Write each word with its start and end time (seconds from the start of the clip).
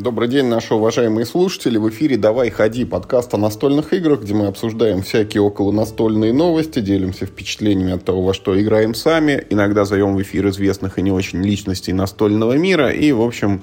Добрый 0.00 0.28
день, 0.28 0.46
наши 0.46 0.72
уважаемые 0.72 1.26
слушатели. 1.26 1.76
В 1.76 1.86
эфире 1.90 2.16
«Давай, 2.16 2.48
ходи» 2.48 2.86
подкаст 2.86 3.34
о 3.34 3.36
настольных 3.36 3.92
играх, 3.92 4.22
где 4.22 4.32
мы 4.32 4.46
обсуждаем 4.46 5.02
всякие 5.02 5.42
около 5.42 5.72
настольные 5.72 6.32
новости, 6.32 6.80
делимся 6.80 7.26
впечатлениями 7.26 7.92
от 7.92 8.02
того, 8.02 8.22
во 8.22 8.32
что 8.32 8.58
играем 8.58 8.94
сами, 8.94 9.44
иногда 9.50 9.84
зовем 9.84 10.16
в 10.16 10.22
эфир 10.22 10.48
известных 10.48 10.98
и 10.98 11.02
не 11.02 11.12
очень 11.12 11.42
личностей 11.42 11.92
настольного 11.92 12.54
мира 12.54 12.90
и, 12.90 13.12
в 13.12 13.20
общем, 13.20 13.60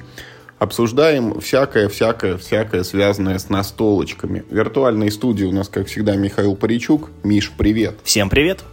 обсуждаем 0.59 1.39
всякое-всякое-всякое, 1.39 2.83
связанное 2.83 3.39
с 3.39 3.49
настолочками. 3.49 4.43
В 4.47 4.53
виртуальной 4.53 5.09
студии 5.09 5.45
у 5.45 5.51
нас, 5.51 5.69
как 5.69 5.87
всегда, 5.87 6.15
Михаил 6.17 6.55
Паричук. 6.55 7.09
Миш, 7.23 7.51
привет. 7.57 7.95
Всем 8.03 8.29
привет. 8.29 8.63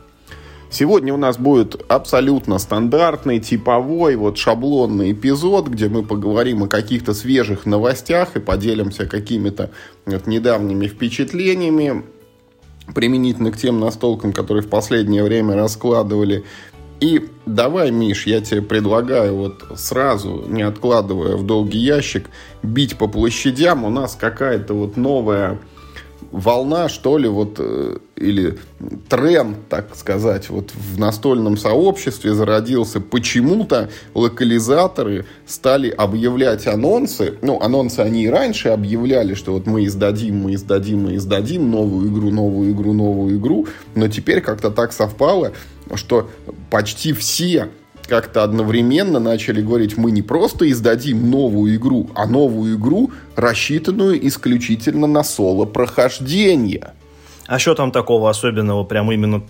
Сегодня 0.75 1.15
у 1.15 1.17
нас 1.17 1.39
будет 1.39 1.81
абсолютно 1.87 2.59
стандартный, 2.59 3.39
типовой, 3.39 4.17
вот 4.17 4.39
шаблонный 4.39 5.13
эпизод, 5.13 5.69
где 5.69 5.89
мы 5.89 6.03
поговорим 6.03 6.65
о 6.65 6.67
каких-то 6.67 7.15
свежих 7.15 7.65
новостях 7.65 8.35
и 8.35 8.41
поделимся 8.41 9.07
какими-то 9.07 9.71
вот, 10.05 10.27
недавними 10.27 10.89
впечатлениями 10.89 12.03
применительно 12.93 13.53
к 13.53 13.57
тем 13.57 13.79
настолкам, 13.79 14.33
которые 14.33 14.65
в 14.65 14.69
последнее 14.69 15.23
время 15.23 15.55
раскладывали. 15.55 16.45
И 16.99 17.29
давай, 17.47 17.93
Миш, 17.93 18.27
я 18.27 18.41
тебе 18.41 18.61
предлагаю 18.61 19.37
вот 19.37 19.63
сразу, 19.77 20.45
не 20.49 20.63
откладывая 20.63 21.37
в 21.37 21.47
долгий 21.47 21.79
ящик, 21.79 22.31
бить 22.65 22.99
по 22.99 23.07
площадям. 23.07 23.85
У 23.85 23.91
нас 23.91 24.17
какая-то 24.21 24.75
вот 24.75 24.97
новая 24.97 25.61
волна, 26.31 26.89
что 26.89 27.19
ли, 27.19 27.29
вот, 27.29 27.57
э, 27.59 27.99
или 28.17 28.59
тренд, 29.09 29.69
так 29.69 29.95
сказать, 29.97 30.51
вот 30.51 30.73
в 30.75 30.99
настольном 30.99 31.57
сообществе 31.57 32.35
зародился. 32.35 33.01
Почему-то 33.01 33.91
локализаторы 34.15 35.27
стали 35.47 35.89
объявлять 35.89 36.67
анонсы. 36.67 37.35
Ну, 37.43 37.61
анонсы 37.61 38.01
они 38.01 38.25
и 38.25 38.29
раньше 38.29 38.69
объявляли, 38.69 39.35
что 39.35 39.53
вот 39.53 39.67
мы 39.67 39.87
издадим, 39.87 40.43
мы 40.43 40.55
издадим, 40.55 41.05
мы 41.05 41.17
издадим 41.17 41.71
новую 41.71 42.11
игру, 42.11 42.31
новую 42.31 42.73
игру, 42.73 42.93
новую 42.93 43.37
игру. 43.37 43.67
Но 43.95 44.09
теперь 44.09 44.41
как-то 44.41 44.71
так 44.71 44.93
совпало, 44.93 45.53
что 45.95 46.29
почти 46.71 47.13
все 47.13 47.69
как-то 48.07 48.43
одновременно 48.43 49.19
начали 49.19 49.63
говорить, 49.63 49.97
мы 49.97 50.11
не 50.11 50.23
просто 50.23 50.71
издадим 50.71 51.31
новую 51.31 51.77
игру, 51.77 52.11
а 52.15 52.27
новую 52.27 52.77
игру, 52.77 53.11
рассчитанную 53.37 54.27
исключительно 54.27 55.07
на 55.07 55.25
соло-прохождение. 55.25 56.93
А 57.47 57.59
что 57.59 57.75
там 57.75 57.93
такого 57.93 58.31
особенного, 58.31 58.85
прям 58.85 59.13
именно 59.13 59.43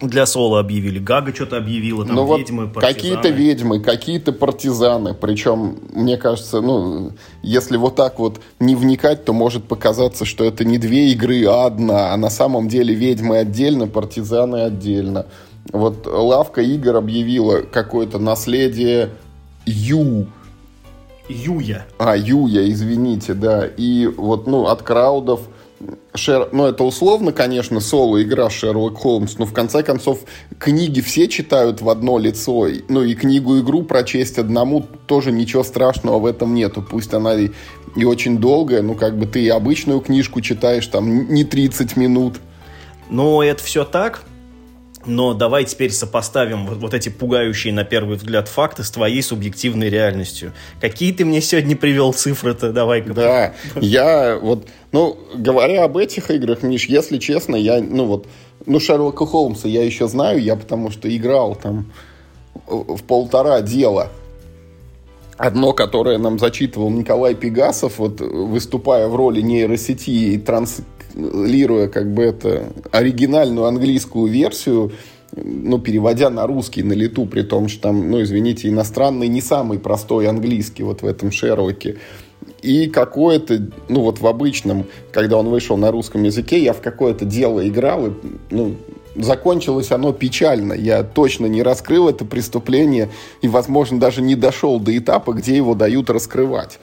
для 0.00 0.26
соло 0.26 0.60
объявили. 0.60 0.98
Гага 0.98 1.34
что-то 1.34 1.58
объявила, 1.58 2.06
там 2.06 2.16
ну, 2.16 2.36
ведьмы, 2.36 2.66
вот 2.66 2.82
Какие-то 2.82 3.28
ведьмы, 3.28 3.80
какие-то 3.80 4.32
партизаны. 4.32 5.14
Причем, 5.14 5.78
мне 5.92 6.16
кажется, 6.16 6.60
ну, 6.60 7.12
если 7.42 7.76
вот 7.76 7.96
так 7.96 8.18
вот 8.18 8.40
не 8.58 8.74
вникать, 8.74 9.24
то 9.24 9.32
может 9.32 9.64
показаться, 9.64 10.24
что 10.24 10.44
это 10.44 10.64
не 10.64 10.78
две 10.78 11.10
игры, 11.12 11.44
а 11.46 11.66
одна. 11.66 12.12
А 12.12 12.16
на 12.16 12.30
самом 12.30 12.68
деле 12.68 12.94
ведьмы 12.94 13.38
отдельно, 13.38 13.86
партизаны 13.86 14.62
отдельно. 14.62 15.26
Вот 15.72 16.06
лавка 16.06 16.62
игр 16.62 16.96
объявила 16.96 17.60
какое-то 17.60 18.18
наследие 18.18 19.10
Ю. 19.66 20.26
Юя. 21.28 21.86
А, 21.98 22.16
Юя, 22.16 22.68
извините, 22.68 23.34
да. 23.34 23.66
И 23.66 24.06
вот, 24.06 24.46
ну, 24.46 24.66
от 24.66 24.82
краудов 24.82 25.42
Шер... 26.14 26.48
Ну, 26.52 26.66
это 26.66 26.84
условно, 26.84 27.32
конечно, 27.32 27.80
соло-игра 27.80 28.50
Шерлок 28.50 28.98
Холмс, 28.98 29.38
но 29.38 29.46
в 29.46 29.52
конце 29.52 29.82
концов 29.82 30.20
книги 30.58 31.00
все 31.00 31.28
читают 31.28 31.80
в 31.80 31.88
одно 31.88 32.18
лицо. 32.18 32.66
Ну, 32.88 33.02
и 33.02 33.14
книгу-игру 33.14 33.84
прочесть 33.84 34.38
одному 34.38 34.84
тоже 35.06 35.32
ничего 35.32 35.62
страшного 35.62 36.18
в 36.18 36.26
этом 36.26 36.54
нету. 36.54 36.82
Пусть 36.82 37.14
она 37.14 37.34
и, 37.34 37.50
и 37.96 38.04
очень 38.04 38.38
долгая, 38.38 38.82
ну, 38.82 38.94
как 38.94 39.16
бы 39.16 39.26
ты 39.26 39.42
и 39.42 39.48
обычную 39.48 40.00
книжку 40.00 40.40
читаешь 40.40 40.86
там 40.86 41.32
не 41.32 41.44
30 41.44 41.96
минут. 41.96 42.40
Ну, 43.08 43.40
это 43.40 43.62
все 43.62 43.84
так, 43.84 44.24
но 45.06 45.34
давай 45.34 45.64
теперь 45.64 45.90
сопоставим 45.92 46.66
вот, 46.66 46.78
вот 46.78 46.94
эти 46.94 47.08
пугающие 47.08 47.72
на 47.72 47.84
первый 47.84 48.16
взгляд 48.16 48.48
факты 48.48 48.84
с 48.84 48.90
твоей 48.90 49.22
субъективной 49.22 49.88
реальностью. 49.88 50.52
Какие 50.80 51.12
ты 51.12 51.24
мне 51.24 51.40
сегодня 51.40 51.76
привел 51.76 52.12
цифры-то? 52.12 52.72
Давай-ка. 52.72 53.14
Да, 53.14 53.54
я 53.76 54.38
вот, 54.40 54.66
ну, 54.92 55.18
говоря 55.34 55.84
об 55.84 55.96
этих 55.96 56.30
играх, 56.30 56.62
Миш, 56.62 56.86
если 56.86 57.18
честно, 57.18 57.56
я, 57.56 57.80
ну 57.80 58.04
вот, 58.04 58.26
ну, 58.66 58.78
Шерлока 58.78 59.26
Холмса 59.26 59.68
я 59.68 59.82
еще 59.84 60.06
знаю, 60.08 60.40
я 60.42 60.56
потому 60.56 60.90
что 60.90 61.14
играл 61.14 61.54
там 61.56 61.90
в 62.66 63.02
полтора 63.02 63.62
дела. 63.62 64.10
Одно, 65.38 65.72
которое 65.72 66.18
нам 66.18 66.38
зачитывал 66.38 66.90
Николай 66.90 67.34
Пегасов, 67.34 67.98
вот 67.98 68.20
выступая 68.20 69.08
в 69.08 69.16
роли 69.16 69.40
нейросети 69.40 70.10
и 70.10 70.38
транс 70.38 70.82
лируя 71.14 71.88
как 71.88 72.12
бы 72.12 72.22
это 72.22 72.72
оригинальную 72.90 73.66
английскую 73.66 74.30
версию, 74.30 74.92
ну, 75.32 75.78
переводя 75.78 76.30
на 76.30 76.46
русский 76.46 76.82
на 76.82 76.92
лету, 76.92 77.26
при 77.26 77.42
том, 77.42 77.68
что 77.68 77.82
там, 77.82 78.10
ну, 78.10 78.22
извините, 78.22 78.68
иностранный 78.68 79.28
не 79.28 79.40
самый 79.40 79.78
простой 79.78 80.26
английский 80.26 80.82
вот 80.82 81.02
в 81.02 81.06
этом 81.06 81.30
Шерлоке. 81.30 81.98
И 82.62 82.88
какое-то, 82.88 83.68
ну, 83.88 84.02
вот 84.02 84.20
в 84.20 84.26
обычном, 84.26 84.86
когда 85.12 85.36
он 85.36 85.48
вышел 85.48 85.76
на 85.76 85.90
русском 85.90 86.22
языке, 86.24 86.62
я 86.62 86.72
в 86.72 86.80
какое-то 86.80 87.24
дело 87.24 87.66
играл, 87.66 88.08
и, 88.08 88.10
ну, 88.50 88.76
закончилось 89.16 89.90
оно 89.90 90.12
печально. 90.12 90.72
Я 90.74 91.02
точно 91.02 91.46
не 91.46 91.62
раскрыл 91.62 92.08
это 92.08 92.24
преступление 92.24 93.10
и, 93.42 93.48
возможно, 93.48 93.98
даже 93.98 94.22
не 94.22 94.34
дошел 94.34 94.78
до 94.78 94.96
этапа, 94.96 95.32
где 95.32 95.56
его 95.56 95.74
дают 95.74 96.10
раскрывать. 96.10 96.78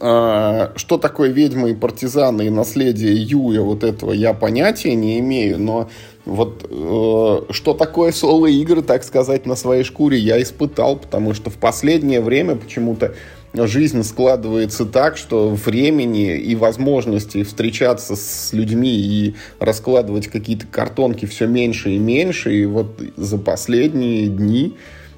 А, 0.00 0.72
что 0.76 0.98
такое 0.98 1.30
ведьмы 1.30 1.70
и 1.70 1.74
партизаны 1.74 2.46
и 2.46 2.50
наследие 2.50 3.14
Юя, 3.14 3.60
вот 3.62 3.84
этого 3.84 4.12
я 4.12 4.34
понятия 4.34 4.94
не 4.94 5.18
имею, 5.20 5.58
но 5.58 5.88
вот 6.24 6.66
э, 6.68 7.52
что 7.52 7.74
такое 7.74 8.12
соло-игры, 8.12 8.82
так 8.82 9.04
сказать, 9.04 9.46
на 9.46 9.54
своей 9.56 9.84
шкуре 9.84 10.18
я 10.18 10.42
испытал, 10.42 10.96
потому 10.96 11.32
что 11.32 11.50
в 11.50 11.56
последнее 11.56 12.20
время 12.20 12.56
почему-то 12.56 13.14
жизнь 13.54 14.02
складывается 14.02 14.84
так, 14.84 15.16
что 15.16 15.50
времени 15.50 16.36
и 16.36 16.54
возможности 16.54 17.44
встречаться 17.44 18.14
с 18.16 18.52
людьми 18.52 18.94
и 18.94 19.36
раскладывать 19.58 20.28
какие-то 20.28 20.66
картонки 20.66 21.24
все 21.24 21.46
меньше 21.46 21.92
и 21.92 21.98
меньше, 21.98 22.54
и 22.54 22.66
вот 22.66 23.00
за 23.16 23.38
последние 23.38 24.26
дни 24.26 24.76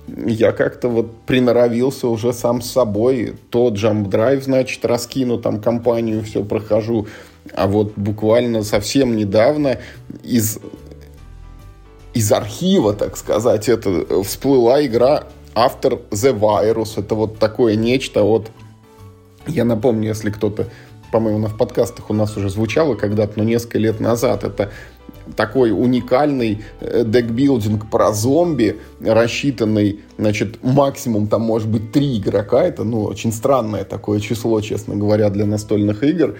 я 0.08 0.52
как-то 0.52 0.88
вот 0.88 1.12
приноровился 1.26 2.08
уже 2.08 2.32
сам 2.32 2.62
с 2.62 2.70
собой. 2.70 3.34
То 3.50 3.68
Jump 3.68 4.08
Drive, 4.08 4.42
значит, 4.42 4.84
раскину, 4.84 5.38
там 5.38 5.60
компанию 5.60 6.22
все 6.22 6.44
прохожу. 6.44 7.06
А 7.54 7.66
вот 7.66 7.92
буквально 7.96 8.62
совсем 8.62 9.16
недавно 9.16 9.78
из, 10.22 10.58
из 12.14 12.32
архива, 12.32 12.92
так 12.92 13.16
сказать, 13.16 13.68
это 13.68 14.22
всплыла 14.24 14.84
игра 14.84 15.24
After 15.54 16.00
The 16.10 16.38
Virus. 16.38 16.98
Это 16.98 17.14
вот 17.14 17.38
такое 17.38 17.76
нечто 17.76 18.22
вот... 18.22 18.50
Я 19.46 19.64
напомню, 19.64 20.08
если 20.08 20.30
кто-то 20.30 20.68
по-моему, 21.10 21.46
в 21.48 21.56
подкастах 21.56 22.10
у 22.10 22.14
нас 22.14 22.36
уже 22.36 22.50
звучало 22.50 22.94
когда-то, 22.94 23.32
но 23.36 23.44
несколько 23.44 23.78
лет 23.78 24.00
назад. 24.00 24.44
Это 24.44 24.70
такой 25.36 25.72
уникальный 25.72 26.62
э, 26.80 27.04
декбилдинг 27.04 27.90
про 27.90 28.12
зомби, 28.12 28.80
рассчитанный, 29.00 30.00
значит, 30.18 30.62
максимум 30.62 31.26
там 31.26 31.42
может 31.42 31.68
быть 31.68 31.92
три 31.92 32.18
игрока. 32.18 32.62
Это, 32.64 32.84
ну, 32.84 33.02
очень 33.02 33.32
странное 33.32 33.84
такое 33.84 34.20
число, 34.20 34.60
честно 34.60 34.96
говоря, 34.96 35.30
для 35.30 35.46
настольных 35.46 36.02
игр. 36.02 36.36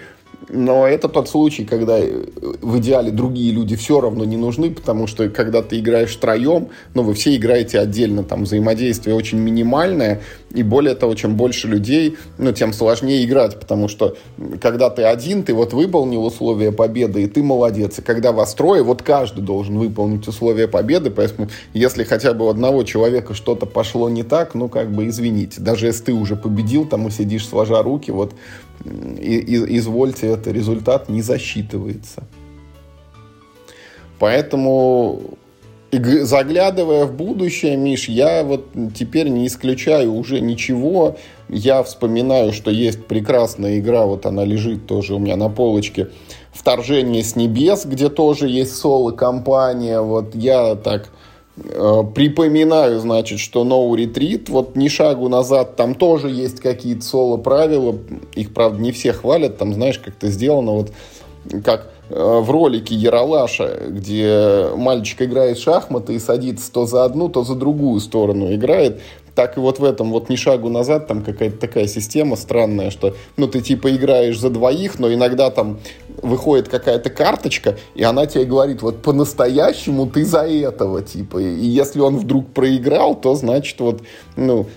Но 0.49 0.87
это 0.87 1.07
тот 1.07 1.29
случай, 1.29 1.65
когда 1.65 1.99
э, 1.99 2.23
в 2.61 2.79
идеале 2.79 3.11
другие 3.11 3.51
люди 3.51 3.75
все 3.75 4.01
равно 4.01 4.25
не 4.25 4.37
нужны, 4.37 4.71
потому 4.71 5.07
что 5.07 5.29
когда 5.29 5.61
ты 5.61 5.79
играешь 5.79 6.15
втроем, 6.15 6.69
ну, 6.93 7.03
вы 7.03 7.13
все 7.13 7.35
играете 7.35 7.79
отдельно, 7.79 8.23
там 8.23 8.43
взаимодействие 8.43 9.15
очень 9.15 9.37
минимальное, 9.37 10.21
и 10.51 10.63
более 10.63 10.95
того, 10.95 11.15
чем 11.15 11.35
больше 11.35 11.67
людей, 11.67 12.17
ну, 12.37 12.51
тем 12.51 12.73
сложнее 12.73 13.23
играть, 13.23 13.59
потому 13.59 13.87
что 13.87 14.17
когда 14.59 14.89
ты 14.89 15.03
один, 15.03 15.43
ты 15.43 15.53
вот 15.53 15.73
выполнил 15.73 16.25
условия 16.25 16.71
победы, 16.71 17.23
и 17.23 17.27
ты 17.27 17.43
молодец. 17.43 17.99
И 17.99 18.01
когда 18.01 18.31
вас 18.31 18.53
трое, 18.53 18.83
вот 18.83 19.03
каждый 19.03 19.41
должен 19.41 19.77
выполнить 19.77 20.27
условия 20.27 20.67
победы, 20.67 21.11
поэтому 21.11 21.49
если 21.73 22.03
хотя 22.03 22.33
бы 22.33 22.45
у 22.45 22.49
одного 22.49 22.83
человека 22.83 23.33
что-то 23.33 23.65
пошло 23.65 24.09
не 24.09 24.23
так, 24.23 24.55
ну, 24.55 24.69
как 24.69 24.91
бы 24.91 25.07
извините. 25.07 25.61
Даже 25.61 25.85
если 25.85 26.05
ты 26.05 26.13
уже 26.13 26.35
победил, 26.35 26.85
там 26.85 27.07
и 27.07 27.11
сидишь 27.11 27.47
сложа 27.47 27.83
руки, 27.83 28.11
вот 28.11 28.33
и, 28.83 29.37
и, 29.37 29.77
извольте, 29.77 30.27
это 30.27 30.51
результат 30.51 31.09
не 31.09 31.21
засчитывается. 31.21 32.23
Поэтому 34.19 35.37
заглядывая 35.91 37.05
в 37.05 37.13
будущее, 37.13 37.75
Миш, 37.75 38.07
я 38.07 38.43
вот 38.43 38.67
теперь 38.95 39.27
не 39.27 39.47
исключаю 39.47 40.13
уже 40.13 40.39
ничего. 40.39 41.17
Я 41.49 41.83
вспоминаю, 41.83 42.53
что 42.53 42.71
есть 42.71 43.05
прекрасная 43.05 43.79
игра, 43.79 44.05
вот 44.05 44.25
она 44.25 44.45
лежит 44.45 44.87
тоже 44.87 45.15
у 45.15 45.19
меня 45.19 45.35
на 45.35 45.49
полочке. 45.49 46.09
«Вторжение 46.53 47.23
с 47.23 47.35
небес», 47.35 47.85
где 47.85 48.09
тоже 48.09 48.47
есть 48.47 48.75
соло-компания. 48.75 50.01
Вот 50.01 50.35
я 50.35 50.75
так 50.75 51.09
припоминаю, 52.15 52.99
значит, 52.99 53.39
что 53.39 53.63
No 53.63 53.89
Retreat, 53.91 54.49
вот 54.49 54.75
ни 54.75 54.87
шагу 54.87 55.29
назад, 55.29 55.75
там 55.75 55.95
тоже 55.95 56.29
есть 56.29 56.59
какие-то 56.59 57.03
соло-правила, 57.03 57.97
их, 58.35 58.53
правда, 58.53 58.81
не 58.81 58.91
все 58.91 59.13
хвалят, 59.13 59.57
там, 59.57 59.73
знаешь, 59.73 59.99
как 59.99 60.15
это 60.15 60.27
сделано, 60.27 60.71
вот 60.71 60.91
как 61.63 61.91
э, 62.09 62.39
в 62.39 62.49
ролике 62.49 62.95
Яралаша, 62.95 63.87
где 63.89 64.69
мальчик 64.75 65.23
играет 65.23 65.57
в 65.57 65.63
шахматы 65.63 66.15
и 66.15 66.19
садится 66.19 66.71
то 66.71 66.85
за 66.85 67.03
одну, 67.03 67.29
то 67.29 67.43
за 67.43 67.55
другую 67.55 67.99
сторону 67.99 68.53
играет, 68.53 69.01
так 69.35 69.57
и 69.57 69.59
вот 69.59 69.79
в 69.79 69.83
этом 69.83 70.11
вот 70.11 70.29
ни 70.29 70.35
шагу 70.35 70.69
назад 70.69 71.07
там 71.07 71.23
какая-то 71.23 71.57
такая 71.57 71.87
система 71.87 72.35
странная, 72.35 72.91
что 72.91 73.15
ну 73.37 73.47
ты 73.47 73.61
типа 73.61 73.95
играешь 73.95 74.39
за 74.39 74.49
двоих, 74.49 74.99
но 74.99 75.11
иногда 75.13 75.49
там 75.49 75.79
выходит 76.21 76.67
какая-то 76.67 77.09
карточка, 77.09 77.77
и 77.95 78.03
она 78.03 78.25
тебе 78.25 78.45
говорит, 78.45 78.81
вот 78.81 79.01
по-настоящему 79.01 80.07
ты 80.07 80.25
за 80.25 80.47
этого, 80.47 81.01
типа. 81.01 81.37
И 81.39 81.65
если 81.65 81.99
он 81.99 82.17
вдруг 82.17 82.53
проиграл, 82.53 83.15
то 83.15 83.35
значит 83.35 83.79
вот, 83.79 84.01
ну, 84.35 84.67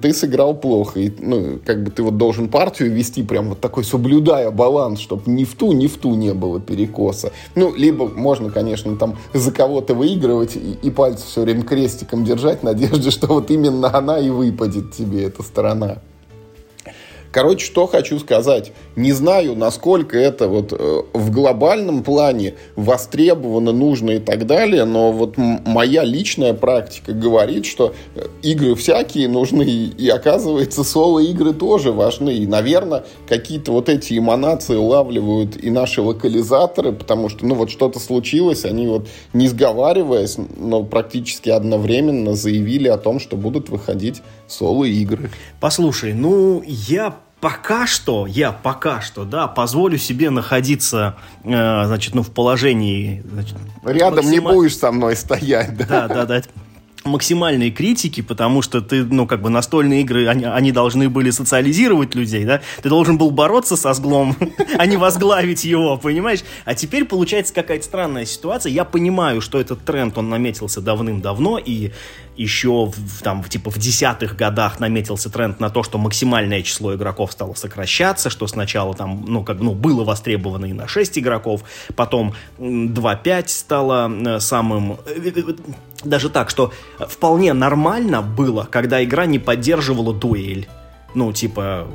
ты 0.00 0.12
сыграл 0.12 0.54
плохо. 0.54 1.00
И, 1.00 1.12
ну, 1.18 1.58
как 1.64 1.82
бы 1.82 1.90
ты 1.90 2.02
вот 2.02 2.16
должен 2.16 2.48
партию 2.48 2.92
вести 2.92 3.22
прям 3.22 3.50
вот 3.50 3.60
такой, 3.60 3.84
соблюдая 3.84 4.50
баланс, 4.50 5.00
чтобы 5.00 5.30
ни 5.30 5.44
в 5.44 5.54
ту, 5.54 5.72
ни 5.72 5.86
в 5.86 5.96
ту 5.98 6.14
не 6.14 6.32
было 6.34 6.60
перекоса. 6.60 7.32
Ну, 7.54 7.74
либо 7.74 8.08
можно, 8.08 8.50
конечно, 8.50 8.96
там 8.96 9.18
за 9.34 9.52
кого-то 9.52 9.94
выигрывать 9.94 10.56
и, 10.56 10.78
и 10.82 10.90
пальцы 10.90 11.24
все 11.26 11.42
время 11.42 11.62
крестиком 11.62 12.24
держать 12.24 12.62
надежде, 12.62 13.10
что 13.12 13.26
вот 13.28 13.50
именно 13.50 13.94
она 13.96 14.18
и 14.18 14.30
выпадет 14.30 14.92
тебе, 14.92 15.24
эта 15.24 15.42
сторона. 15.42 15.98
Короче, 17.32 17.64
что 17.64 17.86
хочу 17.86 18.18
сказать. 18.18 18.72
Не 18.94 19.12
знаю, 19.12 19.56
насколько 19.56 20.18
это 20.18 20.48
вот 20.48 20.72
э, 20.72 21.02
в 21.14 21.30
глобальном 21.30 22.02
плане 22.02 22.56
востребовано, 22.76 23.72
нужно 23.72 24.10
и 24.10 24.18
так 24.18 24.46
далее, 24.46 24.84
но 24.84 25.12
вот 25.12 25.38
моя 25.38 26.04
личная 26.04 26.52
практика 26.52 27.14
говорит, 27.14 27.64
что 27.64 27.94
э, 28.14 28.26
игры 28.42 28.74
всякие 28.74 29.28
нужны, 29.28 29.62
и 29.62 30.08
оказывается, 30.10 30.84
соло-игры 30.84 31.54
тоже 31.54 31.90
важны. 31.90 32.34
И, 32.34 32.46
наверное, 32.46 33.04
какие-то 33.26 33.72
вот 33.72 33.88
эти 33.88 34.18
эманации 34.18 34.76
улавливают 34.76 35.56
и 35.56 35.70
наши 35.70 36.02
локализаторы, 36.02 36.92
потому 36.92 37.30
что, 37.30 37.46
ну, 37.46 37.54
вот 37.54 37.70
что-то 37.70 37.98
случилось, 37.98 38.66
они 38.66 38.86
вот, 38.86 39.08
не 39.32 39.48
сговариваясь, 39.48 40.36
но 40.58 40.82
практически 40.82 41.48
одновременно 41.48 42.34
заявили 42.34 42.88
о 42.88 42.98
том, 42.98 43.18
что 43.18 43.36
будут 43.36 43.70
выходить 43.70 44.20
соло-игры. 44.52 45.30
Послушай, 45.60 46.14
ну, 46.14 46.62
я 46.66 47.16
пока 47.40 47.86
что, 47.86 48.26
я 48.26 48.52
пока 48.52 49.00
что, 49.00 49.24
да, 49.24 49.48
позволю 49.48 49.98
себе 49.98 50.30
находиться, 50.30 51.16
э, 51.42 51.48
значит, 51.86 52.14
ну, 52.14 52.22
в 52.22 52.30
положении... 52.30 53.22
Значит, 53.30 53.56
Рядом 53.84 54.24
максималь... 54.24 54.52
не 54.52 54.58
будешь 54.58 54.76
со 54.76 54.92
мной 54.92 55.16
стоять, 55.16 55.76
да? 55.76 56.06
Да, 56.06 56.08
да, 56.08 56.26
да 56.26 56.42
максимальной 57.04 57.70
критики, 57.70 58.20
потому 58.20 58.62
что 58.62 58.80
ты, 58.80 59.04
ну, 59.04 59.26
как 59.26 59.42
бы 59.42 59.50
настольные 59.50 60.02
игры, 60.02 60.28
они, 60.28 60.44
они 60.44 60.72
должны 60.72 61.08
были 61.08 61.30
социализировать 61.30 62.14
людей, 62.14 62.44
да? 62.44 62.60
Ты 62.82 62.88
должен 62.88 63.18
был 63.18 63.30
бороться 63.30 63.76
со 63.76 63.92
зглом, 63.92 64.36
а 64.78 64.86
не 64.86 64.96
возглавить 64.96 65.64
его, 65.64 65.96
понимаешь? 65.96 66.40
А 66.64 66.74
теперь 66.74 67.04
получается 67.04 67.54
какая-то 67.54 67.84
странная 67.84 68.24
ситуация. 68.24 68.70
Я 68.70 68.84
понимаю, 68.84 69.40
что 69.40 69.60
этот 69.60 69.84
тренд, 69.84 70.16
он 70.18 70.28
наметился 70.28 70.80
давным-давно, 70.80 71.58
и 71.58 71.90
еще 72.36 72.86
в, 72.86 73.22
там, 73.22 73.42
типа 73.44 73.70
в 73.70 73.78
десятых 73.78 74.36
годах 74.36 74.80
наметился 74.80 75.30
тренд 75.30 75.60
на 75.60 75.70
то, 75.70 75.82
что 75.82 75.98
максимальное 75.98 76.62
число 76.62 76.94
игроков 76.94 77.32
стало 77.32 77.54
сокращаться, 77.54 78.30
что 78.30 78.46
сначала 78.46 78.94
там, 78.94 79.24
ну, 79.26 79.44
как, 79.44 79.60
ну, 79.60 79.74
было 79.74 80.04
востребовано 80.04 80.66
и 80.66 80.72
на 80.72 80.88
6 80.88 81.18
игроков, 81.18 81.62
потом 81.94 82.34
2-5 82.58 83.48
стало 83.48 84.10
э, 84.10 84.40
самым... 84.40 84.98
Даже 86.04 86.30
так, 86.30 86.50
что 86.50 86.72
вполне 86.98 87.52
нормально 87.52 88.22
было, 88.22 88.66
когда 88.70 89.02
игра 89.02 89.26
не 89.26 89.38
поддерживала 89.38 90.12
дуэль. 90.12 90.68
Ну, 91.14 91.32
типа, 91.32 91.88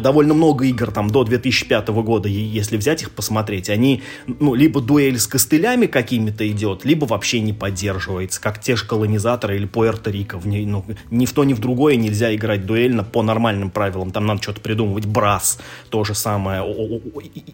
довольно 0.00 0.34
много 0.34 0.64
игр 0.66 0.90
там 0.90 1.10
до 1.10 1.24
2005 1.24 1.88
года, 1.88 2.28
если 2.28 2.76
взять 2.76 3.02
их 3.02 3.10
посмотреть, 3.12 3.70
они, 3.70 4.02
ну, 4.26 4.54
либо 4.54 4.80
дуэль 4.80 5.18
с 5.18 5.26
костылями 5.26 5.86
какими-то 5.86 6.48
идет, 6.50 6.84
либо 6.84 7.04
вообще 7.04 7.40
не 7.40 7.52
поддерживается, 7.52 8.40
как 8.40 8.60
те 8.60 8.76
же 8.76 8.86
колонизаторы 8.86 9.56
или 9.56 9.66
Пуэрто-Рико. 9.66 10.40
Ну, 10.44 10.84
ни 11.10 11.26
в 11.26 11.32
то, 11.32 11.44
ни 11.44 11.54
в 11.54 11.60
другое 11.60 11.96
нельзя 11.96 12.34
играть 12.34 12.66
дуэльно 12.66 13.04
по 13.04 13.22
нормальным 13.22 13.70
правилам. 13.70 14.10
Там 14.10 14.26
надо 14.26 14.42
что-то 14.42 14.60
придумывать. 14.60 15.06
Брас 15.06 15.58
то 15.90 16.04
же 16.04 16.14
самое. 16.14 16.62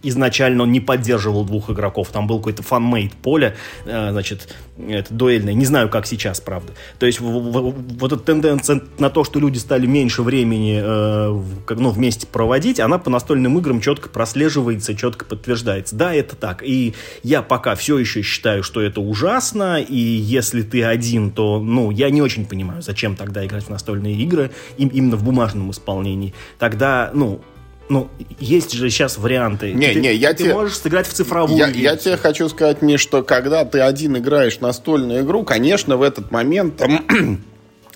Изначально 0.03 0.65
он 0.65 0.73
не 0.73 0.81
поддерживал 0.81 1.45
двух 1.45 1.71
игроков. 1.71 2.09
Там 2.09 2.27
был 2.27 2.39
какой-то 2.39 2.63
фанмейт 2.63 3.13
поле, 3.13 3.57
э, 3.85 4.11
значит, 4.11 4.55
это 4.89 5.13
дуэльное. 5.13 5.55
Не 5.55 5.65
знаю, 5.65 5.89
как 5.89 6.07
сейчас, 6.07 6.41
правда. 6.41 6.73
То 6.99 7.07
есть 7.07 7.21
вот 7.21 8.13
эта 8.13 8.23
тенденция 8.23 8.83
на 8.99 9.11
то, 9.11 9.25
что 9.25 9.39
люди 9.39 9.59
стали 9.59 9.87
меньше 9.87 10.23
времени 10.23 10.81
э, 10.83 11.43
ну, 11.77 11.91
вместе 11.91 12.27
проводить, 12.27 12.81
она 12.81 12.99
по 12.99 13.11
настольным 13.11 13.59
играм 13.59 13.81
четко 13.81 14.09
прослеживается, 14.09 14.95
четко 14.95 15.25
подтверждается. 15.25 15.97
Да, 15.97 16.15
это 16.15 16.37
так. 16.37 16.63
И 16.63 16.95
я 17.23 17.43
пока 17.43 17.75
все 17.75 17.99
еще 17.99 18.23
считаю, 18.23 18.63
что 18.63 18.81
это 18.81 19.01
ужасно, 19.01 19.81
и 19.81 19.97
если 19.97 20.63
ты 20.63 20.85
один, 20.85 21.31
то, 21.31 21.61
ну, 21.61 21.91
я 21.91 22.11
не 22.11 22.23
очень 22.23 22.47
понимаю, 22.47 22.83
зачем 22.83 23.17
тогда 23.17 23.45
играть 23.45 23.65
в 23.65 23.71
настольные 23.71 24.15
игры, 24.15 24.51
именно 24.77 25.17
в 25.17 25.25
бумажном 25.25 25.71
исполнении. 25.71 26.35
Тогда, 26.59 27.11
ну, 27.15 27.41
ну, 27.89 28.09
есть 28.41 28.73
же 28.73 28.89
сейчас 28.91 29.19
варианты. 29.19 29.73
Не, 29.73 29.93
ты, 29.93 30.01
не, 30.01 30.15
я 30.15 30.33
ты 30.33 30.45
тебе... 30.45 30.55
можешь 30.55 30.79
сыграть 30.79 31.07
в 31.07 31.13
цифровую 31.13 31.59
я, 31.59 31.67
я 31.69 31.97
тебе 31.97 32.17
хочу 32.17 32.49
сказать, 32.49 32.83
не 32.83 32.97
что 32.97 33.23
когда 33.23 33.65
ты 33.65 33.81
один 33.81 34.17
играешь 34.17 34.61
настольную 34.61 35.23
игру, 35.23 35.45
конечно, 35.45 35.97
в 35.97 36.03
этот 36.03 36.31
момент 36.31 36.77
там 36.77 37.05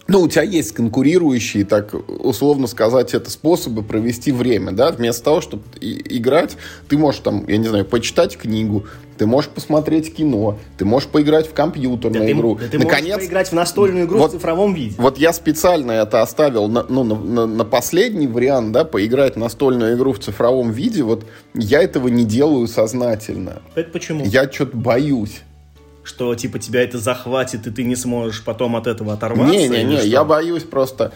ну, 0.08 0.22
у 0.22 0.28
тебя 0.28 0.42
есть 0.42 0.72
конкурирующие, 0.72 1.66
так 1.66 1.92
условно 2.08 2.66
сказать, 2.66 3.12
это 3.12 3.30
способы 3.30 3.82
провести 3.82 4.32
время, 4.32 4.72
да, 4.72 4.90
вместо 4.90 5.22
того, 5.22 5.42
чтобы 5.42 5.64
играть, 5.80 6.56
ты 6.88 6.96
можешь 6.96 7.20
там, 7.20 7.46
я 7.46 7.58
не 7.58 7.68
знаю, 7.68 7.84
почитать 7.84 8.38
книгу, 8.38 8.86
ты 9.18 9.26
можешь 9.26 9.50
посмотреть 9.50 10.14
кино, 10.14 10.58
ты 10.78 10.86
можешь 10.86 11.10
поиграть 11.10 11.46
в 11.46 11.52
компьютерную 11.52 12.24
да 12.24 12.30
игру. 12.30 12.54
Ты, 12.54 12.62
да 12.62 12.68
ты 12.70 12.78
Наконец, 12.78 13.14
можешь 13.14 13.26
поиграть 13.26 13.48
в 13.48 13.52
настольную 13.52 14.06
игру 14.06 14.18
вот, 14.18 14.30
в 14.30 14.34
цифровом 14.36 14.72
виде. 14.72 14.94
Вот 14.96 15.18
я 15.18 15.32
специально 15.34 15.92
это 15.92 16.22
оставил 16.22 16.68
на, 16.68 16.86
ну, 16.88 17.04
на, 17.04 17.14
на, 17.14 17.46
на 17.46 17.64
последний 17.64 18.28
вариант, 18.28 18.72
да, 18.72 18.84
поиграть 18.84 19.34
в 19.34 19.38
настольную 19.38 19.96
игру 19.96 20.14
в 20.14 20.20
цифровом 20.20 20.70
виде. 20.70 21.02
Вот 21.02 21.26
я 21.52 21.82
этого 21.82 22.08
не 22.08 22.24
делаю 22.24 22.66
сознательно. 22.66 23.60
Это 23.74 23.90
почему? 23.90 24.24
Я 24.24 24.50
что-то 24.50 24.76
боюсь 24.76 25.42
что 26.08 26.34
типа 26.34 26.58
тебя 26.58 26.82
это 26.82 26.98
захватит, 26.98 27.66
и 27.66 27.70
ты 27.70 27.84
не 27.84 27.94
сможешь 27.94 28.42
потом 28.42 28.76
от 28.76 28.86
этого 28.86 29.12
оторваться? 29.12 29.54
Не-не-не, 29.54 30.06
я 30.06 30.24
боюсь 30.24 30.62
просто, 30.62 31.12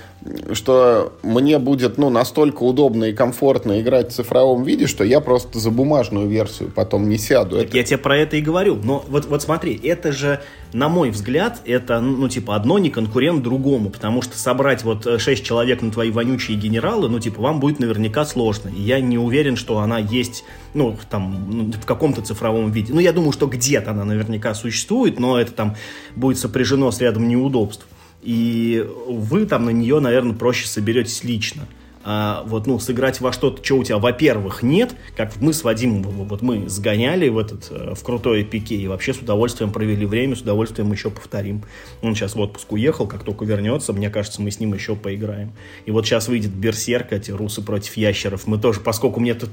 что 0.52 1.14
мне 1.22 1.58
будет 1.58 1.96
ну, 1.96 2.10
настолько 2.10 2.62
удобно 2.62 3.04
и 3.04 3.14
комфортно 3.14 3.80
играть 3.80 4.10
в 4.10 4.12
цифровом 4.12 4.64
виде, 4.64 4.86
что 4.86 5.02
я 5.02 5.20
просто 5.20 5.58
за 5.58 5.70
бумажную 5.70 6.28
версию 6.28 6.70
потом 6.74 7.08
не 7.08 7.16
сяду. 7.16 7.56
Так 7.56 7.68
это... 7.68 7.76
я 7.78 7.84
тебе 7.84 7.98
про 7.98 8.18
это 8.18 8.36
и 8.36 8.42
говорю. 8.42 8.78
Но 8.82 9.02
вот, 9.08 9.24
вот 9.24 9.42
смотри, 9.42 9.80
это 9.82 10.12
же 10.12 10.40
на 10.72 10.88
мой 10.88 11.10
взгляд, 11.10 11.60
это, 11.64 12.00
ну, 12.00 12.28
типа, 12.28 12.56
одно 12.56 12.78
не 12.78 12.90
конкурент 12.90 13.42
другому, 13.42 13.90
потому 13.90 14.22
что 14.22 14.38
собрать 14.38 14.84
вот 14.84 15.06
э, 15.06 15.18
шесть 15.18 15.44
человек 15.44 15.82
на 15.82 15.90
твои 15.90 16.10
вонючие 16.10 16.56
генералы, 16.56 17.08
ну, 17.08 17.20
типа, 17.20 17.42
вам 17.42 17.60
будет 17.60 17.78
наверняка 17.78 18.24
сложно. 18.24 18.70
Я 18.74 19.00
не 19.00 19.18
уверен, 19.18 19.56
что 19.56 19.78
она 19.78 19.98
есть, 19.98 20.44
ну, 20.74 20.96
там, 21.10 21.46
ну, 21.50 21.72
в 21.72 21.84
каком-то 21.84 22.22
цифровом 22.22 22.70
виде. 22.72 22.92
Ну, 22.92 23.00
я 23.00 23.12
думаю, 23.12 23.32
что 23.32 23.46
где-то 23.46 23.90
она 23.90 24.04
наверняка 24.04 24.54
существует, 24.54 25.20
но 25.20 25.38
это 25.38 25.52
там 25.52 25.76
будет 26.16 26.38
сопряжено 26.38 26.90
с 26.90 27.00
рядом 27.00 27.28
неудобств. 27.28 27.86
И 28.22 28.86
вы 29.08 29.46
там 29.46 29.64
на 29.64 29.70
нее, 29.70 30.00
наверное, 30.00 30.34
проще 30.34 30.66
соберетесь 30.66 31.24
лично 31.24 31.66
а, 32.04 32.42
вот, 32.46 32.66
ну, 32.66 32.78
сыграть 32.78 33.20
во 33.20 33.32
что-то, 33.32 33.64
что 33.64 33.78
у 33.78 33.84
тебя, 33.84 33.98
во-первых, 33.98 34.62
нет, 34.62 34.94
как 35.16 35.36
мы 35.40 35.52
с 35.52 35.62
Вадимом, 35.62 36.02
вот 36.02 36.42
мы 36.42 36.68
сгоняли 36.68 37.28
в 37.28 37.38
этот, 37.38 37.68
э, 37.70 37.94
в 37.94 38.02
крутой 38.02 38.44
пике 38.44 38.74
и 38.74 38.88
вообще 38.88 39.14
с 39.14 39.18
удовольствием 39.18 39.70
провели 39.70 40.04
время, 40.04 40.34
с 40.34 40.40
удовольствием 40.40 40.90
еще 40.90 41.10
повторим. 41.10 41.62
Он 42.02 42.14
сейчас 42.14 42.34
в 42.34 42.40
отпуск 42.40 42.72
уехал, 42.72 43.06
как 43.06 43.22
только 43.22 43.44
вернется, 43.44 43.92
мне 43.92 44.10
кажется, 44.10 44.42
мы 44.42 44.50
с 44.50 44.58
ним 44.58 44.74
еще 44.74 44.96
поиграем. 44.96 45.52
И 45.86 45.90
вот 45.90 46.06
сейчас 46.06 46.28
выйдет 46.28 46.50
Берсерк, 46.50 47.12
эти 47.12 47.30
русы 47.30 47.62
против 47.62 47.96
ящеров, 47.96 48.46
мы 48.46 48.58
тоже, 48.58 48.80
поскольку 48.80 49.20
мне 49.20 49.34
тут 49.34 49.50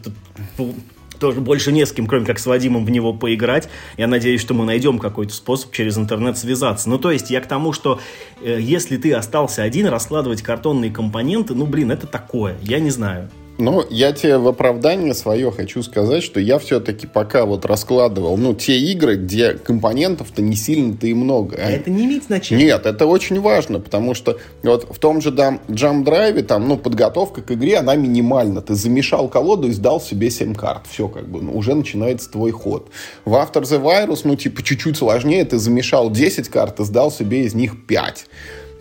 тоже 1.20 1.42
больше 1.42 1.72
не 1.72 1.86
с 1.86 1.92
кем, 1.92 2.08
кроме 2.08 2.26
как 2.26 2.40
с 2.40 2.46
Вадимом, 2.46 2.86
в 2.86 2.90
него 2.90 3.14
поиграть. 3.14 3.70
Я 3.98 4.08
надеюсь, 4.08 4.42
что 4.42 4.54
мы 4.54 4.66
найдем 4.66 5.00
какой-то 5.00 5.34
способ 5.34 5.72
через 5.72 5.98
интернет 5.98 6.38
связаться. 6.38 6.90
Ну, 6.90 6.98
то 6.98 7.12
есть 7.12 7.30
я 7.30 7.42
к 7.42 7.48
тому, 7.48 7.74
что 7.74 8.00
э, 8.42 8.58
если 8.60 8.98
ты 8.98 9.14
остался 9.14 9.64
один, 9.64 9.88
раскладывать 9.88 10.42
картонные 10.42 10.92
компоненты, 10.92 11.54
ну, 11.54 11.66
блин, 11.66 11.92
это 11.92 12.08
такое, 12.08 12.58
я 12.62 12.80
не 12.80 12.90
знаю. 12.90 13.30
Ну, 13.60 13.86
я 13.90 14.14
тебе 14.14 14.38
в 14.38 14.48
оправдание 14.48 15.14
свое 15.14 15.52
хочу 15.52 15.84
сказать, 15.84 16.24
что 16.24 16.40
я 16.40 16.60
все-таки 16.60 17.06
пока 17.06 17.44
вот 17.44 17.66
раскладывал, 17.66 18.38
ну, 18.38 18.54
те 18.54 18.80
игры, 18.80 19.18
где 19.18 19.52
компонентов-то 19.54 20.42
не 20.42 20.56
сильно-то 20.56 21.08
и 21.08 21.14
много. 21.14 21.58
А 21.58 21.70
это 21.70 21.90
не 21.92 22.06
имеет 22.06 22.24
значения? 22.24 22.64
Нет, 22.64 22.86
это 22.86 23.06
очень 23.06 23.42
важно, 23.42 23.82
потому 23.82 24.14
что 24.14 24.40
вот 24.64 24.88
в 24.90 24.98
том 24.98 25.20
же 25.20 25.32
да, 25.32 25.60
Drive, 25.68 26.42
там, 26.44 26.70
ну, 26.70 26.78
подготовка 26.78 27.42
к 27.42 27.52
игре, 27.52 27.78
она 27.78 27.96
минимальна. 27.98 28.62
Ты 28.62 28.76
замешал 28.76 29.28
колоду 29.28 29.68
и 29.68 29.72
сдал 29.72 30.00
себе 30.00 30.30
7 30.30 30.56
карт. 30.56 30.86
Все, 30.90 31.10
как 31.10 31.28
бы, 31.28 31.42
ну, 31.42 31.52
уже 31.58 31.76
начинается 31.76 32.32
твой 32.32 32.52
ход. 32.52 32.88
В 33.26 33.34
After 33.34 33.64
the 33.64 33.82
Virus, 33.82 34.22
ну, 34.24 34.38
типа, 34.38 34.64
чуть-чуть 34.64 34.96
сложнее, 34.96 35.44
ты 35.44 35.58
замешал 35.58 36.10
10 36.10 36.48
карт 36.48 36.80
и 36.80 36.86
сдал 36.86 37.12
себе 37.12 37.44
из 37.44 37.54
них 37.54 37.86
5 37.86 38.26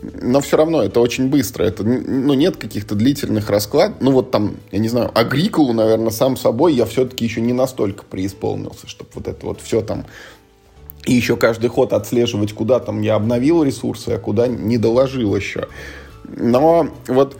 но 0.00 0.40
все 0.40 0.56
равно 0.56 0.82
это 0.82 1.00
очень 1.00 1.28
быстро. 1.28 1.64
Это, 1.64 1.82
ну, 1.82 2.34
нет 2.34 2.56
каких-то 2.56 2.94
длительных 2.94 3.50
раскладов. 3.50 3.96
Ну, 4.00 4.12
вот 4.12 4.30
там, 4.30 4.56
я 4.70 4.78
не 4.78 4.88
знаю, 4.88 5.10
Агрикулу, 5.12 5.72
наверное, 5.72 6.10
сам 6.10 6.36
собой 6.36 6.74
я 6.74 6.84
все-таки 6.86 7.24
еще 7.24 7.40
не 7.40 7.52
настолько 7.52 8.04
преисполнился, 8.04 8.86
чтобы 8.86 9.10
вот 9.14 9.28
это 9.28 9.46
вот 9.46 9.60
все 9.60 9.80
там 9.80 10.06
и 11.04 11.14
еще 11.14 11.36
каждый 11.36 11.68
ход 11.70 11.92
отслеживать, 11.92 12.52
куда 12.52 12.80
там 12.80 13.00
я 13.00 13.14
обновил 13.14 13.62
ресурсы, 13.62 14.10
а 14.10 14.18
куда 14.18 14.46
не 14.46 14.78
доложил 14.78 15.34
еще. 15.34 15.68
Но 16.24 16.88
вот 17.06 17.36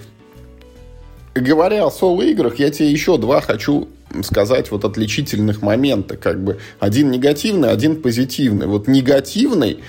говоря 1.34 1.86
о 1.86 1.90
соло-играх, 1.90 2.58
я 2.58 2.70
тебе 2.70 2.90
еще 2.90 3.18
два 3.18 3.40
хочу 3.40 3.88
сказать 4.22 4.70
вот 4.70 4.84
отличительных 4.84 5.62
момента, 5.62 6.16
как 6.16 6.42
бы 6.42 6.58
один 6.78 7.10
негативный, 7.10 7.70
один 7.70 8.00
позитивный. 8.00 8.66
Вот 8.66 8.88
негативный, 8.88 9.80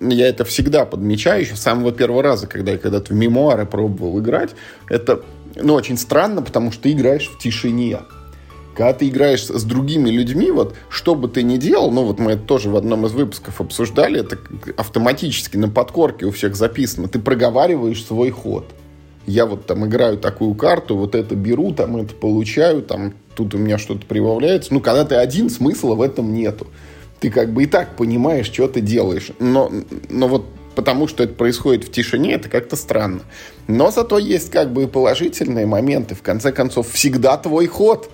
я 0.00 0.28
это 0.28 0.44
всегда 0.44 0.84
подмечаю 0.84 1.42
еще 1.42 1.56
с 1.56 1.60
самого 1.60 1.92
первого 1.92 2.22
раза, 2.22 2.46
когда 2.46 2.72
я 2.72 2.78
когда-то 2.78 3.12
в 3.12 3.16
мемуары 3.16 3.66
пробовал 3.66 4.20
играть, 4.20 4.50
это, 4.88 5.22
ну, 5.56 5.74
очень 5.74 5.98
странно, 5.98 6.42
потому 6.42 6.72
что 6.72 6.84
ты 6.84 6.92
играешь 6.92 7.28
в 7.28 7.38
тишине. 7.38 8.00
Когда 8.76 8.92
ты 8.92 9.08
играешь 9.08 9.44
с 9.44 9.62
другими 9.62 10.10
людьми, 10.10 10.50
вот 10.50 10.74
что 10.88 11.14
бы 11.14 11.28
ты 11.28 11.44
ни 11.44 11.58
делал, 11.58 11.92
ну 11.92 12.04
вот 12.04 12.18
мы 12.18 12.32
это 12.32 12.42
тоже 12.42 12.70
в 12.70 12.76
одном 12.76 13.06
из 13.06 13.12
выпусков 13.12 13.60
обсуждали, 13.60 14.20
это 14.20 14.36
автоматически 14.76 15.56
на 15.56 15.68
подкорке 15.68 16.26
у 16.26 16.32
всех 16.32 16.56
записано, 16.56 17.08
ты 17.08 17.20
проговариваешь 17.20 18.04
свой 18.04 18.30
ход 18.30 18.64
я 19.26 19.46
вот 19.46 19.66
там 19.66 19.86
играю 19.86 20.18
такую 20.18 20.54
карту, 20.54 20.96
вот 20.96 21.14
это 21.14 21.34
беру, 21.34 21.72
там 21.72 21.96
это 21.96 22.14
получаю, 22.14 22.82
там 22.82 23.14
тут 23.34 23.54
у 23.54 23.58
меня 23.58 23.78
что-то 23.78 24.06
прибавляется. 24.06 24.72
Ну, 24.72 24.80
когда 24.80 25.04
ты 25.04 25.16
один, 25.16 25.50
смысла 25.50 25.94
в 25.94 26.02
этом 26.02 26.32
нету. 26.34 26.66
Ты 27.20 27.30
как 27.30 27.52
бы 27.52 27.62
и 27.62 27.66
так 27.66 27.96
понимаешь, 27.96 28.46
что 28.46 28.68
ты 28.68 28.80
делаешь. 28.80 29.30
Но, 29.38 29.72
но 30.10 30.28
вот 30.28 30.46
потому 30.74 31.08
что 31.08 31.22
это 31.22 31.34
происходит 31.34 31.84
в 31.84 31.90
тишине, 31.90 32.34
это 32.34 32.48
как-то 32.48 32.76
странно. 32.76 33.22
Но 33.66 33.90
зато 33.90 34.18
есть 34.18 34.50
как 34.50 34.72
бы 34.72 34.86
положительные 34.88 35.66
моменты. 35.66 36.14
В 36.14 36.22
конце 36.22 36.52
концов, 36.52 36.90
всегда 36.90 37.36
твой 37.36 37.66
ход. 37.66 38.10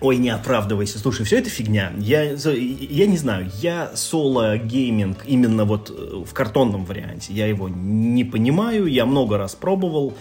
Ой, 0.00 0.18
не 0.18 0.28
оправдывайся. 0.28 0.98
Слушай, 0.98 1.24
все 1.24 1.38
это 1.38 1.48
фигня. 1.48 1.92
Я, 1.98 2.32
я 2.32 3.06
не 3.06 3.16
знаю, 3.16 3.50
я 3.62 3.92
соло-гейминг 3.94 5.24
именно 5.24 5.64
вот 5.64 5.90
э, 5.90 6.24
в 6.26 6.34
картонном 6.34 6.84
варианте. 6.84 7.32
Я 7.32 7.46
его 7.46 7.68
не 7.70 8.24
понимаю, 8.24 8.86
я 8.86 9.06
много 9.06 9.38
раз 9.38 9.54
пробовал 9.54 10.14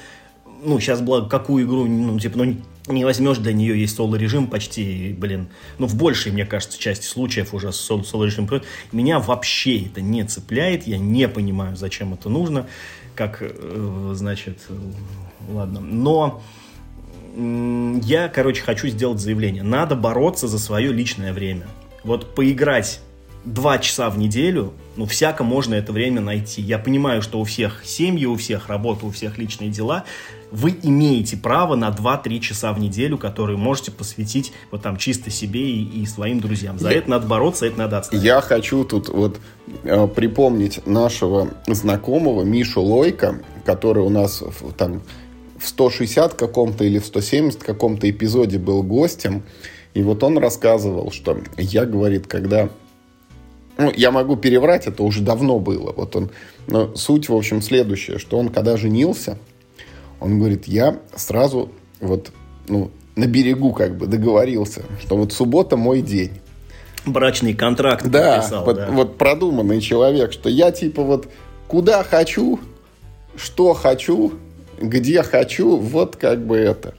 ну, 0.64 0.80
сейчас, 0.80 1.02
благо, 1.02 1.28
какую 1.30 1.66
игру, 1.66 1.86
ну, 1.86 2.20
типа, 2.20 2.38
ну, 2.38 2.56
не 2.88 3.06
возьмешь, 3.06 3.38
для 3.38 3.54
нее 3.54 3.80
есть 3.80 3.96
соло-режим 3.96 4.48
почти, 4.48 5.16
блин, 5.18 5.48
ну, 5.78 5.88
в 5.88 5.96
большей, 5.96 6.32
мне 6.32 6.46
кажется, 6.46 6.80
части 6.80 7.06
случаев 7.06 7.54
уже 7.54 7.72
соло-режим. 7.72 8.50
Меня 8.92 9.20
вообще 9.20 9.84
это 9.86 10.02
не 10.02 10.24
цепляет, 10.24 10.86
я 10.88 10.98
не 10.98 11.28
понимаю, 11.28 11.76
зачем 11.76 12.14
это 12.14 12.30
нужно, 12.30 12.68
как, 13.16 13.38
э, 13.42 14.12
значит, 14.16 14.60
ладно. 15.50 15.80
Но 15.80 16.42
я, 17.36 18.28
короче, 18.28 18.62
хочу 18.62 18.88
сделать 18.88 19.20
заявление. 19.20 19.64
Надо 19.64 19.96
бороться 19.96 20.48
за 20.48 20.60
свое 20.60 20.92
личное 20.92 21.34
время. 21.34 21.68
Вот 22.04 22.36
поиграть 22.36 23.00
два 23.46 23.78
часа 23.80 24.10
в 24.10 24.18
неделю, 24.18 24.74
ну, 24.96 25.06
всяко 25.06 25.44
можно 25.44 25.74
это 25.76 25.92
время 25.92 26.22
найти. 26.22 26.62
Я 26.62 26.78
понимаю, 26.78 27.22
что 27.22 27.40
у 27.40 27.44
всех 27.44 27.82
семьи, 27.86 28.26
у 28.26 28.36
всех 28.36 28.68
работа, 28.68 29.06
у 29.06 29.12
всех 29.12 29.38
личные 29.38 29.70
дела. 29.70 30.06
Вы 30.54 30.78
имеете 30.84 31.36
право 31.36 31.76
на 31.76 31.90
2-3 31.90 32.40
часа 32.40 32.74
в 32.74 32.80
неделю, 32.80 33.18
которые 33.18 33.58
можете 33.58 33.90
посвятить 33.90 34.54
вот 34.70 34.84
там 34.84 34.98
чисто 34.98 35.32
себе 35.32 35.62
и, 35.62 36.02
и 36.04 36.06
своим 36.06 36.42
друзьям. 36.42 36.78
За 36.78 36.92
я, 36.92 37.00
это 37.00 37.10
надо 37.10 37.26
бороться, 37.26 37.66
это 37.66 37.80
надо 37.80 37.98
отставить. 37.98 38.24
Я 38.24 38.40
хочу 38.40 38.84
тут 38.84 39.10
вот 39.10 39.40
э, 39.84 40.08
припомнить 40.08 40.86
нашего 40.86 41.50
знакомого 41.66 42.44
Мишу 42.44 42.82
Лойка, 42.82 43.42
который 43.66 44.04
у 44.04 44.10
нас 44.10 44.44
там 44.78 45.02
в 45.58 45.68
160 45.68 46.36
каком-то 46.36 46.84
или 46.84 47.00
в 47.00 47.06
170 47.08 47.64
каком-то 47.64 48.08
эпизоде 48.08 48.60
был 48.60 48.84
гостем. 48.84 49.42
И 49.96 50.04
вот 50.04 50.24
он 50.24 50.38
рассказывал, 50.38 51.12
что 51.12 51.36
я, 51.58 51.88
говорит, 51.88 52.28
когда 52.28 52.70
ну, 53.80 53.92
я 53.96 54.12
могу 54.12 54.36
переврать, 54.36 54.86
это 54.86 55.02
уже 55.02 55.24
давно 55.24 55.58
было. 55.58 55.94
Вот 55.94 56.16
он, 56.16 56.30
но 56.68 56.96
суть, 56.96 57.28
в 57.28 57.36
общем, 57.36 57.60
следующая, 57.64 58.20
что 58.20 58.38
он, 58.38 58.50
когда 58.50 58.78
женился, 58.78 59.40
он 60.24 60.40
говорит, 60.40 60.68
я 60.68 61.00
сразу 61.16 61.70
вот, 62.00 62.32
ну, 62.70 62.92
на 63.16 63.28
берегу 63.28 63.74
как 63.74 63.98
бы 63.98 64.08
договорился, 64.08 64.84
что 65.02 65.18
вот 65.18 65.34
суббота 65.34 65.76
мой 65.76 66.02
день. 66.02 66.32
Брачный 67.06 67.54
контракт 67.54 68.08
да, 68.08 68.38
подписал, 68.38 68.66
вот, 68.66 68.76
да. 68.78 68.88
вот 68.90 69.18
продуманный 69.18 69.82
человек, 69.82 70.32
что 70.32 70.48
я 70.48 70.72
типа 70.72 71.04
вот 71.04 71.28
куда 71.68 72.04
хочу, 72.04 72.62
что 73.36 73.74
хочу, 73.74 74.34
где 74.80 75.22
хочу, 75.24 75.76
вот 75.76 76.16
как 76.16 76.46
бы 76.46 76.56
это. 76.56 76.96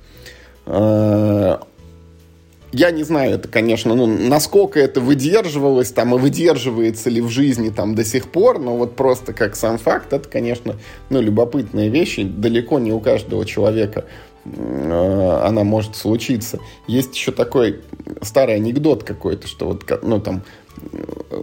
Я 2.76 2.90
не 2.90 3.04
знаю, 3.04 3.36
это, 3.36 3.46
конечно, 3.46 3.94
ну, 3.94 4.04
насколько 4.08 4.80
это 4.80 5.00
выдерживалось 5.00 5.92
там 5.92 6.12
и 6.16 6.18
выдерживается 6.18 7.08
ли 7.08 7.20
в 7.20 7.28
жизни 7.28 7.68
там 7.68 7.94
до 7.94 8.04
сих 8.04 8.28
пор, 8.32 8.58
но 8.58 8.76
вот 8.76 8.96
просто 8.96 9.32
как 9.32 9.54
сам 9.54 9.78
факт, 9.78 10.12
это, 10.12 10.28
конечно, 10.28 10.74
ну, 11.08 11.20
любопытные 11.20 11.88
вещи, 11.88 12.24
далеко 12.24 12.80
не 12.80 12.92
у 12.92 12.98
каждого 12.98 13.46
человека 13.46 14.06
э, 14.44 15.40
она 15.44 15.62
может 15.62 15.94
случиться. 15.94 16.58
Есть 16.88 17.14
еще 17.14 17.30
такой 17.30 17.80
старый 18.22 18.56
анекдот 18.56 19.04
какой-то, 19.04 19.46
что 19.46 19.66
вот, 19.66 19.84
ну, 20.02 20.18
там, 20.18 20.42
э, 20.80 21.42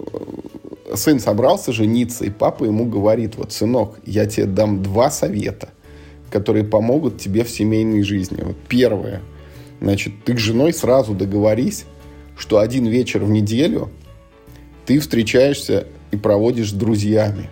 сын 0.95 1.21
собрался 1.21 1.71
жениться, 1.71 2.25
и 2.25 2.29
папа 2.29 2.65
ему 2.65 2.85
говорит, 2.85 3.37
вот, 3.37 3.53
сынок, 3.53 3.99
я 4.05 4.25
тебе 4.25 4.47
дам 4.47 4.83
два 4.83 5.09
совета, 5.09 5.69
которые 6.29 6.65
помогут 6.65 7.19
тебе 7.21 7.45
в 7.45 7.49
семейной 7.49 8.03
жизни. 8.03 8.41
Вот 8.43 8.57
первое– 8.67 9.21
Значит, 9.81 10.23
ты 10.23 10.37
с 10.37 10.39
женой 10.39 10.73
сразу 10.73 11.13
договорись, 11.13 11.85
что 12.37 12.59
один 12.59 12.85
вечер 12.85 13.23
в 13.23 13.31
неделю 13.31 13.89
ты 14.85 14.99
встречаешься 14.99 15.87
и 16.11 16.17
проводишь 16.17 16.69
с 16.69 16.73
друзьями. 16.73 17.49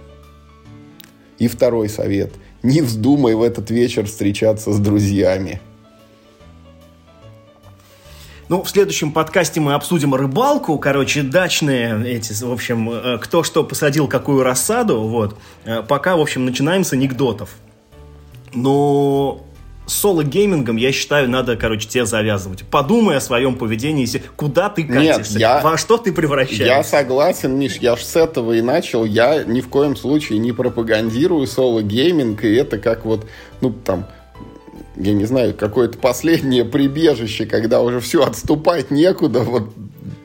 И 1.39 1.47
второй 1.47 1.89
совет. 1.89 2.31
Не 2.61 2.81
вздумай 2.81 3.33
в 3.33 3.41
этот 3.41 3.71
вечер 3.71 4.05
встречаться 4.05 4.71
с 4.71 4.79
друзьями. 4.79 5.59
Ну, 8.47 8.63
в 8.63 8.69
следующем 8.69 9.11
подкасте 9.11 9.59
мы 9.59 9.73
обсудим 9.73 10.15
рыбалку, 10.15 10.77
короче, 10.79 11.21
дачные 11.21 12.03
эти, 12.05 12.33
в 12.43 12.51
общем, 12.51 12.89
э, 12.89 13.17
кто 13.19 13.43
что 13.43 13.63
посадил, 13.63 14.07
какую 14.07 14.43
рассаду, 14.43 15.01
вот. 15.01 15.37
Э, 15.65 15.83
пока, 15.87 16.17
в 16.17 16.21
общем, 16.21 16.45
начинаем 16.45 16.83
с 16.83 16.91
анекдотов. 16.91 17.51
Но 18.53 19.43
соло-геймингом, 19.89 20.77
я 20.77 20.91
считаю, 20.91 21.29
надо, 21.29 21.55
короче, 21.55 21.87
тебе 21.87 22.05
завязывать. 22.05 22.63
Подумай 22.63 23.17
о 23.17 23.21
своем 23.21 23.55
поведении, 23.55 24.07
куда 24.35 24.69
ты 24.69 24.83
катишься, 24.83 25.33
Нет, 25.33 25.41
я, 25.41 25.59
во 25.61 25.77
что 25.77 25.97
ты 25.97 26.13
превращаешься. 26.13 26.63
Я 26.63 26.83
согласен, 26.83 27.57
Миш, 27.57 27.77
я 27.77 27.95
ж 27.95 28.01
с 28.01 28.15
этого 28.15 28.53
и 28.53 28.61
начал. 28.61 29.05
Я 29.05 29.43
ни 29.43 29.61
в 29.61 29.67
коем 29.67 29.95
случае 29.95 30.39
не 30.39 30.51
пропагандирую 30.51 31.45
соло-гейминг, 31.47 32.43
и 32.43 32.53
это 32.55 32.77
как 32.77 33.05
вот, 33.05 33.27
ну, 33.61 33.71
там, 33.71 34.07
я 34.95 35.13
не 35.13 35.25
знаю, 35.25 35.53
какое-то 35.53 35.97
последнее 35.97 36.65
прибежище, 36.65 37.45
когда 37.45 37.81
уже 37.81 37.99
все, 37.99 38.23
отступать 38.23 38.91
некуда, 38.91 39.41
вот 39.41 39.73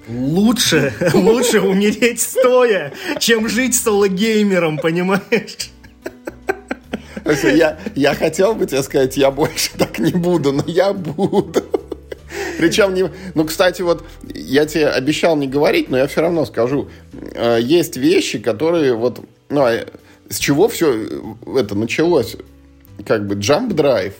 Лучше, 0.07 0.93
лучше 1.15 1.61
умереть 1.61 2.21
стоя, 2.21 2.93
чем 3.21 3.49
жить 3.49 3.75
соло-геймером, 3.75 4.79
понимаешь? 4.79 5.71
Я, 7.25 7.79
я 7.95 8.15
хотел 8.15 8.55
бы 8.55 8.67
тебе 8.67 8.83
сказать, 8.83 9.17
я 9.17 9.31
больше 9.31 9.71
так 9.79 9.99
не 9.99 10.13
буду, 10.13 10.53
но 10.53 10.65
я 10.67 10.93
буду. 10.93 11.63
Причем, 12.59 12.95
не, 12.95 13.11
ну, 13.35 13.45
кстати, 13.45 13.83
вот 13.83 14.05
я 14.35 14.67
тебе 14.67 14.89
обещал 14.89 15.37
не 15.37 15.47
говорить, 15.47 15.91
но 15.91 15.99
я 15.99 16.07
все 16.07 16.21
равно 16.21 16.45
скажу. 16.47 16.89
Э, 17.35 17.59
есть 17.61 17.97
вещи, 17.97 18.39
которые 18.39 18.95
вот, 18.95 19.21
ну, 19.49 19.63
а 19.63 19.87
с 20.29 20.39
чего 20.39 20.69
все 20.69 21.33
это 21.57 21.75
началось? 21.75 22.37
Как 23.05 23.27
бы 23.27 23.35
Drive, 23.35 24.15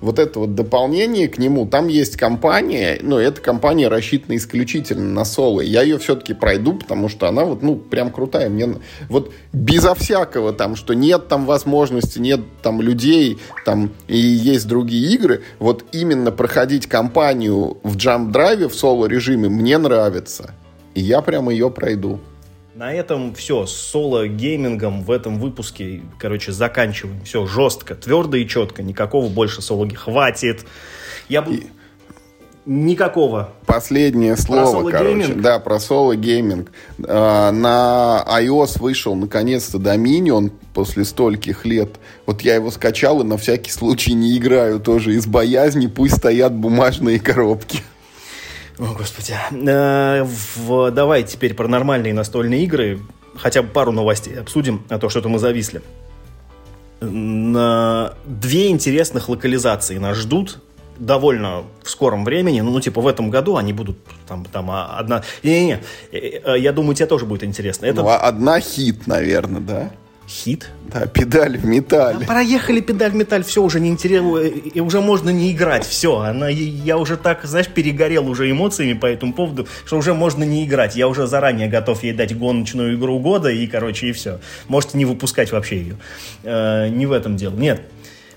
вот 0.00 0.18
это 0.18 0.40
вот 0.40 0.54
дополнение 0.54 1.28
к 1.28 1.38
нему, 1.38 1.66
там 1.66 1.88
есть 1.88 2.16
компания, 2.16 2.98
но 3.02 3.18
эта 3.18 3.40
компания 3.40 3.88
рассчитана 3.88 4.36
исключительно 4.36 5.12
на 5.12 5.24
соло. 5.24 5.60
Я 5.60 5.82
ее 5.82 5.98
все-таки 5.98 6.34
пройду, 6.34 6.74
потому 6.74 7.08
что 7.08 7.28
она 7.28 7.44
вот, 7.44 7.62
ну, 7.62 7.76
прям 7.76 8.10
крутая. 8.10 8.48
Мне 8.48 8.76
вот 9.08 9.32
безо 9.52 9.94
всякого 9.94 10.52
там, 10.52 10.76
что 10.76 10.94
нет 10.94 11.28
там 11.28 11.46
возможности, 11.46 12.18
нет 12.18 12.40
там 12.62 12.82
людей, 12.82 13.38
там 13.64 13.90
и 14.06 14.18
есть 14.18 14.66
другие 14.66 15.14
игры, 15.14 15.42
вот 15.58 15.84
именно 15.92 16.30
проходить 16.30 16.86
кампанию 16.86 17.78
в 17.82 17.96
Drive 17.96 18.68
в 18.68 18.74
соло 18.74 19.06
режиме 19.06 19.48
мне 19.48 19.78
нравится. 19.78 20.54
И 20.94 21.00
я 21.00 21.20
прям 21.20 21.50
ее 21.50 21.70
пройду. 21.70 22.20
На 22.76 22.92
этом 22.92 23.34
все, 23.34 23.64
с 23.64 23.72
соло-геймингом 23.72 25.02
в 25.02 25.10
этом 25.10 25.38
выпуске, 25.38 26.02
короче, 26.18 26.52
заканчиваем. 26.52 27.24
Все 27.24 27.46
жестко, 27.46 27.94
твердо 27.94 28.36
и 28.36 28.46
четко, 28.46 28.82
никакого 28.82 29.30
больше 29.30 29.62
соло 29.62 29.88
Хватит. 29.88 30.66
Я 31.30 31.40
бы... 31.40 31.54
И... 31.54 31.66
Никакого. 32.66 33.54
Последнее 33.64 34.36
слово, 34.36 34.90
короче. 34.90 35.32
Да, 35.32 35.58
про 35.58 35.80
соло-гейминг. 35.80 36.70
А, 37.08 37.50
на 37.50 38.22
iOS 38.28 38.78
вышел, 38.78 39.14
наконец-то, 39.14 39.78
Dominion 39.78 40.50
после 40.74 41.06
стольких 41.06 41.64
лет. 41.64 41.96
Вот 42.26 42.42
я 42.42 42.56
его 42.56 42.70
скачал 42.70 43.22
и 43.22 43.24
на 43.24 43.38
всякий 43.38 43.70
случай 43.70 44.12
не 44.12 44.36
играю 44.36 44.80
тоже 44.80 45.14
из 45.14 45.26
боязни. 45.26 45.86
Пусть 45.86 46.16
стоят 46.16 46.52
бумажные 46.52 47.20
коробки. 47.20 47.80
О, 48.78 48.94
господи. 48.94 49.34
Э, 49.52 50.22
в, 50.24 50.90
давай 50.90 51.22
теперь 51.24 51.54
про 51.54 51.68
нормальные 51.68 52.12
настольные 52.12 52.64
игры. 52.64 53.00
Хотя 53.36 53.62
бы 53.62 53.68
пару 53.68 53.92
новостей 53.92 54.38
обсудим, 54.38 54.84
а 54.88 54.98
то 54.98 55.08
что-то 55.08 55.28
мы 55.28 55.38
зависли. 55.38 55.82
На 57.00 58.14
две 58.24 58.68
интересных 58.68 59.28
локализации 59.28 59.98
нас 59.98 60.16
ждут 60.16 60.60
довольно 60.98 61.64
в 61.82 61.90
скором 61.90 62.24
времени, 62.24 62.62
ну, 62.62 62.80
типа, 62.80 63.02
в 63.02 63.06
этом 63.06 63.28
году 63.28 63.56
они 63.56 63.74
будут 63.74 63.98
там, 64.26 64.46
там 64.46 64.70
а, 64.70 64.96
одна... 64.98 65.22
Не-не-не, 65.42 65.82
э, 66.10 66.40
э, 66.42 66.58
я 66.58 66.72
думаю, 66.72 66.94
тебе 66.94 67.06
тоже 67.06 67.26
будет 67.26 67.44
интересно. 67.44 67.86
Это... 67.86 68.02
Ну, 68.02 68.08
а 68.08 68.16
одна 68.16 68.60
хит, 68.60 69.06
наверное, 69.06 69.60
да? 69.60 69.90
Хит? 70.28 70.70
Да, 70.92 71.06
педаль 71.06 71.56
в 71.56 71.64
металле. 71.64 72.20
Да, 72.20 72.26
проехали 72.26 72.80
педаль 72.80 73.12
в 73.12 73.14
металь, 73.14 73.44
все, 73.44 73.62
уже 73.62 73.78
не 73.78 73.90
интересно, 73.90 74.38
и 74.38 74.80
уже 74.80 75.00
можно 75.00 75.30
не 75.30 75.52
играть, 75.52 75.86
все. 75.86 76.18
Она, 76.18 76.48
я 76.48 76.98
уже 76.98 77.16
так, 77.16 77.44
знаешь, 77.44 77.68
перегорел 77.68 78.28
уже 78.28 78.50
эмоциями 78.50 78.98
по 78.98 79.06
этому 79.06 79.32
поводу, 79.32 79.68
что 79.84 79.96
уже 79.96 80.14
можно 80.14 80.42
не 80.42 80.64
играть. 80.64 80.96
Я 80.96 81.06
уже 81.06 81.28
заранее 81.28 81.68
готов 81.68 82.02
ей 82.02 82.12
дать 82.12 82.36
гоночную 82.36 82.96
игру 82.96 83.20
года, 83.20 83.50
и, 83.50 83.66
короче, 83.68 84.08
и 84.08 84.12
все. 84.12 84.40
Можете 84.66 84.98
не 84.98 85.04
выпускать 85.04 85.52
вообще 85.52 85.78
ее. 85.78 85.96
Э, 86.42 86.88
не 86.88 87.06
в 87.06 87.12
этом 87.12 87.36
дело. 87.36 87.54
Нет. 87.54 87.82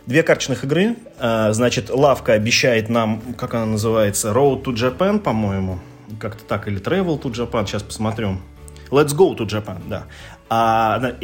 Две 0.06 0.22
карточных 0.22 0.64
игры. 0.66 0.96
Э, 1.20 1.54
значит, 1.54 1.90
Лавка 1.90 2.34
обещает 2.34 2.90
нам, 2.90 3.22
как 3.36 3.56
она 3.56 3.66
называется, 3.66 4.30
Road 4.30 4.64
to 4.64 4.76
Japan, 4.76 5.18
по-моему. 5.18 5.80
Как-то 6.20 6.44
так, 6.44 6.68
или 6.68 6.80
Travel 6.80 7.20
to 7.20 7.32
Japan, 7.32 7.66
сейчас 7.66 7.82
посмотрим. 7.82 8.42
Let's 8.92 9.16
go 9.16 9.36
to 9.36 9.46
Japan, 9.46 9.78
да 9.88 10.06
а 10.50 11.16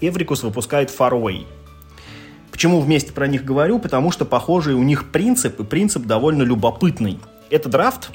Эврикус 0.00 0.42
выпускает 0.42 0.90
Farway. 0.96 1.46
Почему 2.50 2.80
вместе 2.80 3.12
про 3.12 3.26
них 3.26 3.44
говорю? 3.44 3.78
Потому 3.78 4.10
что 4.10 4.24
похожий 4.24 4.74
у 4.74 4.82
них 4.82 5.10
принцип, 5.10 5.60
и 5.60 5.64
принцип 5.64 6.04
довольно 6.04 6.42
любопытный. 6.42 7.18
Это 7.50 7.68
драфт. 7.68 8.10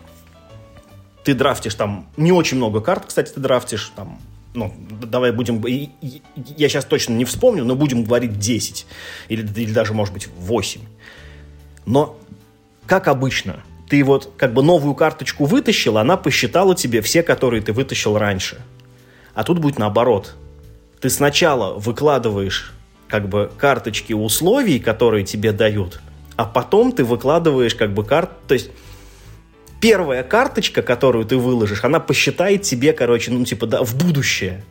Ты 1.23 1.33
драфтишь 1.33 1.75
там 1.75 2.07
не 2.17 2.31
очень 2.31 2.57
много 2.57 2.81
карт, 2.81 3.05
кстати, 3.07 3.31
ты 3.31 3.39
драфтишь 3.39 3.91
там 3.95 4.19
ну, 4.53 4.73
давай 4.89 5.31
будем, 5.31 5.63
я 5.65 6.69
сейчас 6.69 6.85
точно 6.85 7.13
не 7.13 7.25
вспомню, 7.25 7.63
но 7.65 7.75
будем 7.75 8.03
говорить 8.03 8.39
10 8.39 8.87
или, 9.27 9.47
или 9.61 9.71
даже, 9.71 9.93
может 9.93 10.13
быть, 10.13 10.27
8. 10.39 10.81
Но, 11.85 12.17
как 12.87 13.07
обычно, 13.07 13.61
ты 13.89 14.03
вот 14.03 14.33
как 14.37 14.53
бы 14.53 14.63
новую 14.63 14.95
карточку 14.95 15.45
вытащил, 15.45 15.97
она 15.97 16.17
посчитала 16.17 16.75
тебе 16.75 17.01
все, 17.01 17.23
которые 17.23 17.61
ты 17.61 17.73
вытащил 17.73 18.17
раньше. 18.17 18.59
А 19.39 19.45
тут 19.45 19.59
будет 19.59 19.79
наоборот. 19.79 20.35
Ты 20.99 21.09
сначала 21.09 21.73
выкладываешь 21.79 22.73
как 23.07 23.29
бы 23.29 23.49
карточки 23.57 24.11
условий, 24.11 24.79
которые 24.79 25.23
тебе 25.23 25.53
дают, 25.53 26.01
а 26.35 26.43
потом 26.43 26.91
ты 26.91 27.05
выкладываешь 27.05 27.73
как 27.73 27.93
бы 27.93 28.03
карт, 28.03 28.31
то 28.49 28.53
есть 28.55 28.69
первая 29.79 30.23
карточка, 30.23 30.81
которую 30.81 31.23
ты 31.23 31.37
выложишь, 31.37 31.85
она 31.85 32.01
посчитает 32.01 32.63
тебе, 32.63 32.91
короче, 32.91 33.31
ну 33.31 33.45
типа 33.45 33.65
да, 33.65 33.81
в 33.81 33.95
будущее. 33.95 34.65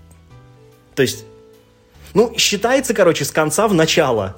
То 0.94 1.00
есть, 1.00 1.24
ну 2.12 2.34
считается, 2.36 2.92
короче, 2.92 3.24
с 3.24 3.30
конца 3.30 3.68
в 3.68 3.72
начало. 3.72 4.36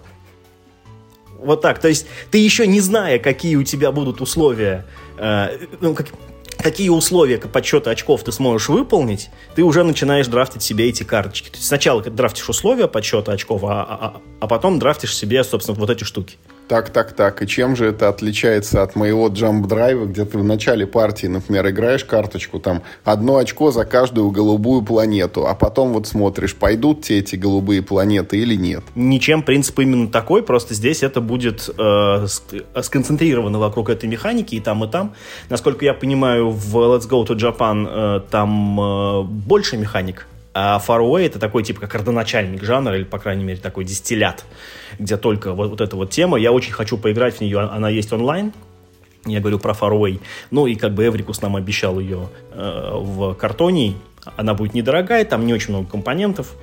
Вот 1.41 1.61
так. 1.61 1.81
То 1.81 1.89
есть 1.89 2.07
ты 2.31 2.39
еще 2.39 2.69
не 2.69 2.79
зная, 2.79 3.19
какие 3.19 3.57
у 3.57 3.65
тебя 3.65 3.91
будут 3.91 4.21
условия, 4.21 4.87
э, 5.19 5.59
ну, 5.81 5.93
как, 5.93 6.07
какие 6.63 6.89
условия 6.89 7.39
подсчета 7.39 7.91
очков 7.91 8.23
ты 8.23 8.33
сможешь 8.33 8.69
выполнить, 8.69 9.31
ты 9.55 9.63
уже 9.63 9.83
начинаешь 9.85 10.27
драфтить 10.27 10.63
себе 10.63 10.89
эти 10.89 11.03
карточки. 11.03 11.49
То 11.49 11.57
есть 11.57 11.67
сначала 11.67 12.03
драфтишь 12.03 12.49
условия 12.49 12.89
подсчета 12.89 13.33
очков, 13.33 13.65
а, 13.65 13.83
а, 13.83 14.21
а 14.41 14.47
потом 14.47 14.79
драфтишь 14.79 15.17
себе, 15.17 15.43
собственно, 15.45 15.79
вот 15.79 15.91
эти 15.91 16.05
штуки. 16.05 16.37
Так, 16.71 16.91
так, 16.91 17.15
так. 17.15 17.43
И 17.43 17.49
чем 17.49 17.75
же 17.75 17.87
это 17.87 18.09
отличается 18.09 18.85
от 18.85 18.95
моего 18.95 19.27
джамп-драйва, 19.27 20.07
где 20.07 20.25
ты 20.25 20.39
в 20.39 20.45
начале 20.45 20.87
партии, 20.87 21.27
например, 21.27 21.69
играешь 21.69 22.05
карточку, 22.05 22.61
там, 22.61 22.85
одно 23.03 23.39
очко 23.39 23.73
за 23.73 23.85
каждую 23.85 24.31
голубую 24.31 24.83
планету, 24.83 25.49
а 25.49 25.57
потом 25.57 25.93
вот 25.93 26.07
смотришь, 26.07 26.55
пойдут 26.55 27.03
те 27.03 27.19
эти 27.19 27.35
голубые 27.35 27.83
планеты 27.83 28.39
или 28.39 28.55
нет? 28.55 28.85
Ничем 28.95 29.43
принцип 29.43 29.81
именно 29.81 30.07
такой, 30.07 30.45
просто 30.45 30.75
здесь 30.75 31.03
это 31.03 31.21
будет 31.21 31.69
э, 31.77 32.27
сконцентрировано 32.81 33.59
вокруг 33.59 33.91
этой 33.91 34.09
механики 34.09 34.55
и 34.55 34.61
там, 34.61 34.85
и 34.85 34.89
там. 34.89 35.15
Насколько 35.49 35.85
я 35.85 35.93
понимаю, 35.93 36.51
в 36.51 36.77
Let's 36.77 37.11
Go 37.11 37.27
to 37.27 37.37
Japan 37.37 37.89
э, 37.91 38.21
там 38.31 38.81
э, 38.81 39.23
больше 39.25 39.77
механик, 39.77 40.29
а 40.55 40.79
Far 40.79 41.01
Away 41.01 41.27
это 41.27 41.41
такой 41.41 41.65
типа 41.65 41.81
как 41.81 41.95
родоначальник 41.95 42.63
жанра, 42.63 42.95
или, 42.95 43.03
по 43.03 43.19
крайней 43.19 43.43
мере, 43.43 43.59
такой 43.59 43.85
дистиллят, 43.85 44.45
где 45.01 45.17
только 45.17 45.53
вот, 45.55 45.71
вот 45.71 45.81
эта 45.81 45.97
вот 45.97 46.11
тема. 46.11 46.39
Я 46.39 46.53
очень 46.53 46.73
хочу 46.73 46.97
поиграть 46.97 47.37
в 47.37 47.41
нее, 47.41 47.61
она 47.61 47.89
есть 47.89 48.13
онлайн. 48.13 48.53
Я 49.27 49.41
говорю 49.41 49.59
про 49.59 49.73
Far 49.73 49.93
Away. 49.93 50.21
Ну 50.51 50.67
и 50.67 50.75
как 50.77 50.95
бы 50.95 51.07
Эврикус 51.07 51.43
нам 51.43 51.57
обещал 51.57 51.99
ее 51.99 52.29
э, 52.53 52.91
в 52.95 53.35
картоне. 53.35 53.97
Она 54.37 54.55
будет 54.55 54.75
недорогая, 54.75 55.25
там 55.25 55.47
не 55.47 55.53
очень 55.53 55.71
много 55.71 55.89
компонентов. 55.89 56.55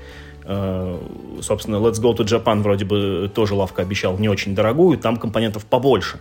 Э, 0.44 0.98
собственно, 1.42 1.76
Let's 1.76 2.02
Go 2.02 2.16
to 2.16 2.24
Japan 2.24 2.62
вроде 2.62 2.86
бы 2.86 3.30
тоже 3.34 3.54
лавка 3.54 3.82
обещал 3.82 4.18
не 4.18 4.30
очень 4.30 4.56
дорогую, 4.56 4.98
там 4.98 5.18
компонентов 5.18 5.66
побольше. 5.66 6.20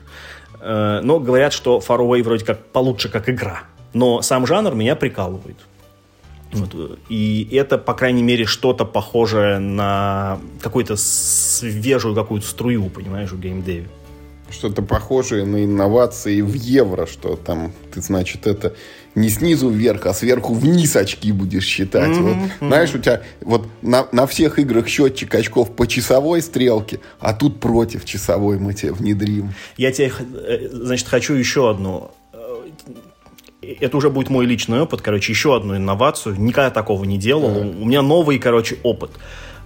Э, 0.60 1.00
но 1.02 1.20
говорят, 1.20 1.52
что 1.52 1.78
Far 1.78 1.98
Away 1.98 2.22
вроде 2.22 2.44
как 2.44 2.66
получше 2.66 3.08
как 3.08 3.28
игра. 3.28 3.62
Но 3.94 4.20
сам 4.20 4.46
жанр 4.46 4.74
меня 4.74 4.94
прикалывает. 4.94 5.56
Вот. 6.52 6.98
И 7.08 7.48
это, 7.52 7.78
по 7.78 7.94
крайней 7.94 8.22
мере, 8.22 8.44
что-то 8.44 8.84
похожее 8.84 9.58
на 9.58 10.38
какую-то 10.60 10.96
свежую 10.96 12.14
какую-то 12.14 12.46
струю, 12.46 12.88
понимаешь, 12.88 13.30
в 13.30 13.40
геймдеве. 13.40 13.88
Что-то 14.48 14.82
похожее 14.82 15.44
на 15.44 15.64
инновации 15.64 16.40
в 16.40 16.54
евро, 16.54 17.06
что 17.06 17.34
там 17.34 17.72
ты, 17.92 18.00
значит, 18.00 18.46
это 18.46 18.74
не 19.16 19.28
снизу 19.28 19.70
вверх, 19.70 20.06
а 20.06 20.14
сверху 20.14 20.54
вниз 20.54 20.94
очки 20.94 21.32
будешь 21.32 21.64
считать. 21.64 22.10
Mm-hmm, 22.10 22.22
вот, 22.22 22.36
mm-hmm. 22.36 22.68
Знаешь, 22.68 22.94
у 22.94 22.98
тебя 22.98 23.22
вот 23.40 23.66
на, 23.82 24.06
на 24.12 24.26
всех 24.28 24.60
играх 24.60 24.86
счетчик 24.86 25.34
очков 25.34 25.74
по 25.74 25.88
часовой 25.88 26.42
стрелке, 26.42 27.00
а 27.18 27.34
тут 27.34 27.58
против 27.58 28.04
часовой 28.04 28.58
мы 28.58 28.72
тебе 28.72 28.92
внедрим. 28.92 29.52
Я 29.76 29.90
тебе, 29.90 30.12
э, 30.46 30.68
значит, 30.70 31.08
хочу 31.08 31.34
еще 31.34 31.68
одну 31.68 32.12
это 33.80 33.96
уже 33.96 34.10
будет 34.10 34.30
мой 34.30 34.46
личный 34.46 34.80
опыт, 34.80 35.02
короче, 35.02 35.32
еще 35.32 35.56
одну 35.56 35.76
инновацию. 35.76 36.36
Никогда 36.38 36.70
такого 36.70 37.04
не 37.04 37.18
делал. 37.18 37.58
У 37.58 37.84
меня 37.84 38.02
новый, 38.02 38.38
короче, 38.38 38.78
опыт. 38.82 39.10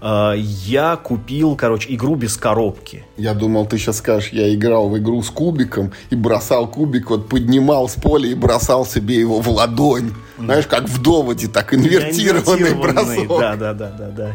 А, 0.01 0.35
я 0.35 0.97
купил, 0.97 1.57
короче, 1.57 1.95
игру 1.95 2.15
без 2.15 2.37
коробки. 2.37 3.05
Я 3.17 3.35
думал, 3.35 3.67
ты 3.67 3.79
сейчас 3.79 3.99
скажешь, 3.99 4.31
я 4.33 4.53
играл 4.55 4.89
в 4.89 4.99
игру 4.99 5.23
с 5.23 5.31
кубиком 5.31 5.93
и 6.11 6.15
бросал 6.15 6.69
кубик, 6.69 7.11
вот 7.11 7.29
поднимал 7.29 7.89
с 7.89 7.95
поля 7.95 8.29
и 8.29 8.35
бросал 8.35 8.87
себе 8.87 9.17
его 9.17 9.41
в 9.41 9.49
ладонь. 9.49 10.13
Знаешь, 10.45 10.67
как 10.67 10.89
в 10.89 11.03
доводе, 11.03 11.49
так 11.49 11.75
инвертированный, 11.75 12.75
бросок. 12.75 13.29
Да, 13.29 13.57
да, 13.57 13.75
да, 13.75 13.91
да, 13.91 14.09
да. 14.09 14.33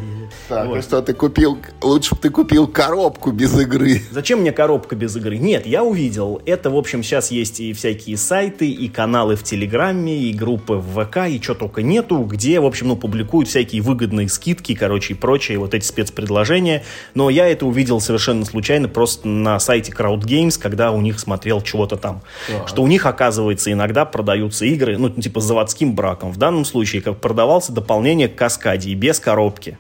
Так, 0.47 0.67
вот. 0.67 0.83
что 0.83 1.01
ты 1.01 1.13
купил, 1.13 1.57
лучше 1.81 2.15
бы 2.15 2.21
ты 2.21 2.29
купил 2.29 2.67
коробку 2.67 3.31
без 3.31 3.57
игры. 3.59 4.01
Зачем 4.11 4.41
мне 4.41 4.51
коробка 4.51 4.95
без 4.95 5.15
игры? 5.15 5.37
Нет, 5.37 5.65
я 5.65 5.83
увидел. 5.83 6.41
Это, 6.45 6.69
в 6.69 6.77
общем, 6.77 7.03
сейчас 7.03 7.31
есть 7.31 7.59
и 7.59 7.73
всякие 7.73 8.17
сайты, 8.17 8.69
и 8.69 8.87
каналы 8.87 9.35
в 9.35 9.43
Телеграме, 9.43 10.15
и 10.17 10.33
группы 10.33 10.75
в 10.75 11.03
ВК, 11.03 11.27
и 11.27 11.41
что 11.41 11.55
только 11.55 11.81
нету, 11.81 12.19
где, 12.19 12.59
в 12.59 12.65
общем, 12.65 12.89
ну, 12.89 12.95
публикуют 12.95 13.49
всякие 13.49 13.81
выгодные 13.81 14.29
скидки, 14.29 14.75
короче, 14.75 15.13
и 15.13 15.17
прочие 15.17 15.57
вот 15.57 15.73
эти 15.73 15.85
спецпредложения. 15.85 16.83
Но 17.13 17.29
я 17.29 17.47
это 17.47 17.65
увидел 17.65 17.99
совершенно 17.99 18.45
случайно 18.45 18.87
просто 18.87 19.27
на 19.27 19.59
сайте 19.59 19.91
Crowd 19.91 20.21
Games, 20.21 20.59
когда 20.61 20.91
у 20.91 21.01
них 21.01 21.19
смотрел 21.19 21.61
чего-то 21.61 21.95
там. 21.95 22.21
Что 22.67 22.83
у 22.83 22.87
них, 22.87 23.05
оказывается, 23.05 23.71
иногда 23.71 24.05
продаются 24.05 24.65
игры, 24.65 24.97
ну, 24.97 25.09
типа 25.09 25.41
заводским 25.41 25.94
браком. 25.95 26.31
В 26.31 26.37
данном 26.37 26.65
случае 26.65 27.01
как 27.01 27.19
продавался 27.19 27.71
дополнение 27.71 28.27
к 28.27 28.35
каскаде 28.35 28.89
и 28.89 28.95
без 28.95 29.19
коробки. 29.19 29.77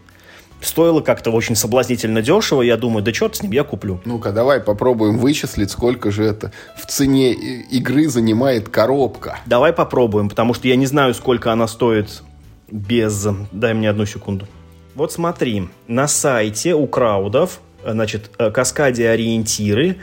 стоило 0.61 1.01
как-то 1.01 1.31
очень 1.31 1.55
соблазнительно 1.55 2.21
дешево. 2.21 2.61
Я 2.61 2.77
думаю, 2.77 3.03
да 3.03 3.11
черт 3.11 3.35
с 3.35 3.43
ним, 3.43 3.51
я 3.51 3.63
куплю. 3.63 4.01
Ну-ка, 4.05 4.31
давай 4.31 4.59
попробуем 4.59 5.17
вычислить, 5.19 5.69
сколько 5.69 6.09
же 6.11 6.23
это 6.23 6.51
в 6.75 6.85
цене 6.85 7.33
игры 7.33 8.07
занимает 8.09 8.69
коробка. 8.69 9.39
Давай 9.45 9.73
попробуем, 9.73 10.29
потому 10.29 10.53
что 10.53 10.67
я 10.67 10.75
не 10.75 10.87
знаю, 10.87 11.13
сколько 11.13 11.51
она 11.51 11.67
стоит 11.67 12.23
без... 12.71 13.27
Дай 13.51 13.73
мне 13.73 13.89
одну 13.89 14.05
секунду. 14.05 14.47
Вот 14.95 15.11
смотри, 15.11 15.67
на 15.87 16.07
сайте 16.07 16.73
у 16.73 16.87
краудов, 16.87 17.59
значит, 17.85 18.31
э, 18.39 18.49
каскаде 18.49 19.09
ориентиры, 19.09 19.97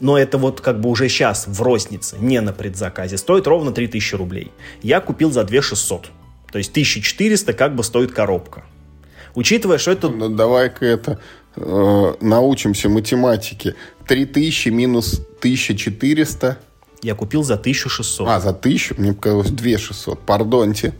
но 0.00 0.18
это 0.18 0.38
вот 0.38 0.60
как 0.60 0.80
бы 0.80 0.88
уже 0.88 1.08
сейчас 1.08 1.46
в 1.46 1.62
рознице, 1.62 2.16
не 2.20 2.40
на 2.40 2.52
предзаказе, 2.52 3.16
стоит 3.16 3.46
ровно 3.46 3.72
3000 3.72 4.14
рублей. 4.14 4.52
Я 4.82 5.00
купил 5.00 5.30
за 5.30 5.44
2600. 5.44 6.10
То 6.50 6.58
есть 6.58 6.70
1400 6.70 7.52
как 7.52 7.74
бы 7.74 7.82
стоит 7.82 8.12
коробка. 8.12 8.64
Учитывая, 9.34 9.78
что 9.78 9.90
это... 9.90 10.08
Ну, 10.08 10.28
давай-ка 10.28 10.86
это 10.86 11.20
э, 11.56 12.14
научимся 12.20 12.88
математике. 12.88 13.74
3000 14.06 14.68
минус 14.70 15.20
1400. 15.38 16.58
Я 17.02 17.14
купил 17.14 17.42
за 17.42 17.54
1600. 17.54 18.28
А, 18.28 18.40
за 18.40 18.50
1000? 18.50 18.94
Мне 18.96 19.12
показалось 19.12 19.50
2600. 19.50 20.20
Пардонте. 20.20 20.94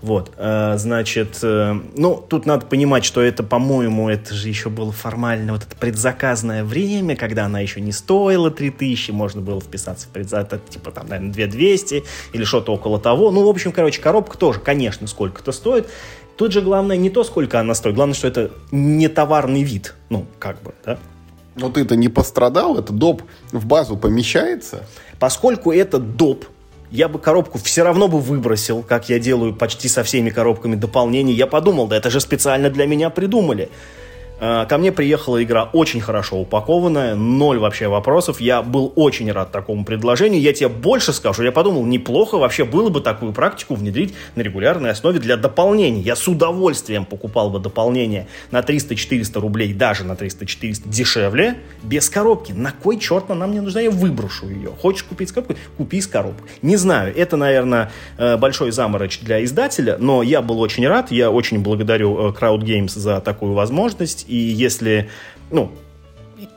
Вот, 0.00 0.32
э, 0.36 0.74
значит, 0.78 1.38
э, 1.42 1.74
ну, 1.96 2.24
тут 2.28 2.46
надо 2.46 2.66
понимать, 2.66 3.04
что 3.04 3.20
это, 3.20 3.42
по-моему, 3.42 4.08
это 4.08 4.34
же 4.34 4.48
еще 4.48 4.68
было 4.68 4.92
формально 4.92 5.52
вот 5.52 5.62
это 5.62 5.76
предзаказное 5.76 6.64
время, 6.64 7.16
когда 7.16 7.46
она 7.46 7.60
еще 7.60 7.80
не 7.80 7.92
стоила 7.92 8.50
3000, 8.50 9.10
можно 9.10 9.40
было 9.40 9.60
вписаться 9.60 10.06
в 10.06 10.10
предзаказ, 10.10 10.60
типа, 10.68 10.90
там, 10.90 11.08
наверное, 11.08 11.32
2200 11.32 12.04
или 12.32 12.44
что-то 12.44 12.72
около 12.72 12.98
того. 12.98 13.30
Ну, 13.30 13.44
в 13.44 13.48
общем, 13.48 13.72
короче, 13.72 14.00
коробка 14.00 14.38
тоже, 14.38 14.60
конечно, 14.60 15.06
сколько-то 15.06 15.52
стоит. 15.52 15.88
Тут 16.36 16.52
же 16.52 16.60
главное 16.62 16.96
не 16.96 17.10
то, 17.10 17.24
сколько 17.24 17.60
она 17.60 17.74
стоит, 17.74 17.94
главное, 17.94 18.14
что 18.14 18.28
это 18.28 18.50
не 18.70 19.08
товарный 19.08 19.62
вид, 19.62 19.94
ну, 20.08 20.26
как 20.38 20.62
бы, 20.62 20.74
да. 20.84 20.98
Но 21.54 21.70
ты-то 21.70 21.96
не 21.96 22.08
пострадал, 22.08 22.78
это 22.78 22.92
доп 22.92 23.22
в 23.52 23.66
базу 23.66 23.96
помещается? 23.96 24.86
Поскольку 25.18 25.70
это 25.70 25.98
доп, 25.98 26.46
я 26.92 27.08
бы 27.08 27.18
коробку 27.18 27.58
все 27.58 27.82
равно 27.82 28.06
бы 28.06 28.20
выбросил, 28.20 28.82
как 28.82 29.08
я 29.08 29.18
делаю 29.18 29.54
почти 29.54 29.88
со 29.88 30.04
всеми 30.04 30.28
коробками 30.28 30.74
дополнений. 30.74 31.32
Я 31.32 31.46
подумал, 31.46 31.88
да 31.88 31.96
это 31.96 32.10
же 32.10 32.20
специально 32.20 32.68
для 32.68 32.86
меня 32.86 33.08
придумали. 33.08 33.70
Э, 34.42 34.66
ко 34.68 34.76
мне 34.76 34.90
приехала 34.90 35.40
игра 35.40 35.70
очень 35.72 36.00
хорошо 36.00 36.40
упакованная, 36.40 37.14
ноль 37.14 37.60
вообще 37.60 37.86
вопросов. 37.86 38.40
Я 38.40 38.60
был 38.62 38.92
очень 38.96 39.30
рад 39.30 39.52
такому 39.52 39.84
предложению. 39.84 40.40
Я 40.42 40.52
тебе 40.52 40.68
больше 40.68 41.12
скажу, 41.12 41.44
я 41.44 41.52
подумал, 41.52 41.86
неплохо 41.86 42.38
вообще 42.38 42.64
было 42.64 42.88
бы 42.88 43.00
такую 43.00 43.32
практику 43.32 43.76
внедрить 43.76 44.14
на 44.34 44.40
регулярной 44.40 44.90
основе 44.90 45.20
для 45.20 45.36
дополнений. 45.36 46.02
Я 46.02 46.16
с 46.16 46.26
удовольствием 46.26 47.04
покупал 47.04 47.50
бы 47.50 47.60
дополнение 47.60 48.26
на 48.50 48.58
300-400 48.58 49.38
рублей, 49.38 49.72
даже 49.74 50.02
на 50.02 50.14
300-400 50.14 50.88
дешевле, 50.88 51.58
без 51.84 52.10
коробки. 52.10 52.50
На 52.50 52.72
кой 52.72 52.98
черт 52.98 53.30
она 53.30 53.46
мне 53.46 53.60
нужна? 53.60 53.80
Я 53.80 53.92
выброшу 53.92 54.48
ее. 54.48 54.70
Хочешь 54.70 55.04
купить 55.04 55.28
с 55.28 55.32
коробкой? 55.32 55.56
Купи 55.76 56.00
с 56.00 56.08
коробкой. 56.08 56.50
Не 56.62 56.76
знаю, 56.76 57.16
это, 57.16 57.36
наверное, 57.36 57.92
э, 58.18 58.36
большой 58.36 58.72
заморочь 58.72 59.20
для 59.20 59.44
издателя, 59.44 59.98
но 60.00 60.24
я 60.24 60.42
был 60.42 60.60
очень 60.60 60.88
рад. 60.88 61.12
Я 61.12 61.30
очень 61.30 61.60
благодарю 61.60 62.18
э, 62.18 62.32
Crowd 62.32 62.62
Games 62.62 62.98
за 62.98 63.20
такую 63.20 63.52
возможность 63.52 64.26
и 64.32 64.36
если, 64.36 65.10
ну, 65.50 65.72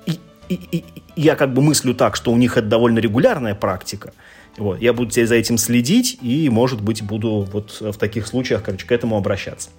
и, 0.06 0.20
и, 0.48 0.60
и, 0.72 0.86
я 1.16 1.36
как 1.36 1.54
бы 1.54 1.62
мыслю 1.62 1.94
так, 1.94 2.16
что 2.16 2.32
у 2.32 2.38
них 2.38 2.58
это 2.58 2.68
довольно 2.68 3.00
регулярная 3.00 3.56
практика, 3.56 4.14
вот, 4.58 4.80
я 4.82 4.94
буду 4.94 5.12
за 5.12 5.36
этим 5.36 5.58
следить 5.58 6.18
и, 6.22 6.50
может 6.50 6.82
быть, 6.82 7.04
буду 7.04 7.48
вот 7.52 7.78
в 7.82 7.98
таких 7.98 8.28
случаях, 8.28 8.64
короче, 8.64 8.88
к 8.88 8.92
этому 8.92 9.18
обращаться. 9.18 9.70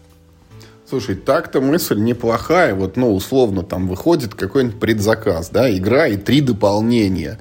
Слушай, 0.88 1.16
так-то 1.16 1.61
мысль 1.61 1.98
неплохая. 1.98 2.74
Вот, 2.74 2.96
ну, 2.96 3.12
условно, 3.12 3.62
там 3.62 3.88
выходит 3.88 4.35
какой-нибудь 4.35 4.78
предзаказ, 4.78 5.48
да, 5.48 5.74
игра 5.74 6.06
и 6.06 6.16
три 6.16 6.40
дополнения 6.40 7.38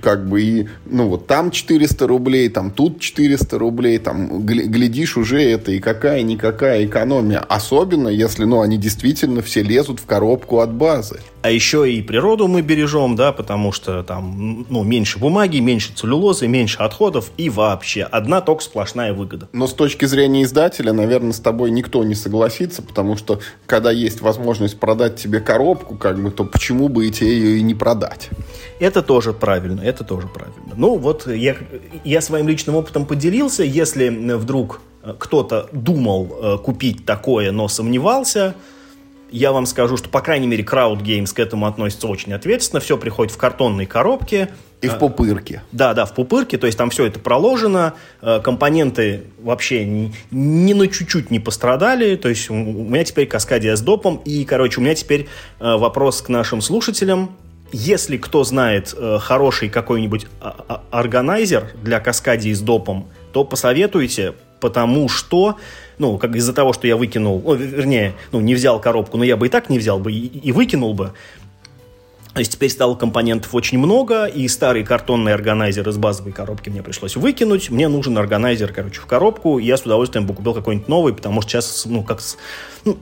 как 0.00 0.28
бы 0.28 0.42
и, 0.42 0.68
ну 0.86 1.08
вот 1.08 1.26
там 1.26 1.50
400 1.50 2.06
рублей, 2.06 2.48
там 2.48 2.70
тут 2.70 3.00
400 3.00 3.58
рублей, 3.58 3.98
там 3.98 4.44
глядишь 4.44 5.16
уже 5.16 5.42
это 5.42 5.72
и 5.72 5.80
какая-никакая 5.80 6.86
экономия. 6.86 7.40
Особенно, 7.40 8.08
если, 8.08 8.44
ну, 8.44 8.60
они 8.60 8.78
действительно 8.78 9.42
все 9.42 9.62
лезут 9.62 10.00
в 10.00 10.06
коробку 10.06 10.60
от 10.60 10.72
базы. 10.72 11.20
А 11.42 11.50
еще 11.50 11.90
и 11.92 12.00
природу 12.02 12.46
мы 12.46 12.62
бережем, 12.62 13.16
да, 13.16 13.32
потому 13.32 13.72
что 13.72 14.04
там, 14.04 14.64
ну, 14.68 14.84
меньше 14.84 15.18
бумаги, 15.18 15.58
меньше 15.58 15.92
целлюлозы, 15.92 16.46
меньше 16.46 16.78
отходов 16.78 17.32
и 17.36 17.50
вообще 17.50 18.04
одна 18.04 18.40
только 18.40 18.62
сплошная 18.62 19.12
выгода. 19.12 19.48
Но 19.52 19.66
с 19.66 19.74
точки 19.74 20.04
зрения 20.04 20.44
издателя, 20.44 20.92
наверное, 20.92 21.32
с 21.32 21.40
тобой 21.40 21.72
никто 21.72 22.04
не 22.04 22.14
согласится, 22.14 22.80
потому 22.80 23.16
что 23.16 23.40
когда 23.66 23.90
есть 23.90 24.20
возможность 24.20 24.78
продать 24.78 25.16
тебе 25.16 25.40
коробку, 25.40 25.96
как 25.96 26.22
бы, 26.22 26.30
то 26.30 26.44
почему 26.44 26.88
бы 26.88 27.08
и 27.08 27.10
тебе 27.10 27.32
ее 27.32 27.58
и 27.58 27.62
не 27.62 27.74
продать? 27.74 28.30
Это 28.78 29.02
тоже 29.02 29.32
правильно, 29.32 29.71
это 29.80 30.04
тоже 30.04 30.28
правильно. 30.28 30.74
Ну 30.76 30.96
вот 30.96 31.26
я, 31.26 31.56
я 32.04 32.20
своим 32.20 32.48
личным 32.48 32.76
опытом 32.76 33.06
поделился. 33.06 33.62
Если 33.62 34.08
вдруг 34.08 34.80
кто-то 35.18 35.68
думал 35.72 36.28
э, 36.30 36.58
купить 36.58 37.04
такое, 37.04 37.50
но 37.52 37.68
сомневался, 37.68 38.54
я 39.32 39.52
вам 39.52 39.66
скажу, 39.66 39.96
что, 39.96 40.08
по 40.08 40.20
крайней 40.20 40.46
мере, 40.46 40.62
Crowd 40.62 41.02
Games 41.02 41.34
к 41.34 41.38
этому 41.38 41.66
относится 41.66 42.06
очень 42.06 42.34
ответственно. 42.34 42.80
Все 42.80 42.98
приходит 42.98 43.32
в 43.32 43.38
картонной 43.38 43.86
коробке. 43.86 44.50
И 44.82 44.88
в 44.88 44.98
пупырке. 44.98 45.62
Да, 45.70 45.94
да, 45.94 46.04
в 46.04 46.14
пупырке, 46.14 46.58
то 46.58 46.66
есть 46.66 46.76
там 46.76 46.90
все 46.90 47.06
это 47.06 47.20
проложено, 47.20 47.94
э, 48.20 48.40
компоненты 48.40 49.22
вообще 49.40 49.84
ни, 49.84 50.12
ни 50.32 50.72
на 50.72 50.88
чуть-чуть 50.88 51.30
не 51.30 51.38
пострадали, 51.38 52.16
то 52.16 52.28
есть 52.28 52.50
у 52.50 52.54
меня 52.54 53.04
теперь 53.04 53.28
каскадия 53.28 53.76
с 53.76 53.80
допом, 53.80 54.20
и, 54.24 54.44
короче, 54.44 54.80
у 54.80 54.82
меня 54.82 54.96
теперь 54.96 55.28
э, 55.60 55.76
вопрос 55.76 56.20
к 56.20 56.28
нашим 56.28 56.60
слушателям, 56.60 57.30
если 57.72 58.16
кто 58.18 58.44
знает 58.44 58.94
э, 58.96 59.18
хороший 59.18 59.68
какой-нибудь 59.68 60.26
а, 60.40 60.64
а, 60.68 60.82
органайзер 60.90 61.72
для 61.82 62.00
каскадии 62.00 62.52
с 62.52 62.60
допом, 62.60 63.08
то 63.32 63.44
посоветуйте, 63.44 64.34
потому 64.60 65.08
что, 65.08 65.56
ну, 65.98 66.18
как 66.18 66.36
из-за 66.36 66.52
того, 66.52 66.72
что 66.72 66.86
я 66.86 66.96
выкинул, 66.96 67.42
ну, 67.44 67.54
вернее, 67.54 68.14
ну, 68.30 68.40
не 68.40 68.54
взял 68.54 68.80
коробку, 68.80 69.16
но 69.16 69.24
я 69.24 69.36
бы 69.36 69.46
и 69.46 69.48
так 69.50 69.70
не 69.70 69.78
взял 69.78 69.98
бы, 69.98 70.12
и, 70.12 70.26
и 70.26 70.52
выкинул 70.52 70.94
бы. 70.94 71.12
То 72.34 72.38
есть 72.38 72.52
теперь 72.52 72.70
стало 72.70 72.94
компонентов 72.94 73.54
очень 73.54 73.78
много, 73.78 74.24
и 74.24 74.48
старый 74.48 74.84
картонный 74.84 75.34
органайзер 75.34 75.86
из 75.88 75.98
базовой 75.98 76.32
коробки 76.32 76.70
мне 76.70 76.82
пришлось 76.82 77.14
выкинуть. 77.16 77.68
Мне 77.70 77.88
нужен 77.88 78.16
органайзер, 78.16 78.72
короче, 78.72 79.00
в 79.00 79.06
коробку. 79.06 79.58
Я 79.58 79.76
с 79.76 79.82
удовольствием 79.82 80.26
бы 80.26 80.32
купил 80.32 80.54
какой-нибудь 80.54 80.88
новый, 80.88 81.12
потому 81.12 81.42
что 81.42 81.50
сейчас, 81.50 81.84
ну, 81.84 82.02
как... 82.02 82.20
Ну, 82.86 82.96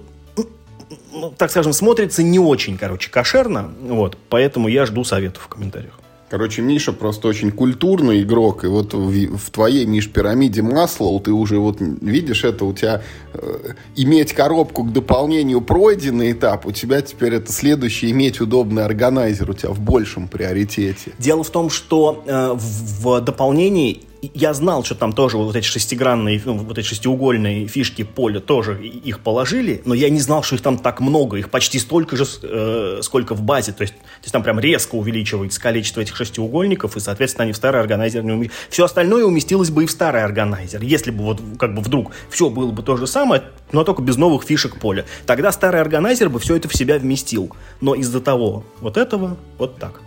ну, 1.13 1.33
так 1.37 1.51
скажем, 1.51 1.73
смотрится 1.73 2.23
не 2.23 2.39
очень, 2.39 2.77
короче, 2.77 3.11
кошерно. 3.11 3.71
Вот, 3.83 4.17
поэтому 4.29 4.69
я 4.69 4.87
жду 4.87 5.05
советов 5.05 5.45
в 5.45 5.49
комментариях. 5.49 6.01
Короче, 6.31 6.63
Миша 6.63 6.93
просто 6.93 7.27
очень 7.27 7.51
культурный 7.51 8.23
игрок, 8.23 8.63
и 8.63 8.69
вот 8.69 8.95
в, 8.95 9.37
в 9.37 9.51
твоей, 9.51 9.85
Миш, 9.85 10.09
пирамиде 10.09 10.63
масла 10.63 11.19
ты 11.19 11.33
уже 11.33 11.59
вот 11.59 11.79
видишь 11.81 12.45
это, 12.45 12.65
у 12.67 12.73
тебя 12.73 13.03
э, 13.35 13.73
иметь 13.97 14.33
коробку 14.33 14.85
к 14.85 14.93
дополнению 14.93 15.61
пройденный 15.61 16.31
этап, 16.31 16.67
у 16.67 16.71
тебя 16.71 17.03
теперь 17.03 17.35
это 17.35 17.53
следующий 17.53 18.13
иметь 18.13 18.41
удобный 18.41 18.85
органайзер, 18.85 19.51
у 19.51 19.55
тебя 19.55 19.71
в 19.71 19.81
большем 19.81 20.29
приоритете. 20.29 21.11
Дело 21.19 21.43
в 21.43 21.51
том, 21.51 21.69
что 21.69 22.23
э, 22.25 22.53
в, 22.55 23.03
в 23.03 23.21
дополнении 23.23 24.05
я 24.35 24.55
знал, 24.55 24.85
что 24.85 24.95
там 24.95 25.13
тоже 25.13 25.37
вот 25.37 25.57
эти 25.57 25.67
шестигранные, 25.67 26.41
ну, 26.45 26.59
вот 26.59 26.79
эти 26.79 26.87
шестиугольные 26.87 27.67
фишки 27.67 28.03
поля 28.03 28.41
тоже 28.41 28.85
их 28.85 29.21
положили, 29.21 29.83
но 29.85 29.95
я 29.95 30.11
не 30.11 30.21
знал, 30.21 30.43
что 30.43 30.57
их 30.57 30.63
там 30.63 30.79
так 30.79 31.01
много, 31.01 31.37
их 31.39 31.51
почти 31.51 31.79
столько 31.79 32.17
же, 32.17 32.25
э, 32.43 33.01
сколько 33.03 33.35
в 33.35 33.43
базе, 33.43 33.73
то 33.73 33.83
есть, 33.83 33.95
то 33.95 34.23
есть 34.23 34.33
там 34.33 34.43
прям 34.43 34.61
резко 34.61 34.95
увеличивается 34.95 35.61
количество 35.61 36.01
этих 36.01 36.17
шестиугольников, 36.17 36.97
и, 36.97 37.01
соответственно, 37.01 37.45
они 37.45 37.53
в 37.53 37.57
старый 37.57 37.81
органайзер 37.81 38.23
не 38.23 38.33
уместились. 38.33 38.57
Все 38.69 38.85
остальное 38.85 39.25
уместилось 39.25 39.71
бы 39.71 39.85
и 39.85 39.87
в 39.87 39.91
старый 39.91 40.23
органайзер, 40.23 40.83
если 40.83 41.11
бы 41.11 41.25
вот 41.25 41.41
как 41.59 41.75
бы 41.75 41.83
вдруг 41.83 42.13
все 42.31 42.51
было 42.51 42.71
бы 42.71 42.83
то 42.83 42.97
же 42.97 43.07
самое, 43.07 43.43
но 43.73 43.85
только 43.85 44.03
без 44.03 44.17
новых 44.17 44.45
фишек 44.45 44.79
поля. 44.79 45.07
Тогда 45.27 45.53
старый 45.53 45.81
органайзер 45.81 46.29
бы 46.29 46.39
все 46.41 46.57
это 46.57 46.69
в 46.69 46.77
себя 46.77 46.99
вместил, 46.99 47.55
но 47.81 47.95
из-за 47.95 48.21
того 48.21 48.65
вот 48.81 48.97
этого 48.97 49.37
вот 49.59 49.79
так. 49.79 50.01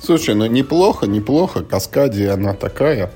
Слушай, 0.00 0.34
ну 0.34 0.46
неплохо, 0.46 1.06
неплохо. 1.06 1.62
Каскадия, 1.62 2.32
она 2.32 2.54
такая 2.54 3.10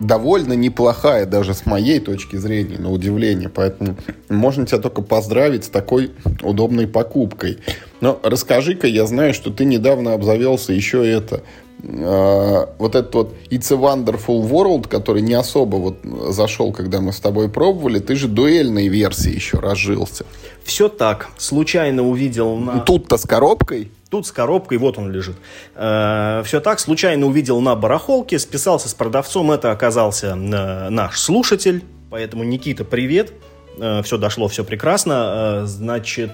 довольно 0.00 0.52
неплохая 0.52 1.26
даже 1.26 1.54
с 1.54 1.66
моей 1.66 2.00
точки 2.00 2.36
зрения, 2.36 2.78
на 2.78 2.90
удивление. 2.90 3.48
Поэтому 3.48 3.96
можно 4.28 4.66
тебя 4.66 4.78
только 4.78 5.02
поздравить 5.02 5.64
с 5.64 5.68
такой 5.68 6.12
удобной 6.42 6.86
покупкой. 6.86 7.58
Но 8.00 8.18
расскажи-ка, 8.22 8.86
я 8.86 9.06
знаю, 9.06 9.34
что 9.34 9.50
ты 9.50 9.64
недавно 9.64 10.12
обзавелся 10.12 10.72
еще 10.72 11.08
это 11.08 11.42
э, 11.82 12.66
вот 12.78 12.94
этот 12.94 13.14
вот 13.14 13.34
It's 13.50 13.72
a 13.72 13.76
Wonderful 13.76 14.48
World, 14.48 14.88
который 14.88 15.22
не 15.22 15.34
особо 15.34 15.76
вот 15.76 15.98
зашел, 16.32 16.72
когда 16.72 17.00
мы 17.00 17.12
с 17.12 17.20
тобой 17.20 17.48
пробовали, 17.48 17.98
ты 17.98 18.16
же 18.16 18.28
дуэльной 18.28 18.88
версии 18.88 19.34
еще 19.34 19.58
разжился. 19.58 20.26
Все 20.64 20.88
так. 20.88 21.28
Случайно 21.38 22.06
увидел 22.06 22.56
на... 22.56 22.80
Тут-то 22.80 23.16
с 23.16 23.22
коробкой? 23.22 23.90
Тут 24.16 24.26
с 24.26 24.32
коробкой, 24.32 24.78
вот 24.78 24.96
он 24.96 25.12
лежит. 25.12 25.36
Э, 25.74 26.40
все 26.42 26.60
так, 26.60 26.80
случайно 26.80 27.26
увидел 27.26 27.60
на 27.60 27.76
барахолке, 27.76 28.38
списался 28.38 28.88
с 28.88 28.94
продавцом, 28.94 29.52
это 29.52 29.72
оказался 29.72 30.28
э, 30.28 30.88
наш 30.88 31.20
слушатель, 31.20 31.84
поэтому, 32.08 32.42
Никита, 32.42 32.82
привет. 32.86 33.34
э, 33.78 34.00
все 34.02 34.16
дошло, 34.16 34.48
все 34.48 34.64
прекрасно. 34.64 35.64
Э, 35.64 35.66
значит, 35.66 36.30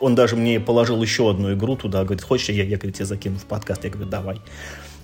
он 0.00 0.14
даже 0.14 0.36
мне 0.36 0.58
положил 0.58 1.02
еще 1.02 1.28
одну 1.28 1.52
игру 1.52 1.76
туда, 1.76 2.02
говорит, 2.02 2.24
хочешь, 2.24 2.48
я, 2.48 2.64
я 2.64 2.78
говорит, 2.78 2.96
тебе 2.96 3.04
закину 3.04 3.36
в 3.36 3.44
подкаст? 3.44 3.84
Я 3.84 3.90
говорю, 3.90 4.08
давай. 4.08 4.40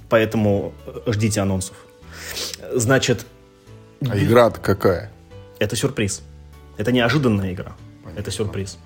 Поэтому 0.08 0.72
э, 0.86 1.12
ждите 1.12 1.42
анонсов. 1.42 1.76
Значит... 2.72 3.26
А 4.08 4.16
игра-то 4.16 4.60
какая? 4.60 5.12
Это 5.58 5.76
сюрприз. 5.76 6.22
Это 6.78 6.90
неожиданная 6.90 7.52
игра. 7.52 7.76
Понятно. 8.02 8.18
Это 8.18 8.30
сюрприз. 8.30 8.78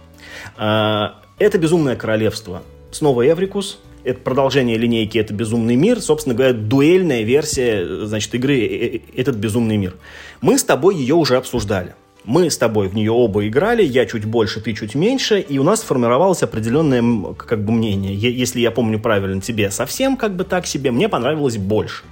А, 0.56 1.22
это 1.38 1.56
«Безумное 1.58 1.94
королевство». 1.94 2.64
Снова 2.92 3.26
Эврикус. 3.26 3.78
Это 4.05 4.20
продолжение 4.20 4.76
линейки 4.76 5.16
«Это 5.16 5.33
безумный 5.33 5.76
мир». 5.76 6.00
Собственно 6.00 6.35
говоря, 6.35 6.52
дуэльная 6.52 7.22
версия 7.22 8.05
значит, 8.05 8.35
игры 8.35 8.59
«Э, 8.61 9.00
«Этот 9.16 9.37
безумный 9.37 9.78
мир». 9.78 9.94
Мы 10.42 10.59
с 10.59 10.64
тобой 10.64 10.96
ее 10.96 11.14
уже 11.14 11.37
обсуждали. 11.37 11.94
Мы 12.24 12.50
с 12.50 12.59
тобой 12.59 12.88
в 12.88 12.94
нее 12.94 13.11
оба 13.11 13.48
играли, 13.48 13.83
я 13.83 14.07
чуть 14.07 14.26
больше, 14.26 14.61
ты 14.61 14.74
чуть 14.74 14.94
меньше, 14.94 15.40
и 15.40 15.59
у 15.59 15.64
нас 15.64 15.81
сформировалось 15.81 16.42
определенное 16.42 17.35
как 17.35 17.64
бы 17.64 17.72
мнение. 17.72 18.14
Если 18.14 18.61
я 18.61 18.70
помню 18.70 19.00
правильно, 19.00 19.40
тебе 19.40 19.70
совсем 19.70 20.16
как 20.16 20.37
бы 20.37 20.44
так 20.44 20.66
себе, 20.66 20.90
мне 20.90 21.09
понравилось 21.09 21.57
больше. 21.57 22.05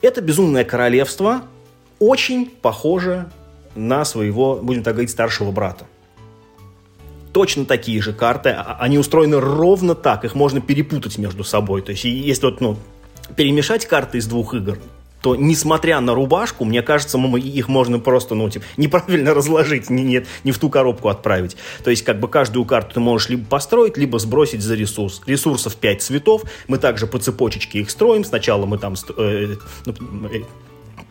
Это 0.00 0.20
«Безумное 0.20 0.64
королевство» 0.64 1.42
очень 1.98 2.46
похоже 2.46 3.26
на 3.74 4.04
своего, 4.04 4.60
будем 4.62 4.82
так 4.82 4.94
говорить, 4.94 5.10
старшего 5.10 5.50
брата. 5.50 5.86
Точно 7.36 7.66
такие 7.66 8.00
же 8.00 8.14
карты, 8.14 8.48
а, 8.48 8.62
а, 8.62 8.76
они 8.80 8.96
устроены 8.96 9.38
ровно 9.38 9.94
так, 9.94 10.24
их 10.24 10.34
можно 10.34 10.62
перепутать 10.62 11.18
между 11.18 11.44
собой. 11.44 11.82
То 11.82 11.90
есть 11.90 12.04
если 12.04 12.46
вот, 12.46 12.62
ну, 12.62 12.78
перемешать 13.36 13.84
карты 13.84 14.16
из 14.16 14.26
двух 14.26 14.54
игр, 14.54 14.78
то, 15.20 15.36
несмотря 15.36 16.00
на 16.00 16.14
рубашку, 16.14 16.64
мне 16.64 16.80
кажется, 16.80 17.18
их 17.18 17.68
можно 17.68 17.98
просто, 17.98 18.34
ну, 18.34 18.48
типа, 18.48 18.64
неправильно 18.78 19.34
разложить, 19.34 19.90
не, 19.90 20.02
нет, 20.02 20.26
не 20.44 20.52
в 20.52 20.58
ту 20.58 20.70
коробку 20.70 21.10
отправить. 21.10 21.58
То 21.84 21.90
есть, 21.90 22.04
как 22.04 22.20
бы 22.20 22.28
каждую 22.28 22.64
карту 22.64 22.94
ты 22.94 23.00
можешь 23.00 23.28
либо 23.28 23.44
построить, 23.44 23.98
либо 23.98 24.18
сбросить 24.18 24.62
за 24.62 24.74
ресурс. 24.74 25.20
Ресурсов 25.26 25.76
5 25.76 26.00
цветов, 26.00 26.42
мы 26.68 26.78
также 26.78 27.06
по 27.06 27.18
цепочечке 27.18 27.80
их 27.80 27.90
строим. 27.90 28.24
Сначала 28.24 28.64
мы 28.64 28.78
там 28.78 28.94
э, 29.18 29.56
ну, 29.84 29.94
э, 30.32 30.42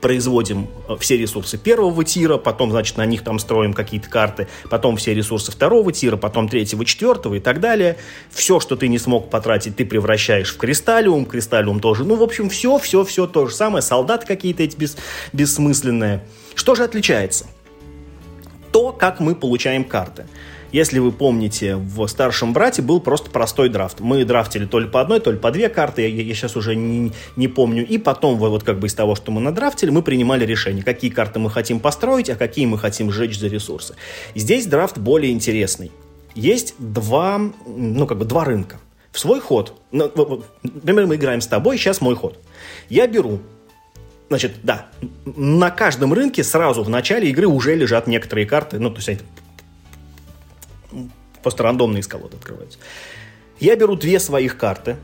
производим 0.06 0.68
э, 0.88 0.98
все 1.00 1.18
ресурсы 1.18 1.58
первого 1.58 2.04
тира, 2.04 2.38
потом, 2.38 2.70
значит, 2.70 2.96
на 2.96 3.08
них 3.08 3.24
там 3.24 3.40
строим 3.40 3.74
какие-то 3.74 4.08
карты, 4.08 4.48
потом 4.70 4.98
все 4.98 5.16
ресурсы 5.16 5.52
второго 5.52 5.92
тира, 5.92 6.16
потом 6.16 6.48
третьего, 6.48 6.86
четвертого 6.86 7.34
и 7.34 7.40
так 7.40 7.60
далее. 7.60 7.98
Все, 8.30 8.60
что 8.60 8.76
ты 8.76 8.88
не 8.88 9.00
смог 9.00 9.32
потратить, 9.32 9.78
ты 9.78 9.84
превращаешь 9.84 10.54
в 10.54 10.58
кристаллиум, 10.58 11.26
кристаллиум 11.26 11.80
тоже. 11.80 12.04
Ну, 12.04 12.18
в 12.18 12.22
общем, 12.22 12.50
все, 12.50 12.78
все, 12.78 13.04
все 13.04 13.26
то 13.26 13.48
же 13.48 13.56
самое. 13.56 13.82
Солдаты 13.82 14.28
какие-то 14.28 14.62
эти 14.62 14.78
бес, 14.78 14.96
бессмысленные. 15.34 16.24
Что 16.54 16.76
же 16.76 16.84
отличается? 16.84 17.48
То, 18.72 18.92
как 18.92 19.20
мы 19.20 19.34
получаем 19.34 19.84
карты. 19.84 20.28
Если 20.76 21.00
вы 21.00 21.14
помните, 21.14 21.78
в 21.78 22.06
«Старшем 22.06 22.52
брате» 22.52 22.82
был 22.82 23.00
просто 23.00 23.32
простой 23.32 23.70
драфт. 23.70 24.02
Мы 24.02 24.26
драфтили 24.26 24.66
то 24.66 24.78
ли 24.78 24.90
по 24.90 25.00
одной, 25.00 25.22
то 25.22 25.32
ли 25.32 25.38
по 25.38 25.50
две 25.50 25.70
карты, 25.70 26.02
я, 26.02 26.10
я 26.10 26.36
сейчас 26.36 26.58
уже 26.58 26.76
не, 26.76 27.14
не 27.38 27.48
помню. 27.48 27.88
И 27.88 27.98
потом, 27.98 28.38
вот 28.38 28.66
как 28.66 28.80
бы 28.80 28.88
из 28.88 28.94
того, 28.94 29.16
что 29.16 29.32
мы 29.32 29.40
надрафтили, 29.40 29.90
мы 29.90 30.02
принимали 30.02 30.46
решение, 30.46 30.84
какие 30.84 31.12
карты 31.12 31.40
мы 31.40 31.50
хотим 31.50 31.80
построить, 31.80 32.30
а 32.30 32.36
какие 32.36 32.66
мы 32.66 32.78
хотим 32.78 33.10
сжечь 33.10 33.40
за 33.40 33.48
ресурсы. 33.48 33.96
Здесь 34.36 34.66
драфт 34.66 34.98
более 34.98 35.32
интересный. 35.32 35.94
Есть 36.34 36.76
два, 36.78 37.40
ну, 37.66 38.06
как 38.06 38.18
бы 38.18 38.26
два 38.26 38.44
рынка. 38.44 38.78
В 39.14 39.20
свой 39.20 39.40
ход, 39.40 39.80
например, 39.94 41.06
мы 41.08 41.16
играем 41.16 41.40
с 41.40 41.48
тобой, 41.48 41.78
сейчас 41.78 42.02
мой 42.02 42.16
ход. 42.16 42.38
Я 42.90 43.08
беру 43.08 43.40
Значит, 44.28 44.56
да, 44.64 44.88
на 45.24 45.70
каждом 45.70 46.12
рынке 46.12 46.44
сразу 46.44 46.84
в 46.84 46.90
начале 46.90 47.30
игры 47.30 47.46
уже 47.46 47.76
лежат 47.76 48.08
некоторые 48.08 48.48
карты, 48.48 48.80
ну, 48.80 48.90
то 48.90 48.98
есть 48.98 49.22
Просто 51.42 51.64
рандомно 51.64 51.98
из 51.98 52.08
колод 52.08 52.34
открываются. 52.34 52.80
Я 53.60 53.76
беру 53.76 53.96
две 53.96 54.20
своих 54.20 54.58
карты 54.58 54.98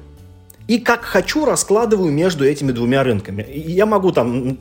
и 0.68 0.80
как 0.80 1.04
хочу 1.04 1.46
раскладываю 1.46 2.12
между 2.12 2.46
этими 2.46 2.72
двумя 2.72 3.04
рынками. 3.04 3.46
Я 3.50 3.86
могу 3.86 4.12
там 4.12 4.58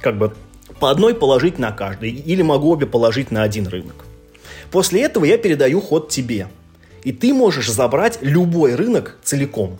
как 0.00 0.18
бы 0.18 0.34
по 0.80 0.90
одной 0.90 1.14
положить 1.14 1.58
на 1.58 1.72
каждый 1.72 2.10
или 2.10 2.42
могу 2.42 2.70
обе 2.70 2.86
положить 2.86 3.30
на 3.30 3.42
один 3.42 3.66
рынок. 3.66 4.04
После 4.70 5.02
этого 5.02 5.24
я 5.24 5.38
передаю 5.38 5.80
ход 5.80 6.08
тебе. 6.08 6.48
И 7.02 7.12
ты 7.12 7.34
можешь 7.34 7.70
забрать 7.70 8.18
любой 8.22 8.74
рынок 8.74 9.18
целиком. 9.22 9.78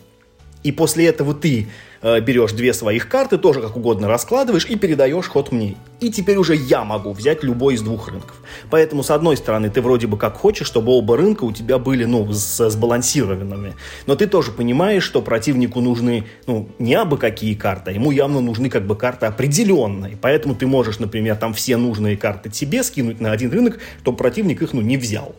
И 0.62 0.72
после 0.72 1.06
этого 1.06 1.34
ты 1.34 1.68
берешь 2.04 2.52
две 2.52 2.74
своих 2.74 3.08
карты, 3.08 3.38
тоже 3.38 3.62
как 3.62 3.76
угодно 3.76 4.08
раскладываешь 4.08 4.66
и 4.66 4.76
передаешь 4.76 5.26
ход 5.26 5.52
мне. 5.52 5.76
И 6.00 6.10
теперь 6.10 6.36
уже 6.36 6.54
я 6.54 6.84
могу 6.84 7.12
взять 7.12 7.42
любой 7.42 7.74
из 7.74 7.82
двух 7.82 8.08
рынков. 8.08 8.36
Поэтому, 8.68 9.02
с 9.02 9.10
одной 9.10 9.38
стороны, 9.38 9.70
ты 9.70 9.80
вроде 9.80 10.06
бы 10.06 10.18
как 10.18 10.36
хочешь, 10.36 10.66
чтобы 10.66 10.92
оба 10.92 11.16
рынка 11.16 11.44
у 11.44 11.52
тебя 11.52 11.78
были, 11.78 12.04
ну, 12.04 12.26
сбалансированными. 12.30 13.74
Но 14.06 14.16
ты 14.16 14.26
тоже 14.26 14.52
понимаешь, 14.52 15.02
что 15.02 15.22
противнику 15.22 15.80
нужны, 15.80 16.26
ну, 16.46 16.68
не 16.78 16.94
абы 16.94 17.16
какие 17.16 17.54
карты, 17.54 17.92
а 17.92 17.94
ему 17.94 18.10
явно 18.10 18.40
нужны 18.40 18.68
как 18.68 18.86
бы 18.86 18.96
карты 18.96 19.26
определенные. 19.26 20.18
Поэтому 20.20 20.54
ты 20.54 20.66
можешь, 20.66 20.98
например, 20.98 21.36
там 21.36 21.54
все 21.54 21.76
нужные 21.78 22.16
карты 22.18 22.50
тебе 22.50 22.82
скинуть 22.82 23.20
на 23.20 23.32
один 23.32 23.50
рынок, 23.50 23.78
чтобы 24.02 24.18
противник 24.18 24.60
их, 24.60 24.74
ну, 24.74 24.82
не 24.82 24.98
взял 24.98 25.34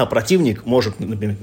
а 0.00 0.06
противник 0.06 0.66
может 0.66 0.98
например, 1.00 1.36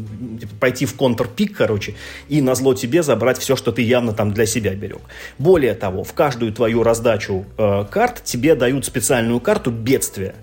пойти 0.60 0.86
в 0.86 0.96
контрпик, 0.96 1.56
короче, 1.56 1.96
и 2.30 2.42
на 2.42 2.56
зло 2.56 2.74
тебе 2.74 3.04
забрать 3.04 3.38
все, 3.38 3.56
что 3.56 3.72
ты 3.72 3.82
явно 3.82 4.14
там 4.14 4.34
для 4.34 4.46
себя 4.46 4.74
берег. 4.74 5.02
Более 5.38 5.74
того, 5.74 6.04
в 6.04 6.14
каждую 6.14 6.52
твою 6.54 6.84
раздачу 6.84 7.46
э, 7.58 7.86
карт 7.90 8.24
тебе 8.24 8.56
дают 8.56 8.86
специальную 8.86 9.40
карту 9.40 9.72
бедствия. 9.72 10.36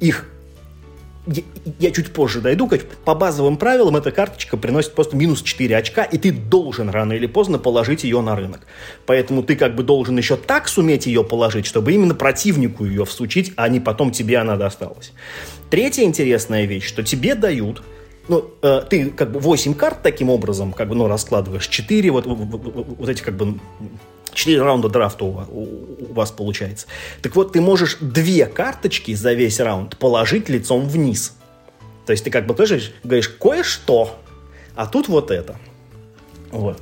Их 0.00 0.26
я, 1.28 1.42
я 1.78 1.90
чуть 1.90 2.12
позже 2.12 2.40
дойду, 2.40 2.70
по 3.04 3.14
базовым 3.14 3.56
правилам 3.56 3.96
эта 3.96 4.10
карточка 4.10 4.56
приносит 4.56 4.94
просто 4.94 5.16
минус 5.16 5.42
4 5.42 5.76
очка, 5.76 6.02
и 6.02 6.16
ты 6.16 6.32
должен 6.32 6.88
рано 6.88 7.12
или 7.12 7.26
поздно 7.26 7.58
положить 7.58 8.04
ее 8.04 8.20
на 8.22 8.34
рынок. 8.34 8.66
Поэтому 9.04 9.42
ты 9.42 9.54
как 9.56 9.74
бы 9.74 9.82
должен 9.82 10.16
еще 10.16 10.36
так 10.36 10.68
суметь 10.68 11.06
ее 11.06 11.24
положить, 11.24 11.66
чтобы 11.66 11.92
именно 11.92 12.14
противнику 12.14 12.84
ее 12.84 13.04
всучить, 13.04 13.52
а 13.56 13.68
не 13.68 13.80
потом 13.80 14.10
тебе 14.10 14.38
она 14.38 14.56
досталась. 14.56 15.12
Третья 15.70 16.04
интересная 16.04 16.64
вещь, 16.64 16.86
что 16.86 17.02
тебе 17.02 17.34
дают 17.34 17.82
ну, 18.28 18.50
э, 18.62 18.82
ты 18.88 19.10
как 19.10 19.32
бы 19.32 19.40
8 19.40 19.74
карт 19.74 20.02
таким 20.02 20.28
образом, 20.28 20.72
как 20.72 20.88
бы, 20.88 20.94
ну, 20.94 21.08
раскладываешь, 21.08 21.66
4 21.66 22.10
вот, 22.10 22.26
вот, 22.26 22.38
вот 22.98 23.08
эти 23.08 23.22
как 23.22 23.34
бы 23.34 23.58
4 24.34 24.62
раунда 24.62 24.88
драфта 24.88 25.24
у, 25.24 25.30
у, 25.30 26.10
у 26.10 26.12
вас 26.12 26.30
получается. 26.30 26.86
Так 27.22 27.34
вот, 27.34 27.52
ты 27.52 27.60
можешь 27.60 27.96
две 28.00 28.46
карточки 28.46 29.14
за 29.14 29.32
весь 29.32 29.60
раунд 29.60 29.96
положить 29.96 30.48
лицом 30.48 30.86
вниз. 30.86 31.36
То 32.06 32.12
есть 32.12 32.24
ты 32.24 32.30
как 32.30 32.46
бы 32.46 32.54
тоже 32.54 32.82
говоришь 33.02 33.28
кое-что, 33.28 34.18
а 34.74 34.86
тут 34.86 35.08
вот 35.08 35.30
это. 35.30 35.56
Вот. 36.50 36.78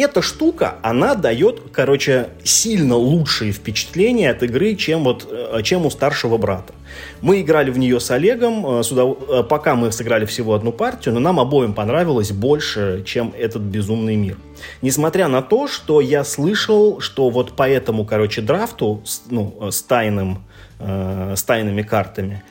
Эта 0.00 0.22
штука, 0.22 0.76
она 0.82 1.16
дает, 1.16 1.60
короче, 1.72 2.28
сильно 2.44 2.94
лучшие 2.94 3.50
впечатления 3.50 4.30
от 4.30 4.44
игры, 4.44 4.76
чем, 4.76 5.02
вот, 5.02 5.26
э, 5.28 5.60
чем 5.64 5.86
у 5.86 5.90
старшего 5.90 6.38
брата. 6.38 6.72
Мы 7.20 7.40
играли 7.40 7.72
в 7.72 7.78
нее 7.78 7.98
с 7.98 8.08
Олегом, 8.12 8.78
э, 8.78 8.82
сюда, 8.84 9.02
э, 9.02 9.42
пока 9.42 9.74
мы 9.74 9.90
сыграли 9.90 10.24
всего 10.24 10.54
одну 10.54 10.70
партию, 10.70 11.14
но 11.14 11.20
нам 11.20 11.40
обоим 11.40 11.74
понравилось 11.74 12.30
больше, 12.30 13.02
чем 13.04 13.34
этот 13.36 13.62
безумный 13.62 14.14
мир. 14.14 14.36
Несмотря 14.82 15.26
на 15.26 15.42
то, 15.42 15.66
что 15.66 16.00
я 16.00 16.22
слышал, 16.22 17.00
что 17.00 17.28
вот 17.28 17.54
по 17.54 17.68
этому, 17.68 18.04
короче, 18.04 18.40
драфту, 18.40 19.02
ну, 19.30 19.68
с 19.72 19.82
тайным, 19.82 20.44
э, 20.78 21.34
с 21.36 21.42
тайными 21.42 21.82
картами, 21.82 22.44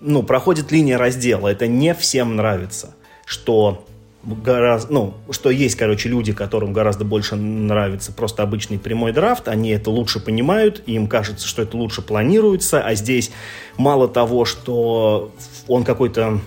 ну, 0.00 0.24
проходит 0.24 0.72
линия 0.72 0.98
раздела. 0.98 1.46
Это 1.46 1.68
не 1.68 1.94
всем 1.94 2.34
нравится, 2.34 2.96
что 3.24 3.84
гораздо, 4.34 4.92
ну, 4.92 5.14
что 5.30 5.50
есть, 5.50 5.76
короче, 5.76 6.08
люди, 6.08 6.32
которым 6.32 6.72
гораздо 6.72 7.04
больше 7.04 7.36
нравится 7.36 8.12
просто 8.12 8.42
обычный 8.42 8.78
прямой 8.78 9.12
драфт, 9.12 9.48
они 9.48 9.70
это 9.70 9.90
лучше 9.90 10.20
понимают, 10.20 10.82
им 10.86 11.06
кажется, 11.06 11.46
что 11.46 11.62
это 11.62 11.76
лучше 11.76 12.02
планируется, 12.02 12.80
а 12.80 12.94
здесь 12.94 13.30
мало 13.76 14.08
того, 14.08 14.44
что 14.44 15.32
он 15.66 15.84
какой-то 15.84 16.40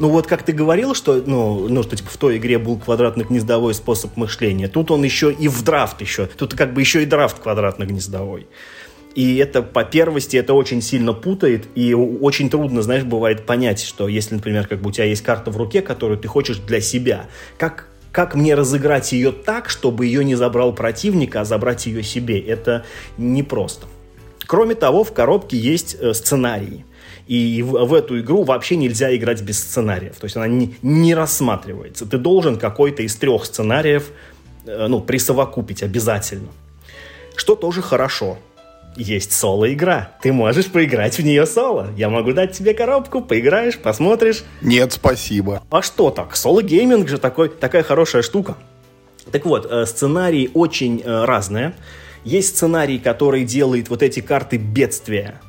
ну 0.00 0.10
вот 0.10 0.28
как 0.28 0.44
ты 0.44 0.52
говорил, 0.52 0.94
что, 0.94 1.20
ну, 1.26 1.68
ну, 1.68 1.82
что 1.82 1.96
типа 1.96 2.08
в 2.08 2.16
той 2.16 2.36
игре 2.36 2.58
был 2.58 2.78
квадратно-гнездовой 2.78 3.74
способ 3.74 4.16
мышления, 4.16 4.68
тут 4.68 4.90
он 4.90 5.02
еще 5.02 5.32
и 5.32 5.48
в 5.48 5.62
драфт 5.62 6.00
еще, 6.00 6.26
тут 6.26 6.54
как 6.54 6.72
бы 6.72 6.80
еще 6.80 7.02
и 7.02 7.06
драфт 7.06 7.40
квадратно-гнездовой. 7.40 8.46
И 9.18 9.38
это 9.38 9.62
по 9.62 9.82
первости 9.82 10.36
это 10.36 10.54
очень 10.54 10.80
сильно 10.80 11.12
путает, 11.12 11.66
и 11.74 11.92
очень 11.92 12.48
трудно, 12.48 12.82
знаешь, 12.82 13.02
бывает 13.02 13.46
понять, 13.46 13.82
что 13.82 14.06
если, 14.06 14.36
например, 14.36 14.68
как 14.68 14.80
бы 14.80 14.90
у 14.90 14.92
тебя 14.92 15.06
есть 15.06 15.22
карта 15.22 15.50
в 15.50 15.56
руке, 15.56 15.82
которую 15.82 16.20
ты 16.20 16.28
хочешь 16.28 16.58
для 16.58 16.80
себя, 16.80 17.26
как 17.58 17.88
как 18.12 18.36
мне 18.36 18.54
разыграть 18.54 19.10
ее 19.10 19.32
так, 19.32 19.70
чтобы 19.70 20.06
ее 20.06 20.24
не 20.24 20.36
забрал 20.36 20.72
противник, 20.72 21.34
а 21.34 21.44
забрать 21.44 21.86
ее 21.86 22.04
себе, 22.04 22.38
это 22.38 22.84
непросто. 23.16 23.88
Кроме 24.46 24.76
того, 24.76 25.02
в 25.02 25.12
коробке 25.12 25.56
есть 25.56 25.96
э, 25.98 26.14
сценарии. 26.14 26.84
И 27.26 27.60
в, 27.62 27.72
в 27.72 27.94
эту 27.94 28.20
игру 28.20 28.44
вообще 28.44 28.76
нельзя 28.76 29.14
играть 29.16 29.42
без 29.42 29.58
сценариев. 29.58 30.14
То 30.14 30.26
есть 30.26 30.36
она 30.36 30.46
не, 30.46 30.76
не 30.80 31.16
рассматривается. 31.16 32.06
Ты 32.06 32.18
должен 32.18 32.56
какой-то 32.56 33.02
из 33.02 33.16
трех 33.16 33.46
сценариев 33.46 34.10
э, 34.64 34.86
ну, 34.86 35.00
присовокупить 35.00 35.82
обязательно. 35.82 36.50
Что 37.34 37.56
тоже 37.56 37.82
хорошо 37.82 38.38
есть 38.96 39.32
соло-игра. 39.32 40.10
Ты 40.22 40.32
можешь 40.32 40.66
поиграть 40.66 41.18
в 41.18 41.24
нее 41.24 41.46
соло. 41.46 41.88
Я 41.96 42.08
могу 42.08 42.32
дать 42.32 42.52
тебе 42.52 42.74
коробку, 42.74 43.20
поиграешь, 43.20 43.78
посмотришь. 43.78 44.44
Нет, 44.60 44.92
спасибо. 44.92 45.62
А 45.70 45.82
что 45.82 46.10
так? 46.10 46.36
Соло-гейминг 46.36 47.08
же 47.08 47.18
такой, 47.18 47.48
такая 47.48 47.82
хорошая 47.82 48.22
штука. 48.22 48.56
Так 49.30 49.44
вот, 49.44 49.66
э, 49.70 49.86
сценарии 49.86 50.50
очень 50.54 51.02
э, 51.04 51.24
разные. 51.24 51.74
Есть 52.24 52.56
сценарий, 52.56 52.98
который 52.98 53.44
делает 53.44 53.88
вот 53.88 54.02
эти 54.02 54.20
карты 54.20 54.56
бедствия. 54.56 55.40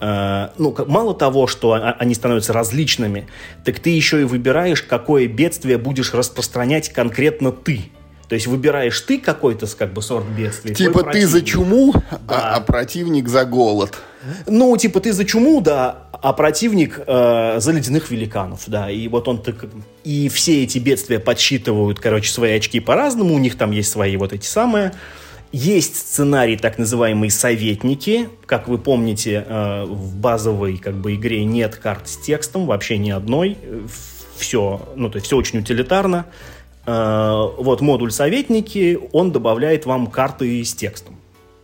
Э, 0.00 0.48
ну, 0.56 0.74
мало 0.86 1.14
того, 1.14 1.46
что 1.46 1.72
они 1.72 2.14
становятся 2.14 2.52
различными, 2.52 3.26
так 3.64 3.80
ты 3.80 3.90
еще 3.90 4.20
и 4.20 4.24
выбираешь, 4.24 4.82
какое 4.82 5.26
бедствие 5.26 5.78
будешь 5.78 6.14
распространять 6.14 6.90
конкретно 6.90 7.52
ты. 7.52 7.90
То 8.28 8.34
есть 8.34 8.46
выбираешь 8.46 9.00
ты 9.00 9.18
какой-то 9.18 9.66
как 9.76 9.92
бы 9.94 10.02
сорт 10.02 10.26
бедствия. 10.26 10.74
Типа 10.74 11.02
ты 11.02 11.26
за 11.26 11.42
чуму, 11.42 11.94
а, 12.10 12.18
да. 12.28 12.54
а, 12.54 12.56
а 12.56 12.60
противник 12.60 13.28
за 13.28 13.44
голод. 13.44 13.98
Ну, 14.46 14.76
типа 14.76 15.00
ты 15.00 15.12
за 15.12 15.24
чуму, 15.24 15.60
да, 15.62 16.08
а 16.12 16.32
противник 16.34 17.00
э, 17.06 17.56
за 17.58 17.72
ледяных 17.72 18.10
великанов, 18.10 18.64
да. 18.66 18.90
И 18.90 19.08
вот 19.08 19.28
он 19.28 19.40
так... 19.40 19.66
И 20.04 20.28
все 20.28 20.64
эти 20.64 20.78
бедствия 20.78 21.20
подсчитывают, 21.20 22.00
короче, 22.00 22.30
свои 22.30 22.56
очки 22.56 22.80
по-разному. 22.80 23.34
У 23.34 23.38
них 23.38 23.56
там 23.56 23.70
есть 23.70 23.90
свои 23.90 24.16
вот 24.16 24.32
эти 24.32 24.46
самые. 24.46 24.92
Есть 25.50 25.96
сценарий, 25.96 26.58
так 26.58 26.76
называемые 26.76 27.30
советники. 27.30 28.28
Как 28.44 28.68
вы 28.68 28.76
помните, 28.76 29.44
э, 29.46 29.84
в 29.84 30.16
базовой 30.16 30.76
как 30.76 30.94
бы 30.94 31.14
игре 31.14 31.44
нет 31.44 31.76
карт 31.76 32.08
с 32.08 32.18
текстом, 32.18 32.66
вообще 32.66 32.98
ни 32.98 33.10
одной. 33.10 33.56
Все, 34.36 34.82
ну, 34.96 35.08
то 35.08 35.16
есть 35.16 35.26
все 35.26 35.36
очень 35.36 35.60
утилитарно. 35.60 36.26
Э, 36.88 37.50
вот 37.58 37.82
модуль 37.82 38.10
«Советники», 38.10 38.98
он 39.12 39.30
добавляет 39.30 39.84
вам 39.84 40.06
карты 40.06 40.64
с 40.64 40.74
текстом. 40.74 41.16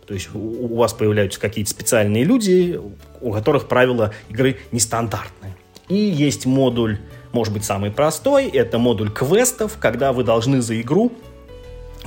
То 0.05 0.13
есть 0.13 0.29
у 0.35 0.75
вас 0.75 0.93
появляются 0.93 1.39
какие-то 1.39 1.71
специальные 1.71 2.23
люди, 2.23 2.79
у 3.21 3.31
которых 3.31 3.67
правила 3.67 4.13
игры 4.29 4.59
нестандартные. 4.71 5.55
И 5.89 5.95
есть 5.95 6.45
модуль, 6.45 6.99
может 7.31 7.51
быть, 7.55 7.65
самый 7.65 7.89
простой, 7.89 8.45
это 8.49 8.77
модуль 8.77 9.09
квестов, 9.09 9.77
когда 9.79 10.13
вы 10.13 10.23
должны 10.23 10.61
за 10.61 10.79
игру, 10.79 11.11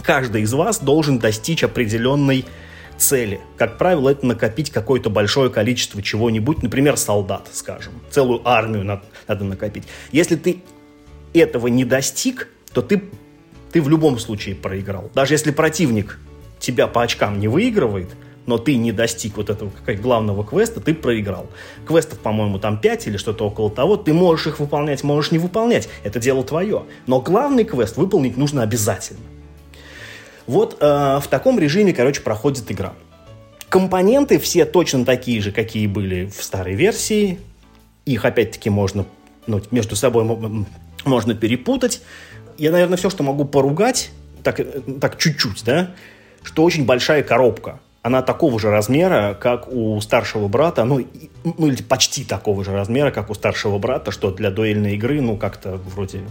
каждый 0.05 0.43
из 0.43 0.53
вас 0.55 0.79
должен 0.79 1.19
достичь 1.19 1.65
определенной 1.65 2.45
цели. 2.99 3.41
Как 3.57 3.79
правило, 3.79 4.11
это 4.11 4.27
накопить 4.27 4.71
какое-то 4.71 5.11
большое 5.11 5.51
количество 5.51 6.01
чего-нибудь, 6.01 6.63
например, 6.63 6.97
солдат, 6.97 7.49
скажем. 7.51 7.95
Целую 8.11 8.49
армию 8.49 8.85
надо, 8.85 9.03
надо 9.27 9.43
накопить. 9.43 9.85
Если 10.13 10.37
ты 10.37 10.63
этого 11.35 11.67
не 11.67 11.85
достиг, 11.85 12.49
то 12.73 12.83
ты, 12.83 13.03
ты 13.73 13.81
в 13.81 13.89
любом 13.89 14.19
случае 14.19 14.55
проиграл. 14.55 15.11
Даже 15.15 15.35
если 15.35 15.51
противник 15.51 16.19
тебя 16.59 16.87
по 16.87 17.03
очкам 17.03 17.39
не 17.39 17.49
выигрывает, 17.49 18.11
но 18.47 18.57
ты 18.57 18.77
не 18.77 18.93
достиг 18.93 19.37
вот 19.37 19.51
этого 19.51 19.71
как 19.85 20.01
главного 20.01 20.43
квеста, 20.45 20.81
ты 20.81 20.95
проиграл. 20.95 21.49
Квестов, 21.87 22.19
по-моему, 22.19 22.59
там 22.59 22.81
5 22.81 23.09
или 23.09 23.17
что-то 23.19 23.47
около 23.47 23.71
того. 23.71 23.97
Ты 23.97 24.15
можешь 24.15 24.47
их 24.47 24.59
выполнять, 24.59 25.03
можешь 25.03 25.33
не 25.33 25.39
выполнять. 25.39 25.89
Это 26.03 26.19
дело 26.19 26.43
твое. 26.43 26.85
Но 27.07 27.21
главный 27.21 27.65
квест 27.65 27.99
выполнить 27.99 28.39
нужно 28.39 28.63
обязательно. 28.63 29.21
Вот 30.47 30.79
э, 30.81 30.87
в 31.23 31.27
таком 31.29 31.59
режиме, 31.59 31.93
короче, 31.93 32.23
проходит 32.23 32.73
игра. 32.73 32.95
Компоненты 33.69 34.39
все 34.39 34.65
точно 34.65 35.05
такие 35.05 35.43
же, 35.43 35.53
какие 35.53 35.87
были 35.87 36.25
в 36.25 36.43
старой 36.43 36.75
версии. 36.75 37.39
Их, 38.07 38.25
опять-таки, 38.25 38.71
можно 38.71 39.05
ну, 39.47 39.61
между 39.71 39.97
собой 39.97 40.25
можно 41.05 41.35
перепутать 41.35 42.03
я, 42.59 42.71
наверное, 42.71 42.97
все, 42.97 43.11
что 43.11 43.23
могу 43.23 43.45
поругать, 43.45 44.11
так, 44.43 44.61
так 45.01 45.19
чуть-чуть, 45.19 45.65
да, 45.65 45.95
что 46.43 46.65
очень 46.65 46.85
большая 46.85 47.23
коробка. 47.23 47.81
Она 48.03 48.23
такого 48.23 48.59
же 48.61 48.71
размера, 48.71 49.37
как 49.39 49.71
у 49.73 50.01
старшего 50.01 50.49
брата, 50.49 50.85
ну, 50.85 51.05
ну 51.45 51.67
или 51.67 51.83
почти 51.83 52.25
такого 52.25 52.65
же 52.65 52.73
размера, 52.73 53.11
как 53.11 53.31
у 53.31 53.35
старшего 53.35 53.79
брата, 53.79 54.13
что 54.13 54.31
для 54.31 54.51
дуэльной 54.51 54.95
игры, 54.95 55.21
ну, 55.21 55.37
как-то 55.37 55.81
вроде 55.95 56.23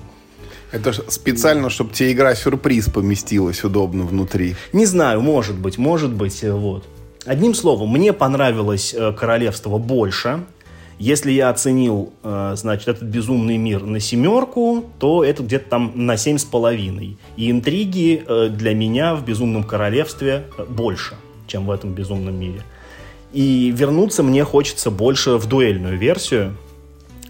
это 0.72 0.92
специально, 1.10 1.70
чтобы 1.70 1.94
тебе 1.94 2.12
игра-сюрприз 2.12 2.90
поместилась 2.90 3.64
удобно 3.64 4.04
внутри. 4.04 4.56
Не 4.74 4.86
знаю, 4.86 5.22
может 5.22 5.58
быть, 5.58 5.78
может 5.78 6.12
быть, 6.12 6.44
вот. 6.44 6.86
Одним 7.26 7.54
словом, 7.54 7.92
мне 7.92 8.14
понравилось 8.14 8.94
э, 8.94 9.14
«Королевство» 9.14 9.78
больше. 9.78 10.46
Если 11.00 11.32
я 11.32 11.50
оценил, 11.50 12.12
э, 12.24 12.54
значит, 12.56 12.88
этот 12.88 13.04
безумный 13.04 13.58
мир 13.58 13.84
на 13.84 14.00
семерку, 14.00 14.86
то 15.00 15.24
это 15.24 15.44
где-то 15.44 15.70
там 15.70 15.92
на 15.96 16.18
семь 16.18 16.40
с 16.40 16.44
половиной. 16.44 17.18
И 17.36 17.52
интриги 17.52 18.24
э, 18.26 18.50
для 18.50 18.74
меня 18.74 19.14
в 19.14 19.24
«Безумном 19.24 19.64
королевстве» 19.64 20.48
больше, 20.68 21.16
чем 21.46 21.68
в 21.68 21.72
этом 21.72 21.94
«Безумном 21.94 22.40
мире». 22.40 22.64
И 23.32 23.72
вернуться 23.76 24.24
мне 24.24 24.44
хочется 24.44 24.90
больше 24.90 25.38
в 25.38 25.46
дуэльную 25.48 25.98
версию. 26.00 26.58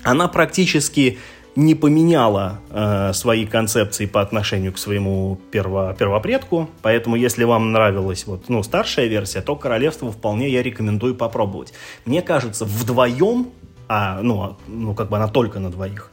Она 0.03 0.29
практически 0.29 1.17
не 1.57 1.73
поменяла 1.73 2.59
э, 2.69 3.13
свои 3.13 3.47
концепции 3.47 4.05
по 4.05 4.21
отношению 4.21 4.73
к 4.73 4.77
своему 4.77 5.39
перво, 5.49 5.95
первопредку, 5.97 6.69
поэтому 6.83 7.15
если 7.15 7.45
вам 7.45 7.71
нравилась 7.71 8.27
вот, 8.27 8.47
ну, 8.47 8.61
старшая 8.61 9.07
версия, 9.07 9.41
то 9.41 9.55
Королевство 9.55 10.11
вполне 10.11 10.49
я 10.49 10.61
рекомендую 10.61 11.15
попробовать. 11.15 11.73
Мне 12.05 12.21
кажется, 12.21 12.63
вдвоем, 12.63 13.47
а, 13.87 14.21
ну, 14.21 14.41
а, 14.43 14.57
ну 14.67 14.93
как 14.93 15.09
бы 15.09 15.17
она 15.17 15.27
только 15.27 15.59
на 15.59 15.71
двоих, 15.71 16.11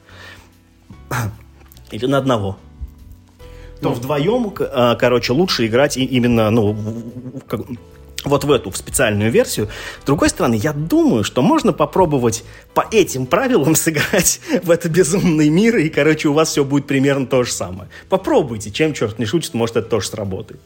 или 1.91 2.07
на 2.07 2.17
одного, 2.17 2.57
то 3.83 3.91
ну, 3.91 3.95
вдвоем, 3.95 4.51
э, 4.59 4.97
короче, 4.99 5.35
лучше 5.35 5.67
играть 5.67 5.99
именно, 5.99 6.49
ну, 6.49 6.75
как, 7.47 7.61
вот 8.25 8.45
в 8.45 8.51
эту, 8.51 8.71
в 8.71 8.77
специальную 8.77 9.31
версию. 9.31 9.69
С 10.03 10.07
другой 10.07 10.29
стороны, 10.31 10.55
я 10.55 10.73
думаю, 10.73 11.25
что 11.25 11.43
можно 11.43 11.73
попробовать 11.73 12.45
по 12.75 12.85
этим 12.91 13.27
правилам 13.27 13.75
сыграть 13.75 14.41
в 14.63 14.71
это 14.71 14.89
безумный 14.89 15.49
мир, 15.49 15.77
и, 15.77 15.89
короче, 15.89 16.29
у 16.29 16.33
вас 16.33 16.51
все 16.51 16.65
будет 16.65 16.87
примерно 16.87 17.27
то 17.27 17.43
же 17.43 17.53
самое. 17.53 17.89
Попробуйте, 18.09 18.71
чем 18.71 18.95
черт 18.95 19.19
не 19.19 19.27
шутит, 19.27 19.55
может, 19.55 19.77
это 19.77 19.89
тоже 19.89 20.09
сработает. 20.09 20.61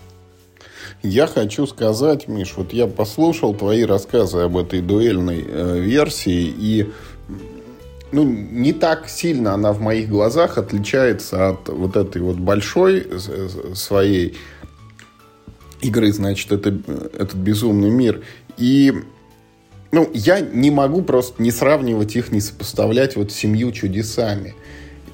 Я 1.03 1.29
хочу 1.29 1.67
сказать, 1.67 2.27
Миш, 2.27 2.55
вот 2.57 2.73
я 2.73 2.89
послушал 2.89 3.55
твои 3.55 3.85
рассказы 3.85 4.39
об 4.39 4.57
этой 4.57 4.81
дуэльной 4.81 5.45
э, 5.47 5.79
версии, 5.79 6.53
и 6.59 6.91
ну, 8.11 8.25
не 8.25 8.73
так 8.73 9.09
сильно 9.09 9.55
она 9.55 9.73
в 9.73 9.81
моих 9.81 10.09
глазах 10.09 10.59
отличается 10.59 11.51
от 11.51 11.69
вот 11.69 11.97
этой 11.97 12.23
вот 12.23 12.37
большой 12.37 13.07
своей 13.75 14.37
игры, 15.81 16.13
значит, 16.13 16.53
это, 16.53 16.71
этот 17.15 17.35
безумный 17.35 17.91
мир. 17.91 18.23
И 18.57 18.93
ну, 19.91 20.11
я 20.13 20.41
не 20.41 20.71
могу 20.71 21.03
просто 21.03 21.43
не 21.43 21.51
сравнивать 21.51 22.17
их, 22.17 22.31
не 22.31 22.41
сопоставлять 22.41 23.17
вот 23.17 23.33
семью 23.33 23.73
чудесами. 23.73 24.55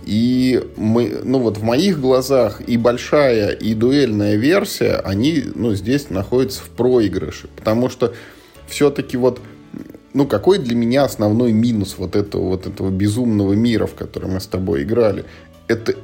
И 0.04 0.62
мы, 0.76 1.20
ну 1.22 1.38
вот 1.38 1.56
в 1.56 1.62
моих 1.62 2.00
глазах 2.00 2.60
и 2.66 2.76
большая, 2.76 3.52
и 3.52 3.74
дуэльная 3.74 4.36
версия, 4.36 4.96
они, 4.96 5.44
ну, 5.54 5.74
здесь 5.74 6.10
находятся 6.10 6.62
в 6.62 6.68
проигрыше. 6.70 7.48
Потому 7.56 7.88
что 7.88 8.12
все-таки 8.66 9.16
вот, 9.16 9.40
ну, 10.12 10.26
какой 10.26 10.58
для 10.58 10.74
меня 10.74 11.04
основной 11.04 11.52
минус 11.52 11.94
вот 11.96 12.16
этого, 12.16 12.48
вот 12.48 12.66
этого 12.66 12.90
безумного 12.90 13.54
мира, 13.54 13.86
в 13.86 13.94
который 13.94 14.30
мы 14.30 14.40
с 14.40 14.46
тобой 14.46 14.82
играли? 14.82 15.24
Это 15.68 15.94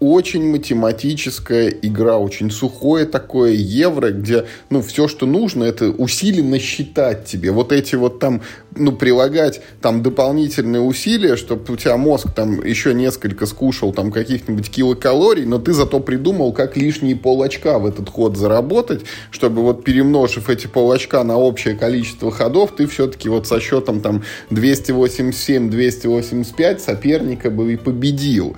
очень 0.00 0.50
математическая 0.50 1.68
игра, 1.68 2.18
очень 2.18 2.50
сухое 2.50 3.04
такое 3.04 3.52
евро, 3.52 4.10
где, 4.10 4.46
ну, 4.70 4.80
все, 4.80 5.08
что 5.08 5.26
нужно, 5.26 5.64
это 5.64 5.90
усиленно 5.90 6.58
считать 6.58 7.26
тебе. 7.26 7.50
Вот 7.52 7.70
эти 7.70 7.96
вот 7.96 8.18
там, 8.18 8.40
ну, 8.74 8.92
прилагать 8.92 9.60
там 9.82 10.02
дополнительные 10.02 10.80
усилия, 10.80 11.36
чтобы 11.36 11.74
у 11.74 11.76
тебя 11.76 11.98
мозг 11.98 12.32
там 12.34 12.64
еще 12.64 12.94
несколько 12.94 13.44
скушал 13.44 13.92
там 13.92 14.10
каких-нибудь 14.10 14.70
килокалорий, 14.70 15.44
но 15.44 15.58
ты 15.58 15.74
зато 15.74 16.00
придумал, 16.00 16.54
как 16.54 16.78
лишние 16.78 17.14
пол 17.14 17.42
очка 17.42 17.78
в 17.78 17.84
этот 17.84 18.08
ход 18.08 18.38
заработать, 18.38 19.02
чтобы 19.30 19.60
вот 19.62 19.84
перемножив 19.84 20.48
эти 20.48 20.66
пол 20.66 20.92
очка 20.92 21.22
на 21.24 21.36
общее 21.36 21.76
количество 21.76 22.30
ходов, 22.30 22.74
ты 22.74 22.86
все-таки 22.86 23.28
вот 23.28 23.46
со 23.46 23.60
счетом 23.60 24.00
там 24.00 24.22
287-285 24.50 26.78
соперника 26.78 27.50
бы 27.50 27.74
и 27.74 27.76
победил. 27.76 28.56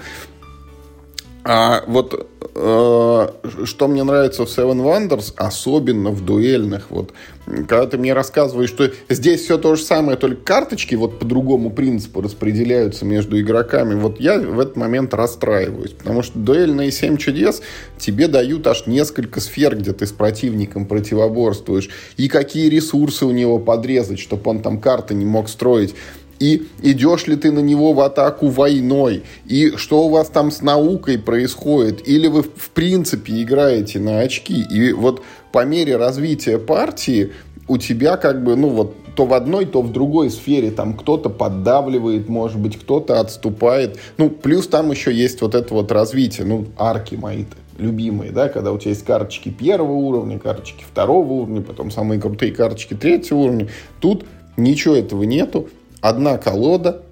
А 1.44 1.82
вот 1.88 2.28
э, 2.54 3.28
что 3.64 3.88
мне 3.88 4.04
нравится 4.04 4.44
в 4.44 4.48
Seven 4.48 4.80
Wonders, 4.80 5.32
особенно 5.36 6.10
в 6.10 6.24
дуэльных, 6.24 6.90
вот, 6.90 7.12
когда 7.46 7.86
ты 7.86 7.98
мне 7.98 8.12
рассказываешь, 8.12 8.68
что 8.68 8.92
здесь 9.08 9.40
все 9.42 9.58
то 9.58 9.74
же 9.74 9.82
самое, 9.82 10.16
только 10.16 10.42
карточки 10.42 10.94
вот 10.94 11.18
по 11.18 11.24
другому 11.24 11.70
принципу 11.70 12.20
распределяются 12.20 13.04
между 13.04 13.40
игроками, 13.40 13.94
вот 13.94 14.20
я 14.20 14.38
в 14.38 14.60
этот 14.60 14.76
момент 14.76 15.14
расстраиваюсь, 15.14 15.92
потому 15.92 16.22
что 16.22 16.38
дуэльные 16.38 16.92
семь 16.92 17.16
чудес 17.16 17.60
тебе 17.98 18.28
дают 18.28 18.64
аж 18.68 18.86
несколько 18.86 19.40
сфер, 19.40 19.76
где 19.76 19.92
ты 19.92 20.06
с 20.06 20.12
противником 20.12 20.86
противоборствуешь, 20.86 21.90
и 22.16 22.28
какие 22.28 22.68
ресурсы 22.68 23.26
у 23.26 23.32
него 23.32 23.58
подрезать, 23.58 24.20
чтобы 24.20 24.48
он 24.48 24.62
там 24.62 24.80
карты 24.80 25.14
не 25.14 25.24
мог 25.24 25.48
строить 25.48 25.96
и 26.42 26.66
идешь 26.82 27.28
ли 27.28 27.36
ты 27.36 27.52
на 27.52 27.60
него 27.60 27.92
в 27.92 28.00
атаку 28.00 28.48
войной, 28.48 29.22
и 29.46 29.76
что 29.76 30.06
у 30.06 30.08
вас 30.08 30.28
там 30.28 30.50
с 30.50 30.60
наукой 30.60 31.16
происходит, 31.16 32.08
или 32.08 32.26
вы 32.26 32.42
в 32.42 32.70
принципе 32.74 33.40
играете 33.44 34.00
на 34.00 34.18
очки. 34.18 34.60
И 34.60 34.92
вот 34.92 35.22
по 35.52 35.64
мере 35.64 35.96
развития 35.96 36.58
партии 36.58 37.30
у 37.68 37.78
тебя 37.78 38.16
как 38.16 38.42
бы, 38.42 38.56
ну 38.56 38.70
вот, 38.70 38.96
то 39.14 39.24
в 39.24 39.34
одной, 39.34 39.66
то 39.66 39.82
в 39.82 39.92
другой 39.92 40.30
сфере. 40.30 40.72
Там 40.72 40.94
кто-то 40.94 41.30
поддавливает, 41.30 42.28
может 42.28 42.58
быть, 42.58 42.76
кто-то 42.76 43.20
отступает. 43.20 43.98
Ну, 44.18 44.28
плюс 44.28 44.66
там 44.66 44.90
еще 44.90 45.12
есть 45.12 45.42
вот 45.42 45.54
это 45.54 45.72
вот 45.74 45.92
развитие, 45.92 46.44
ну, 46.44 46.66
арки 46.76 47.14
мои 47.14 47.44
любимые, 47.78 48.32
да, 48.32 48.48
когда 48.48 48.72
у 48.72 48.78
тебя 48.78 48.90
есть 48.90 49.04
карточки 49.04 49.50
первого 49.50 49.92
уровня, 49.92 50.40
карточки 50.40 50.84
второго 50.90 51.32
уровня, 51.32 51.60
потом 51.60 51.90
самые 51.92 52.20
крутые 52.20 52.52
карточки 52.52 52.94
третьего 52.94 53.38
уровня. 53.38 53.68
Тут 54.00 54.24
ничего 54.56 54.96
этого 54.96 55.22
нету. 55.22 55.68
Одна 56.02 56.36
колода, 56.36 57.02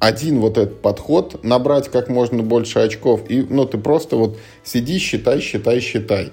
один 0.00 0.40
вот 0.40 0.58
этот 0.58 0.82
подход, 0.82 1.42
набрать 1.44 1.88
как 1.88 2.08
можно 2.08 2.42
больше 2.42 2.80
очков, 2.80 3.22
и, 3.28 3.42
ну, 3.48 3.64
ты 3.64 3.78
просто 3.78 4.16
вот 4.16 4.38
сиди, 4.62 4.98
считай, 4.98 5.40
считай, 5.40 5.80
считай. 5.80 6.30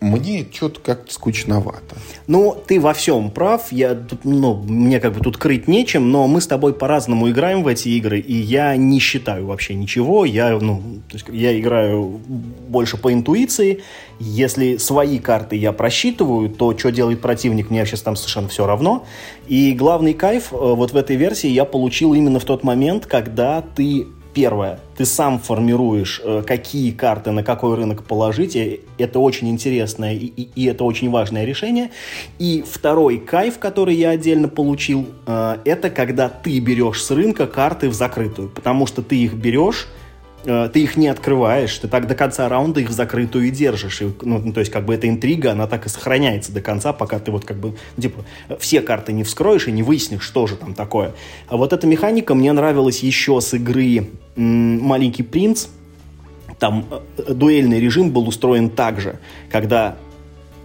Мне 0.00 0.46
что-то 0.52 0.80
как-то 0.80 1.12
скучновато. 1.12 1.96
Ну, 2.26 2.56
ты 2.66 2.78
во 2.80 2.92
всем 2.92 3.30
прав, 3.30 3.72
я 3.72 3.94
тут, 3.94 4.24
ну, 4.24 4.54
мне 4.54 5.00
как 5.00 5.14
бы 5.14 5.20
тут 5.20 5.36
крыть 5.36 5.66
нечем, 5.66 6.12
но 6.12 6.28
мы 6.28 6.40
с 6.40 6.46
тобой 6.46 6.74
по-разному 6.74 7.28
играем 7.28 7.62
в 7.64 7.66
эти 7.66 7.88
игры, 7.88 8.20
и 8.20 8.34
я 8.34 8.76
не 8.76 9.00
считаю 9.00 9.46
вообще 9.46 9.74
ничего, 9.74 10.24
я, 10.24 10.56
ну, 10.60 10.80
то 11.08 11.14
есть 11.14 11.26
я 11.32 11.58
играю 11.58 12.20
больше 12.68 12.98
по 12.98 13.12
интуиции, 13.12 13.82
если 14.20 14.76
свои 14.76 15.18
карты 15.18 15.56
я 15.56 15.72
просчитываю, 15.72 16.50
то 16.50 16.76
что 16.76 16.90
делает 16.90 17.20
противник, 17.20 17.70
мне 17.70 17.84
сейчас 17.86 18.02
там 18.02 18.16
совершенно 18.16 18.48
все 18.48 18.66
равно, 18.66 19.06
и 19.48 19.72
главный 19.72 20.14
кайф 20.14 20.52
э, 20.52 20.56
вот 20.56 20.92
в 20.92 20.96
этой 20.96 21.16
версии 21.16 21.48
я 21.48 21.64
получил 21.64 22.14
именно 22.14 22.38
в 22.38 22.44
тот 22.44 22.62
момент, 22.64 23.06
когда 23.06 23.62
ты 23.62 24.06
Первое, 24.34 24.78
ты 24.96 25.04
сам 25.04 25.40
формируешь, 25.40 26.20
э, 26.22 26.44
какие 26.46 26.92
карты 26.92 27.32
на 27.32 27.42
какой 27.42 27.74
рынок 27.74 28.04
положить. 28.04 28.56
Это 28.96 29.18
очень 29.18 29.48
интересное 29.48 30.14
и, 30.14 30.26
и, 30.26 30.48
и 30.54 30.66
это 30.66 30.84
очень 30.84 31.10
важное 31.10 31.44
решение. 31.44 31.90
И 32.38 32.62
второй 32.64 33.18
кайф, 33.18 33.58
который 33.58 33.96
я 33.96 34.10
отдельно 34.10 34.46
получил, 34.48 35.06
э, 35.26 35.56
это 35.64 35.90
когда 35.90 36.28
ты 36.28 36.60
берешь 36.60 37.02
с 37.02 37.10
рынка 37.10 37.48
карты 37.48 37.88
в 37.88 37.94
закрытую. 37.94 38.48
Потому 38.50 38.86
что 38.86 39.02
ты 39.02 39.16
их 39.16 39.34
берешь, 39.34 39.88
ты 40.44 40.80
их 40.80 40.96
не 40.96 41.08
открываешь, 41.08 41.76
ты 41.78 41.88
так 41.88 42.06
до 42.06 42.14
конца 42.14 42.48
раунда 42.48 42.80
их 42.80 42.90
в 42.90 42.92
закрытую 42.92 43.48
и 43.48 43.50
держишь. 43.50 44.02
И, 44.02 44.12
ну, 44.22 44.38
ну, 44.38 44.52
то 44.52 44.60
есть, 44.60 44.70
как 44.72 44.84
бы 44.84 44.94
эта 44.94 45.08
интрига, 45.08 45.52
она 45.52 45.66
так 45.66 45.86
и 45.86 45.88
сохраняется 45.88 46.52
до 46.52 46.60
конца, 46.60 46.92
пока 46.92 47.18
ты 47.18 47.30
вот 47.30 47.44
как 47.44 47.58
бы, 47.58 47.74
ну, 47.96 48.02
типа, 48.02 48.24
все 48.58 48.80
карты 48.80 49.12
не 49.12 49.24
вскроешь 49.24 49.66
и 49.66 49.72
не 49.72 49.82
выяснишь, 49.82 50.22
что 50.22 50.46
же 50.46 50.56
там 50.56 50.74
такое. 50.74 51.12
А 51.48 51.56
вот 51.56 51.72
эта 51.72 51.86
механика 51.86 52.34
мне 52.34 52.52
нравилась 52.52 53.00
еще 53.00 53.40
с 53.40 53.52
игры 53.54 54.08
«Маленький 54.36 55.22
принц». 55.22 55.66
Там 56.58 56.86
э, 57.16 57.32
дуэльный 57.34 57.78
режим 57.78 58.10
был 58.10 58.26
устроен 58.26 58.70
так 58.70 59.00
же, 59.00 59.18
когда 59.50 59.96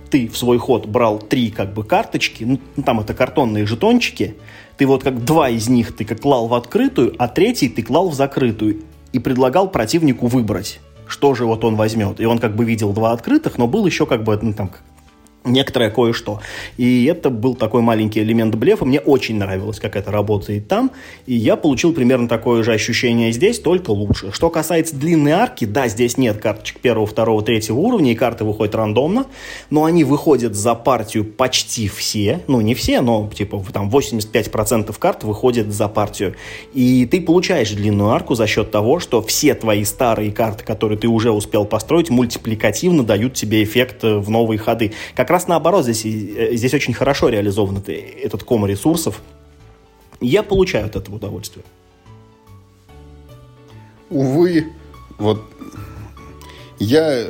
ты 0.09 0.28
в 0.28 0.38
свой 0.38 0.59
ход 0.59 0.86
брал 0.86 1.19
три 1.19 1.49
как 1.51 1.74
бы 1.74 1.84
карточки, 1.84 2.43
ну, 2.43 2.59
там 2.84 2.99
это 2.99 3.13
картонные 3.13 3.65
жетончики, 3.65 4.36
ты 4.78 4.86
вот 4.86 5.03
как 5.03 5.24
два 5.24 5.49
из 5.49 5.69
них 5.69 5.95
ты 5.95 6.05
как 6.05 6.21
клал 6.21 6.47
в 6.47 6.53
открытую, 6.53 7.15
а 7.17 7.28
третий 7.28 7.69
ты 7.69 7.84
клал 7.84 8.09
в 8.09 8.13
закрытую 8.13 8.82
и 9.14 9.20
предлагал 9.20 9.70
противнику 9.70 10.28
выбрать, 10.28 10.82
что 11.07 11.34
же 11.36 11.45
вот 11.45 11.64
он 11.64 11.76
возьмет. 11.76 12.20
И 12.20 12.26
он 12.26 12.39
как 12.39 12.55
бы 12.55 12.66
видел 12.66 12.91
два 12.91 13.14
открытых, 13.14 13.57
но 13.57 13.68
был 13.68 13.86
еще 13.86 14.05
как 14.05 14.24
бы 14.24 14.38
ну, 14.41 14.53
там 14.53 14.72
некоторое 15.45 15.89
кое-что. 15.89 16.41
И 16.77 17.05
это 17.05 17.29
был 17.29 17.55
такой 17.55 17.81
маленький 17.81 18.21
элемент 18.21 18.55
блефа. 18.55 18.85
Мне 18.85 18.99
очень 18.99 19.37
нравилось, 19.37 19.79
как 19.79 19.95
это 19.95 20.11
работает 20.11 20.67
там. 20.67 20.91
И 21.25 21.35
я 21.35 21.55
получил 21.55 21.93
примерно 21.93 22.27
такое 22.27 22.63
же 22.63 22.73
ощущение 22.73 23.31
здесь, 23.31 23.59
только 23.59 23.91
лучше. 23.91 24.31
Что 24.31 24.49
касается 24.49 24.95
длинной 24.95 25.33
арки, 25.33 25.65
да, 25.65 25.87
здесь 25.87 26.17
нет 26.17 26.37
карточек 26.37 26.79
первого, 26.79 27.05
второго, 27.05 27.41
третьего 27.41 27.77
уровня, 27.77 28.11
и 28.11 28.15
карты 28.15 28.43
выходят 28.43 28.75
рандомно, 28.75 29.25
но 29.69 29.85
они 29.85 30.03
выходят 30.03 30.55
за 30.55 30.75
партию 30.75 31.25
почти 31.25 31.87
все. 31.87 32.41
Ну, 32.47 32.61
не 32.61 32.73
все, 32.73 33.01
но 33.01 33.29
типа 33.33 33.63
там 33.71 33.89
85% 33.89 34.95
карт 34.97 35.23
выходят 35.23 35.71
за 35.71 35.87
партию. 35.87 36.35
И 36.73 37.05
ты 37.05 37.21
получаешь 37.21 37.71
длинную 37.71 38.11
арку 38.11 38.35
за 38.35 38.47
счет 38.47 38.71
того, 38.71 38.99
что 38.99 39.21
все 39.21 39.53
твои 39.55 39.83
старые 39.83 40.31
карты, 40.31 40.63
которые 40.63 40.97
ты 40.97 41.07
уже 41.07 41.31
успел 41.31 41.65
построить, 41.65 42.09
мультипликативно 42.09 43.03
дают 43.03 43.33
тебе 43.33 43.63
эффект 43.63 44.03
в 44.03 44.29
новые 44.29 44.57
ходы. 44.57 44.93
Как 45.15 45.29
раз 45.34 45.47
наоборот, 45.47 45.84
здесь, 45.84 46.05
э, 46.05 46.55
здесь 46.55 46.73
очень 46.73 46.93
хорошо 46.93 47.29
реализован 47.29 47.84
этот 47.86 48.43
ком 48.43 48.65
ресурсов. 48.65 49.21
Я 50.21 50.43
получаю 50.43 50.86
от 50.86 50.95
этого 50.95 51.15
удовольствие. 51.15 51.65
Увы, 54.09 54.71
вот 55.17 55.41
я, 56.84 57.25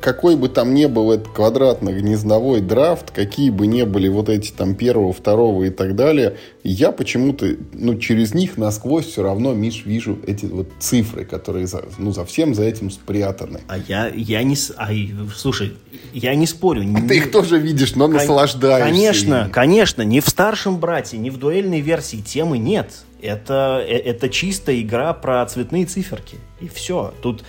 какой 0.00 0.36
бы 0.36 0.48
там 0.48 0.74
ни 0.74 0.86
был 0.86 1.12
этот 1.12 1.28
квадратно-гнездовой 1.28 2.60
драфт, 2.60 3.10
какие 3.10 3.50
бы 3.50 3.66
ни 3.66 3.82
были 3.82 4.08
вот 4.08 4.28
эти 4.28 4.50
там 4.50 4.74
первого, 4.74 5.12
второго 5.12 5.64
и 5.64 5.70
так 5.70 5.96
далее, 5.96 6.36
я 6.62 6.92
почему-то, 6.92 7.56
ну, 7.72 7.98
через 7.98 8.34
них 8.34 8.56
насквозь 8.56 9.06
все 9.06 9.22
равно, 9.22 9.52
Миш, 9.52 9.84
вижу 9.84 10.18
эти 10.26 10.46
вот 10.46 10.68
цифры, 10.78 11.24
которые, 11.24 11.66
за, 11.66 11.84
ну, 11.98 12.12
за 12.12 12.24
всем 12.24 12.54
за 12.54 12.64
этим 12.64 12.90
спрятаны. 12.90 13.60
А 13.68 13.78
я, 13.78 14.08
я 14.14 14.42
не... 14.42 14.56
А, 14.76 14.88
слушай, 15.34 15.72
я 16.12 16.34
не 16.34 16.46
спорю. 16.46 16.82
А 16.82 16.84
не, 16.84 17.08
ты 17.08 17.16
их 17.18 17.30
тоже 17.30 17.58
видишь, 17.58 17.94
но 17.96 18.06
кон, 18.06 18.14
наслаждаешься. 18.14 18.90
Конечно, 18.90 19.44
ими. 19.44 19.52
конечно. 19.52 20.02
Ни 20.02 20.20
в 20.20 20.28
старшем 20.28 20.78
брате, 20.78 21.18
ни 21.18 21.30
в 21.30 21.38
дуэльной 21.38 21.80
версии 21.80 22.18
темы 22.18 22.58
нет. 22.58 22.92
Это, 23.20 23.84
э, 23.86 23.96
это 23.96 24.28
чистая 24.28 24.80
игра 24.80 25.12
про 25.14 25.44
цветные 25.46 25.86
циферки. 25.86 26.36
И 26.60 26.68
все. 26.68 27.12
Тут 27.22 27.44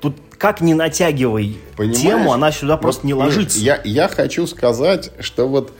Тут 0.00 0.16
как 0.36 0.60
не 0.60 0.74
натягивай 0.74 1.58
Понимаешь? 1.76 2.00
тему, 2.00 2.32
она 2.32 2.52
сюда 2.52 2.74
вот, 2.74 2.82
просто 2.82 3.06
не 3.06 3.14
ложится. 3.14 3.58
Я, 3.58 3.80
я 3.84 4.08
хочу 4.08 4.46
сказать, 4.46 5.10
что 5.20 5.48
вот 5.48 5.72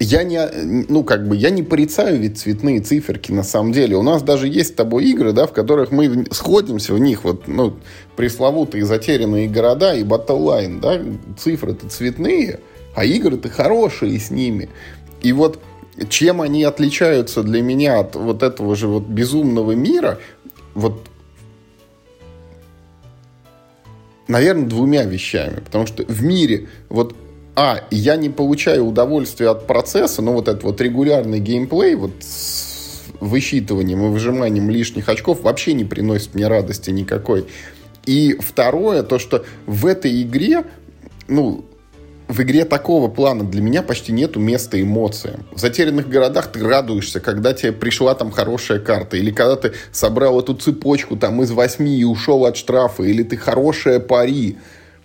я 0.00 0.22
не, 0.22 0.86
ну, 0.88 1.04
как 1.04 1.26
бы, 1.26 1.36
я 1.36 1.50
не 1.50 1.62
порицаю 1.62 2.18
ведь 2.18 2.38
цветные 2.38 2.80
циферки 2.80 3.32
на 3.32 3.42
самом 3.42 3.72
деле. 3.72 3.96
У 3.96 4.02
нас 4.02 4.22
даже 4.22 4.48
есть 4.48 4.70
с 4.70 4.74
тобой 4.74 5.04
игры, 5.06 5.32
да, 5.32 5.46
в 5.46 5.52
которых 5.52 5.90
мы 5.90 6.26
сходимся 6.30 6.94
в 6.94 6.98
них, 6.98 7.24
вот, 7.24 7.48
ну, 7.48 7.74
пресловутые 8.16 8.84
затерянные 8.84 9.48
города 9.48 9.94
и 9.94 10.04
Battle 10.04 10.80
да, 10.80 11.00
цифры-то 11.38 11.88
цветные, 11.88 12.60
а 12.94 13.04
игры-то 13.04 13.48
хорошие 13.48 14.18
с 14.18 14.30
ними. 14.30 14.68
И 15.22 15.32
вот 15.32 15.58
чем 16.08 16.40
они 16.40 16.64
отличаются 16.64 17.42
для 17.42 17.62
меня 17.62 18.00
от 18.00 18.16
вот 18.16 18.42
этого 18.42 18.74
же 18.74 18.88
вот 18.88 19.04
безумного 19.04 19.72
мира, 19.72 20.18
вот 20.74 21.04
наверное, 24.28 24.66
двумя 24.66 25.04
вещами. 25.04 25.60
Потому 25.60 25.86
что 25.86 26.04
в 26.04 26.22
мире 26.22 26.68
вот 26.88 27.16
а, 27.56 27.84
я 27.90 28.16
не 28.16 28.30
получаю 28.30 28.86
удовольствия 28.86 29.50
от 29.50 29.66
процесса, 29.66 30.22
но 30.22 30.32
вот 30.32 30.48
этот 30.48 30.64
вот 30.64 30.80
регулярный 30.80 31.40
геймплей 31.40 31.94
вот 31.94 32.12
с 32.20 33.04
высчитыванием 33.20 34.04
и 34.04 34.08
выжиманием 34.08 34.70
лишних 34.70 35.08
очков 35.08 35.42
вообще 35.42 35.72
не 35.72 35.84
приносит 35.84 36.34
мне 36.34 36.48
радости 36.48 36.90
никакой. 36.90 37.46
И 38.06 38.36
второе, 38.40 39.02
то, 39.02 39.18
что 39.18 39.44
в 39.66 39.86
этой 39.86 40.22
игре, 40.22 40.64
ну, 41.28 41.64
в 42.28 42.40
игре 42.42 42.64
такого 42.64 43.08
плана 43.08 43.44
для 43.44 43.60
меня 43.60 43.82
почти 43.82 44.12
нету 44.12 44.40
места 44.40 44.80
эмоциям. 44.80 45.46
В 45.52 45.58
затерянных 45.58 46.08
городах 46.08 46.50
ты 46.52 46.60
радуешься, 46.66 47.20
когда 47.20 47.52
тебе 47.52 47.72
пришла 47.72 48.14
там 48.14 48.30
хорошая 48.30 48.78
карта, 48.78 49.16
или 49.16 49.30
когда 49.30 49.56
ты 49.56 49.72
собрал 49.92 50.40
эту 50.40 50.54
цепочку 50.54 51.16
там 51.16 51.42
из 51.42 51.50
восьми 51.50 51.96
и 51.96 52.04
ушел 52.04 52.46
от 52.46 52.56
штрафа, 52.56 53.02
или 53.02 53.22
ты 53.22 53.36
хорошая 53.36 54.00
пари. 54.00 54.56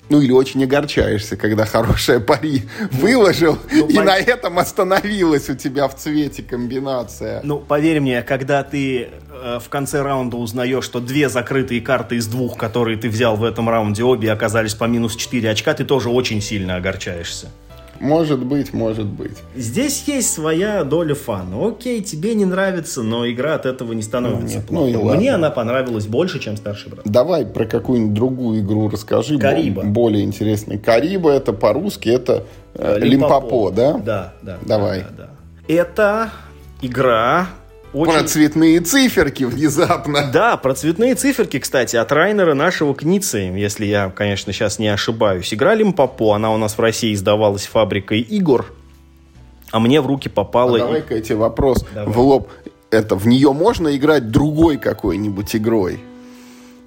Ну, 0.09 0.21
или 0.21 0.31
очень 0.31 0.63
огорчаешься, 0.63 1.37
когда 1.37 1.65
хорошая 1.65 2.19
пари 2.19 2.63
выложил, 2.91 3.57
ну, 3.71 3.87
и 3.87 3.95
по... 3.95 4.03
на 4.03 4.17
этом 4.17 4.57
остановилась 4.57 5.49
у 5.49 5.55
тебя 5.55 5.87
в 5.87 5.95
цвете 5.95 6.41
комбинация. 6.41 7.41
Ну, 7.43 7.59
поверь 7.59 7.99
мне, 7.99 8.21
когда 8.23 8.63
ты 8.63 9.09
э, 9.31 9.59
в 9.63 9.69
конце 9.69 10.01
раунда 10.01 10.37
узнаешь, 10.37 10.83
что 10.83 10.99
две 10.99 11.29
закрытые 11.29 11.81
карты 11.81 12.15
из 12.15 12.27
двух, 12.27 12.57
которые 12.57 12.97
ты 12.97 13.07
взял 13.07 13.35
в 13.35 13.43
этом 13.43 13.69
раунде, 13.69 14.03
обе 14.03 14.31
оказались 14.31 14.73
по 14.73 14.85
минус 14.85 15.15
4 15.15 15.49
очка, 15.49 15.73
ты 15.73 15.85
тоже 15.85 16.09
очень 16.09 16.41
сильно 16.41 16.75
огорчаешься. 16.75 17.49
Может 17.99 18.39
быть, 18.45 18.73
может 18.73 19.05
быть. 19.05 19.37
Здесь 19.55 20.03
есть 20.07 20.33
своя 20.33 20.83
доля 20.83 21.15
фана. 21.15 21.67
Окей, 21.67 22.01
тебе 22.01 22.33
не 22.33 22.45
нравится, 22.45 23.03
но 23.03 23.29
игра 23.29 23.55
от 23.55 23.65
этого 23.65 23.93
не 23.93 24.01
становится 24.01 24.63
ну, 24.69 24.87
нет, 24.87 24.95
Ну, 24.95 25.13
и 25.13 25.17
Мне 25.17 25.33
она 25.33 25.49
понравилась 25.49 26.07
больше, 26.07 26.39
чем 26.39 26.57
старший 26.57 26.91
брат. 26.91 27.01
Давай 27.05 27.45
про 27.45 27.65
какую-нибудь 27.65 28.13
другую 28.13 28.61
игру 28.61 28.89
расскажи. 28.89 29.37
Кариба. 29.37 29.83
Более 29.83 30.23
интересный. 30.23 30.77
Кариба 30.77 31.31
это 31.31 31.53
по-русски, 31.53 32.09
это 32.09 32.45
э, 32.73 32.99
Лимпопо, 32.99 33.71
да? 33.71 33.93
Да, 33.97 34.33
да. 34.41 34.57
Давай. 34.65 35.01
Да, 35.01 35.07
да. 35.17 35.29
Это 35.67 36.29
игра 36.81 37.49
очень... 37.93 38.13
Про 38.13 38.23
цветные 38.23 38.79
циферки 38.81 39.43
внезапно. 39.43 40.29
Да, 40.31 40.57
про 40.57 40.73
цветные 40.73 41.15
циферки, 41.15 41.59
кстати, 41.59 41.95
от 41.95 42.11
Райнера 42.11 42.53
нашего 42.53 42.93
Кницы, 42.93 43.37
если 43.37 43.85
я, 43.85 44.09
конечно, 44.09 44.53
сейчас 44.53 44.79
не 44.79 44.87
ошибаюсь. 44.87 45.53
Игра 45.53 45.75
Лимпопо, 45.75 46.33
она 46.33 46.53
у 46.53 46.57
нас 46.57 46.77
в 46.77 46.81
России 46.81 47.13
издавалась 47.13 47.65
фабрикой 47.65 48.21
игр, 48.21 48.71
а 49.71 49.79
мне 49.79 50.01
в 50.01 50.07
руки 50.07 50.29
попала... 50.29 50.77
А 50.77 50.79
давай-ка 50.79 51.15
эти 51.15 51.33
вопрос 51.33 51.85
Давай. 51.93 52.13
в 52.13 52.19
лоб. 52.19 52.49
Это 52.91 53.15
в 53.15 53.27
нее 53.27 53.53
можно 53.53 53.95
играть 53.95 54.31
другой 54.31 54.77
какой-нибудь 54.77 55.55
игрой? 55.55 55.99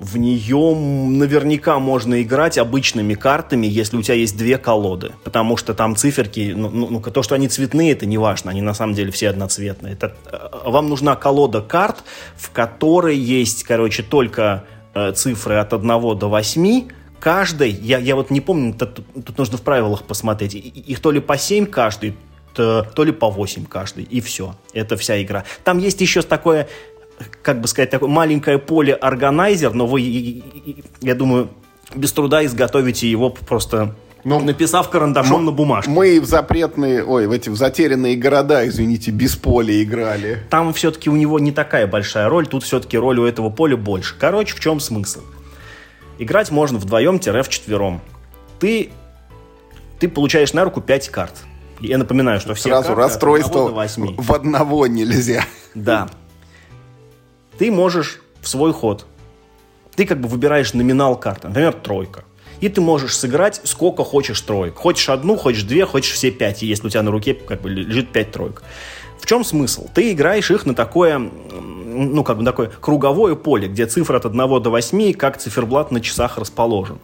В 0.02 0.18
нее 0.18 0.74
наверняка 0.74 1.78
можно 1.78 2.22
играть 2.22 2.58
обычными 2.58 3.14
картами, 3.14 3.68
если 3.68 3.96
у 3.96 4.02
тебя 4.02 4.16
есть 4.16 4.36
две 4.36 4.58
колоды. 4.58 5.12
Потому 5.22 5.56
что 5.56 5.74
там 5.74 5.94
циферки, 5.94 6.52
ну, 6.56 6.70
ну, 6.70 6.88
ну 6.90 7.00
то, 7.00 7.22
что 7.22 7.36
они 7.36 7.46
цветные, 7.46 7.92
это 7.92 8.04
не 8.04 8.18
важно. 8.18 8.50
Они 8.50 8.62
на 8.62 8.74
самом 8.74 8.94
деле 8.94 9.12
все 9.12 9.28
одноцветные. 9.28 9.92
Это, 9.92 10.16
э, 10.26 10.68
вам 10.68 10.88
нужна 10.88 11.14
колода 11.14 11.60
карт, 11.60 12.02
в 12.36 12.50
которой 12.50 13.16
есть, 13.16 13.62
короче, 13.62 14.02
только 14.02 14.64
э, 14.94 15.12
цифры 15.12 15.54
от 15.54 15.72
1 15.72 15.86
до 16.18 16.28
8. 16.28 16.88
Каждой, 17.20 17.70
я, 17.70 17.98
я 17.98 18.16
вот 18.16 18.30
не 18.30 18.40
помню, 18.40 18.74
тут, 18.74 19.06
тут 19.24 19.38
нужно 19.38 19.56
в 19.56 19.62
правилах 19.62 20.02
посмотреть, 20.02 20.56
их 20.56 20.98
то 20.98 21.12
ли 21.12 21.20
по 21.20 21.38
7 21.38 21.66
каждый, 21.66 22.16
то, 22.54 22.82
то 22.82 23.04
ли 23.04 23.12
по 23.12 23.30
8 23.30 23.66
каждый, 23.66 24.02
и 24.02 24.20
все. 24.20 24.56
Это 24.72 24.96
вся 24.96 25.22
игра. 25.22 25.44
Там 25.62 25.78
есть 25.78 26.00
еще 26.00 26.22
такое 26.22 26.68
как 27.42 27.60
бы 27.60 27.68
сказать, 27.68 27.90
такое 27.90 28.08
маленькое 28.08 28.58
поле 28.58 28.94
органайзер, 28.94 29.74
но 29.74 29.86
вы, 29.86 30.42
я 31.00 31.14
думаю, 31.14 31.50
без 31.94 32.12
труда 32.12 32.44
изготовите 32.44 33.10
его 33.10 33.30
просто 33.30 33.94
ну, 34.24 34.38
написав 34.38 34.88
карандашом 34.88 35.44
на 35.44 35.50
бумажке. 35.50 35.90
Мы 35.90 36.20
в 36.20 36.26
запретные, 36.26 37.04
ой, 37.04 37.26
в 37.26 37.32
эти 37.32 37.48
в 37.48 37.56
затерянные 37.56 38.16
города, 38.16 38.66
извините, 38.68 39.10
без 39.10 39.34
поля 39.34 39.82
играли. 39.82 40.46
Там 40.48 40.72
все-таки 40.72 41.10
у 41.10 41.16
него 41.16 41.40
не 41.40 41.50
такая 41.50 41.88
большая 41.88 42.28
роль, 42.28 42.46
тут 42.46 42.62
все-таки 42.62 42.96
роль 42.96 43.18
у 43.18 43.24
этого 43.24 43.50
поля 43.50 43.76
больше. 43.76 44.14
Короче, 44.16 44.54
в 44.54 44.60
чем 44.60 44.78
смысл? 44.78 45.20
Играть 46.18 46.52
можно 46.52 46.78
вдвоем-вчетвером. 46.78 48.00
Ты, 48.60 48.90
ты 49.98 50.08
получаешь 50.08 50.52
на 50.52 50.64
руку 50.64 50.80
5 50.80 51.08
карт. 51.08 51.34
Я 51.80 51.98
напоминаю, 51.98 52.38
что 52.38 52.54
все 52.54 52.68
Сразу 52.68 52.88
карты 52.88 53.02
расстройство 53.02 53.82
от 53.82 53.90
1 53.96 54.14
в 54.18 54.32
одного 54.32 54.86
нельзя. 54.86 55.44
Да 55.74 56.08
ты 57.62 57.70
можешь 57.70 58.20
в 58.40 58.48
свой 58.48 58.72
ход, 58.72 59.06
ты 59.94 60.04
как 60.04 60.20
бы 60.20 60.26
выбираешь 60.26 60.74
номинал 60.74 61.16
карты, 61.16 61.46
например, 61.46 61.72
тройка. 61.74 62.24
И 62.58 62.68
ты 62.68 62.80
можешь 62.80 63.16
сыграть 63.16 63.60
сколько 63.62 64.02
хочешь 64.02 64.40
троек. 64.40 64.74
Хочешь 64.74 65.08
одну, 65.08 65.36
хочешь 65.36 65.62
две, 65.62 65.86
хочешь 65.86 66.14
все 66.14 66.32
пять, 66.32 66.62
если 66.62 66.88
у 66.88 66.90
тебя 66.90 67.02
на 67.02 67.12
руке 67.12 67.34
как 67.34 67.60
бы 67.60 67.70
лежит 67.70 68.08
пять 68.10 68.32
троек. 68.32 68.64
В 69.20 69.26
чем 69.26 69.44
смысл? 69.44 69.86
Ты 69.94 70.10
играешь 70.10 70.50
их 70.50 70.66
на 70.66 70.74
такое, 70.74 71.20
ну, 71.20 72.24
как 72.24 72.38
бы 72.38 72.44
такое 72.44 72.66
круговое 72.66 73.36
поле, 73.36 73.68
где 73.68 73.86
цифра 73.86 74.16
от 74.16 74.26
1 74.26 74.36
до 74.60 74.70
8, 74.70 75.12
как 75.12 75.38
циферблат 75.38 75.92
на 75.92 76.00
часах 76.00 76.38
расположен. 76.38 76.98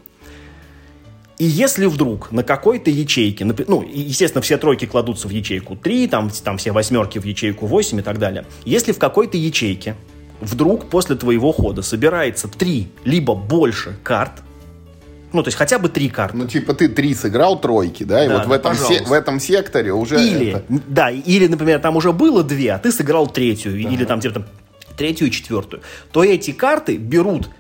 И 1.39 1.45
если 1.45 1.87
вдруг 1.87 2.33
на 2.33 2.43
какой-то 2.43 2.91
ячейке, 2.91 3.45
ну, 3.45 3.85
естественно, 3.89 4.43
все 4.43 4.59
тройки 4.59 4.87
кладутся 4.87 5.29
в 5.29 5.31
ячейку 5.31 5.77
3, 5.77 6.09
там, 6.09 6.31
там 6.31 6.59
все 6.59 6.73
восьмерки 6.73 7.21
в 7.21 7.25
ячейку 7.25 7.67
8 7.67 8.01
и 8.01 8.03
так 8.03 8.19
далее. 8.19 8.45
Если 8.65 8.91
в 8.91 8.99
какой-то 8.99 9.37
ячейке 9.37 9.95
вдруг 10.41 10.89
после 10.89 11.17
твоего 11.17 11.53
хода 11.53 11.83
собирается 11.83 12.49
три 12.49 12.89
либо 13.05 13.35
больше 13.35 13.97
карт, 14.03 14.43
ну, 15.33 15.43
то 15.43 15.49
есть 15.49 15.59
хотя 15.59 15.79
бы 15.79 15.89
три 15.89 16.09
карты. 16.09 16.37
Ну, 16.37 16.47
типа 16.47 16.73
ты 16.73 16.89
три 16.89 17.15
сыграл 17.15 17.61
тройки, 17.61 18.03
да? 18.03 18.25
И 18.25 18.29
да, 18.29 18.39
вот 18.39 18.47
в, 18.47 18.53
этом 18.53 18.75
се- 18.75 19.03
в 19.03 19.13
этом 19.13 19.41
секторе 19.41 19.93
уже... 19.93 20.19
Или, 20.19 20.53
это... 20.53 20.65
да, 20.87 21.11
или, 21.11 21.47
например, 21.47 21.81
там 21.81 21.97
уже 21.97 22.13
было 22.13 22.43
две, 22.43 22.73
а 22.73 22.79
ты 22.79 22.91
сыграл 22.91 23.27
третью, 23.27 23.73
ага. 23.73 23.95
или 23.95 24.05
там, 24.05 24.21
типа, 24.21 24.35
там, 24.35 24.47
третью 24.97 25.29
и 25.29 25.31
четвертую. 25.31 25.83
То 26.13 26.25
эти 26.25 26.53
карты 26.53 26.97
берут 26.97 27.51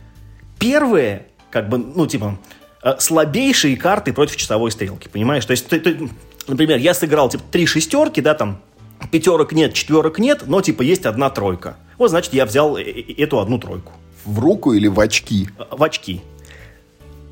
первые, 0.59 1.27
как 1.51 1.69
бы, 1.69 1.77
ну, 1.77 2.07
типа, 2.07 2.39
э, 2.83 2.95
слабейшие 2.99 3.77
карты 3.77 4.15
против 4.15 4.37
часовой 4.37 4.71
стрелки, 4.71 5.09
понимаешь? 5.09 5.45
То 5.45 5.51
есть, 5.51 5.67
ты, 5.67 5.79
ты, 5.79 6.09
например, 6.47 6.79
я 6.79 6.95
сыграл, 6.95 7.29
типа, 7.29 7.45
три 7.51 7.67
шестерки, 7.67 8.23
да, 8.23 8.33
там, 8.33 8.63
пятерок 9.11 9.53
нет, 9.53 9.75
четверок 9.75 10.19
нет, 10.19 10.45
но, 10.47 10.63
типа, 10.63 10.81
есть 10.81 11.05
одна 11.05 11.29
тройка. 11.29 11.77
Вот, 11.99 12.11
значит, 12.11 12.33
я 12.33 12.47
взял 12.47 12.77
эту 12.77 13.41
одну 13.41 13.59
тройку. 13.59 13.93
В 14.25 14.39
руку 14.39 14.73
или 14.73 14.87
в 14.87 14.99
очки? 15.01 15.49
В 15.71 15.83
очки. 15.83 16.23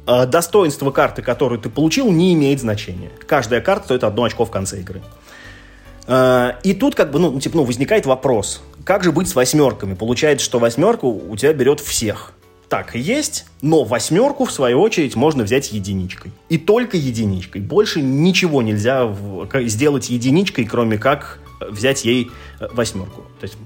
А, 0.06 0.26
достоинство 0.26 0.90
карты, 0.90 1.22
которую 1.22 1.60
ты 1.60 1.68
получил, 1.68 2.10
не 2.10 2.34
имеет 2.34 2.60
значения. 2.60 3.10
Каждая 3.26 3.60
карта 3.60 3.86
стоит 3.86 4.04
одно 4.04 4.24
очко 4.24 4.44
в 4.44 4.50
конце 4.50 4.80
игры. 4.80 5.02
А, 6.06 6.58
и 6.62 6.74
тут 6.74 6.94
как 6.94 7.10
бы, 7.10 7.18
ну, 7.18 7.38
типа, 7.40 7.56
ну, 7.56 7.64
возникает 7.64 8.06
вопрос. 8.06 8.62
Как 8.84 9.02
же 9.02 9.12
быть 9.12 9.28
с 9.28 9.34
восьмерками? 9.34 9.94
Получается, 9.94 10.44
что 10.44 10.58
восьмерку 10.58 11.08
у 11.08 11.36
тебя 11.36 11.52
берет 11.52 11.80
всех. 11.80 12.32
Так 12.68 12.96
и 12.96 12.98
есть, 12.98 13.46
но 13.62 13.84
восьмерку, 13.84 14.44
в 14.44 14.52
свою 14.52 14.80
очередь, 14.80 15.14
можно 15.14 15.44
взять 15.44 15.72
единичкой. 15.72 16.32
И 16.48 16.58
только 16.58 16.96
единичкой. 16.96 17.60
Больше 17.60 18.00
ничего 18.00 18.60
нельзя 18.60 19.14
сделать 19.62 20.10
единичкой, 20.10 20.64
кроме 20.64 20.98
как 20.98 21.40
взять 21.60 22.04
ей 22.04 22.30
э, 22.58 22.66
восьмерку. 22.72 23.22
То 23.40 23.44
есть 23.44 23.56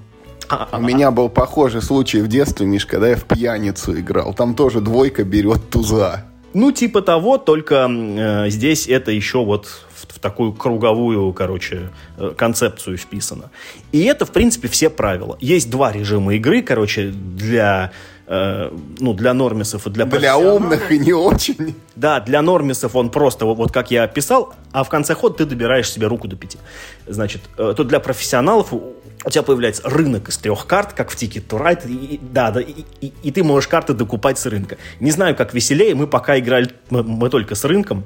у 0.72 0.80
меня 0.80 1.10
был 1.10 1.28
похожий 1.28 1.82
случай 1.82 2.20
в 2.20 2.28
детстве, 2.28 2.66
Миш, 2.66 2.86
когда 2.86 3.08
я 3.08 3.16
в 3.16 3.24
пьяницу 3.24 3.98
играл. 3.98 4.34
Там 4.34 4.54
тоже 4.54 4.80
двойка 4.80 5.24
берет 5.24 5.70
туза. 5.70 6.24
Ну, 6.52 6.72
типа 6.72 7.00
того, 7.00 7.38
только 7.38 7.88
э, 7.88 8.50
здесь 8.50 8.88
это 8.88 9.12
еще 9.12 9.44
вот 9.44 9.66
в, 9.66 10.14
в 10.14 10.18
такую 10.18 10.52
круговую, 10.52 11.32
короче, 11.32 11.90
э, 12.16 12.32
концепцию 12.36 12.96
вписано. 12.96 13.50
И 13.92 14.02
это, 14.02 14.26
в 14.26 14.32
принципе, 14.32 14.66
все 14.66 14.90
правила. 14.90 15.36
Есть 15.40 15.70
два 15.70 15.92
режима 15.92 16.34
игры, 16.34 16.62
короче, 16.62 17.10
для 17.10 17.92
э, 18.30 18.70
ну, 19.00 19.12
для 19.12 19.34
нормисов 19.34 19.86
и 19.86 19.90
для 19.90 20.06
Для 20.06 20.38
умных 20.38 20.90
и 20.90 20.98
не 20.98 21.12
очень. 21.12 21.74
Да, 21.96 22.20
для 22.20 22.40
нормисов 22.40 22.94
он 22.94 23.10
просто, 23.10 23.44
вот, 23.44 23.58
вот 23.58 23.72
как 23.72 23.90
я 23.90 24.04
описал, 24.04 24.54
а 24.72 24.84
в 24.84 24.88
конце 24.88 25.14
хода 25.14 25.38
ты 25.38 25.44
добираешь 25.44 25.90
себе 25.90 26.06
руку 26.06 26.28
до 26.28 26.36
пяти. 26.36 26.58
Значит, 27.06 27.42
э, 27.58 27.74
то 27.76 27.84
для 27.84 27.98
профессионалов 28.00 28.72
у 28.72 29.30
тебя 29.30 29.42
появляется 29.42 29.82
рынок 29.84 30.28
из 30.28 30.38
трех 30.38 30.66
карт, 30.66 30.92
как 30.92 31.10
в 31.10 31.16
Ticket 31.16 31.46
to 31.48 31.60
Ride, 31.60 31.90
и, 31.90 32.20
да, 32.22 32.50
да, 32.50 32.60
и, 32.60 32.84
и, 33.00 33.12
и 33.22 33.30
ты 33.32 33.42
можешь 33.42 33.68
карты 33.68 33.92
докупать 33.92 34.38
с 34.38 34.46
рынка. 34.46 34.78
Не 35.00 35.10
знаю, 35.10 35.34
как 35.34 35.52
веселее, 35.52 35.94
мы 35.94 36.06
пока 36.06 36.38
играли, 36.38 36.70
мы, 36.88 37.02
мы 37.02 37.28
только 37.28 37.54
с 37.54 37.64
рынком. 37.64 38.04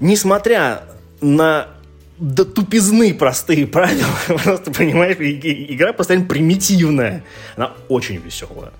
Несмотря 0.00 0.82
на 1.20 1.68
до 2.18 2.46
тупизны 2.46 3.12
простые 3.12 3.66
правила, 3.66 4.08
просто, 4.26 4.70
понимаешь, 4.72 5.16
игра 5.18 5.92
постоянно 5.92 6.26
примитивная. 6.26 7.22
Она 7.56 7.72
очень 7.88 8.16
веселая. 8.16 8.72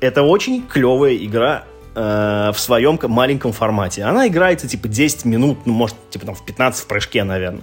Это 0.00 0.22
очень 0.22 0.66
клевая 0.66 1.16
игра 1.16 1.64
э, 1.94 2.52
в 2.54 2.58
своем 2.58 2.98
маленьком 3.02 3.52
формате. 3.52 4.04
Она 4.04 4.28
играется 4.28 4.68
типа 4.68 4.88
10 4.88 5.24
минут, 5.24 5.58
ну, 5.64 5.72
может, 5.72 5.96
типа 6.10 6.26
там 6.26 6.34
в 6.34 6.44
15 6.44 6.84
в 6.84 6.86
прыжке, 6.86 7.24
наверное. 7.24 7.62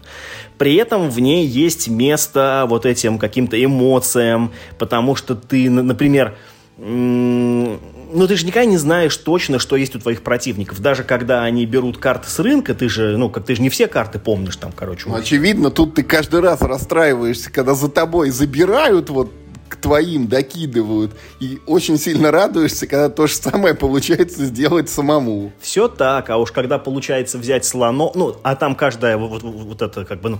При 0.58 0.76
этом 0.76 1.10
в 1.10 1.20
ней 1.20 1.46
есть 1.46 1.88
место 1.88 2.66
вот 2.68 2.86
этим 2.86 3.18
каким-то 3.18 3.64
эмоциям, 3.64 4.52
потому 4.78 5.16
что 5.16 5.36
ты, 5.36 5.70
например, 5.70 6.36
ну, 6.78 8.28
ты 8.28 8.36
же 8.36 8.46
никогда 8.46 8.66
не 8.66 8.78
знаешь 8.78 9.16
точно, 9.18 9.60
что 9.60 9.76
есть 9.76 9.96
у 9.96 10.00
твоих 10.00 10.22
противников. 10.22 10.80
Даже 10.80 11.04
когда 11.04 11.44
они 11.44 11.66
берут 11.66 11.98
карты 11.98 12.30
с 12.30 12.40
рынка, 12.40 12.74
ты 12.74 12.88
же, 12.88 13.18
ну, 13.18 13.30
как 13.30 13.46
ты 13.46 13.56
же 13.56 13.62
не 13.62 13.70
все 13.70 13.88
карты 13.88 14.18
помнишь 14.18 14.56
там, 14.56 14.72
короче. 14.72 15.10
Ну, 15.10 15.16
очевидно, 15.16 15.72
тут 15.72 15.96
ты 15.96 16.04
каждый 16.04 16.40
раз 16.40 16.62
расстраиваешься, 16.62 17.52
когда 17.52 17.76
за 17.76 17.90
тобой 17.90 18.30
забирают 18.30 19.10
вот 19.10 19.32
к 19.70 19.76
твоим 19.76 20.28
докидывают. 20.28 21.16
И 21.40 21.60
очень 21.66 21.98
сильно 21.98 22.32
радуешься, 22.32 22.88
когда 22.88 23.10
то 23.10 23.28
же 23.28 23.36
самое 23.36 23.74
получается 23.76 24.46
сделать 24.46 24.90
самому. 24.90 25.52
Все 25.62 25.88
так, 25.88 26.30
а 26.30 26.38
уж 26.38 26.52
когда 26.52 26.78
получается 26.78 27.38
взять 27.38 27.66
слоно, 27.66 28.12
ну, 28.16 28.36
а 28.44 28.56
там 28.56 28.76
каждая 28.76 29.18
вот, 29.18 29.44
вот, 29.44 29.54
вот 29.54 29.82
это 29.82 30.06
как 30.06 30.22
бы, 30.22 30.30
ну, 30.30 30.40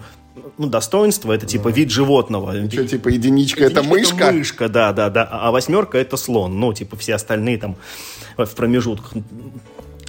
ну, 0.58 0.68
достоинство, 0.68 1.32
это 1.32 1.46
типа 1.46 1.70
вид 1.70 1.92
животного. 1.92 2.54
Что, 2.70 2.88
типа 2.88 3.10
единичка, 3.10 3.64
единичка 3.64 3.64
это 3.66 3.84
мышка? 3.84 4.24
Это 4.26 4.34
мышка, 4.34 4.70
да, 4.70 4.94
да, 4.94 5.10
да. 5.10 5.28
А 5.32 5.52
восьмерка 5.52 5.98
это 5.98 6.18
слон. 6.18 6.60
Ну, 6.60 6.74
типа 6.74 6.98
все 6.98 7.16
остальные 7.16 7.58
там 7.58 7.76
в 8.38 8.56
промежутках. 8.56 9.14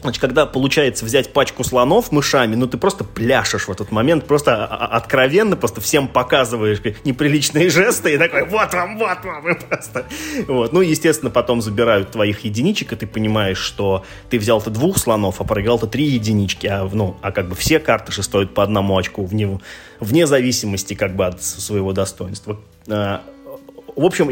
Значит, 0.01 0.21
когда 0.21 0.47
получается 0.47 1.05
взять 1.05 1.33
пачку 1.33 1.63
слонов 1.63 2.11
мышами, 2.11 2.55
ну 2.55 2.67
ты 2.67 2.79
просто 2.79 3.05
пляшешь 3.05 3.69
в 3.69 3.71
этот 3.71 3.91
момент, 3.91 4.27
просто 4.27 4.65
откровенно, 4.65 5.57
просто 5.57 5.81
всем 5.81 6.09
показываешь 6.09 6.81
неприличные 7.05 7.69
жесты 7.69 8.15
и 8.15 8.19
такой, 8.19 8.47
вот 8.47 8.73
вам, 8.73 8.99
вот 8.99 9.25
вам, 9.25 9.49
и 9.49 9.55
просто. 9.55 10.07
Вот. 10.47 10.73
Ну, 10.73 10.81
естественно, 10.81 11.31
потом 11.31 11.61
забирают 11.61 12.13
твоих 12.13 12.45
единичек, 12.45 12.93
и 12.93 12.97
ты 12.97 13.07
понимаешь, 13.07 13.59
что 13.59 14.05
ты 14.31 14.39
взял-то 14.39 14.71
двух 14.71 14.99
слонов, 14.99 15.41
а 15.41 15.45
проиграл-то 15.45 15.87
три 15.87 16.05
единички, 16.05 16.67
а, 16.67 16.89
ну, 16.91 17.17
а 17.21 17.33
как 17.33 17.49
бы 17.49 17.55
все 17.55 17.79
карты 17.79 18.13
же 18.13 18.23
стоят 18.23 18.55
по 18.55 18.63
одному 18.63 18.97
очку, 18.97 19.25
вне, 19.25 19.61
вне 19.99 20.27
зависимости 20.27 20.95
как 20.95 21.15
бы 21.15 21.27
от 21.27 21.43
своего 21.43 21.93
достоинства. 21.93 22.59
А, 22.89 23.23
в 23.97 24.05
общем, 24.05 24.31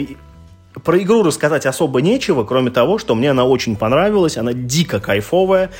про 0.85 0.99
игру 1.03 1.22
рассказать 1.22 1.66
особо 1.66 2.01
нечего, 2.01 2.45
кроме 2.45 2.70
того, 2.70 2.99
что 2.99 3.14
мне 3.14 3.31
она 3.31 3.45
очень 3.45 3.76
понравилась, 3.76 4.37
она 4.37 4.53
дико 4.53 5.01
кайфовая, 5.01 5.70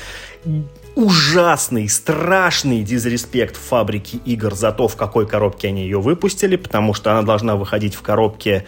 ужасный, 0.95 1.87
страшный 1.87 2.83
дизреспект 2.83 3.55
фабрики 3.55 4.17
игр 4.25 4.53
за 4.53 4.71
то, 4.71 4.87
в 4.87 4.95
какой 4.95 5.27
коробке 5.27 5.69
они 5.69 5.83
ее 5.83 5.99
выпустили, 5.99 6.55
потому 6.55 6.93
что 6.93 7.11
она 7.11 7.21
должна 7.21 7.55
выходить 7.55 7.95
в 7.95 8.01
коробке, 8.01 8.65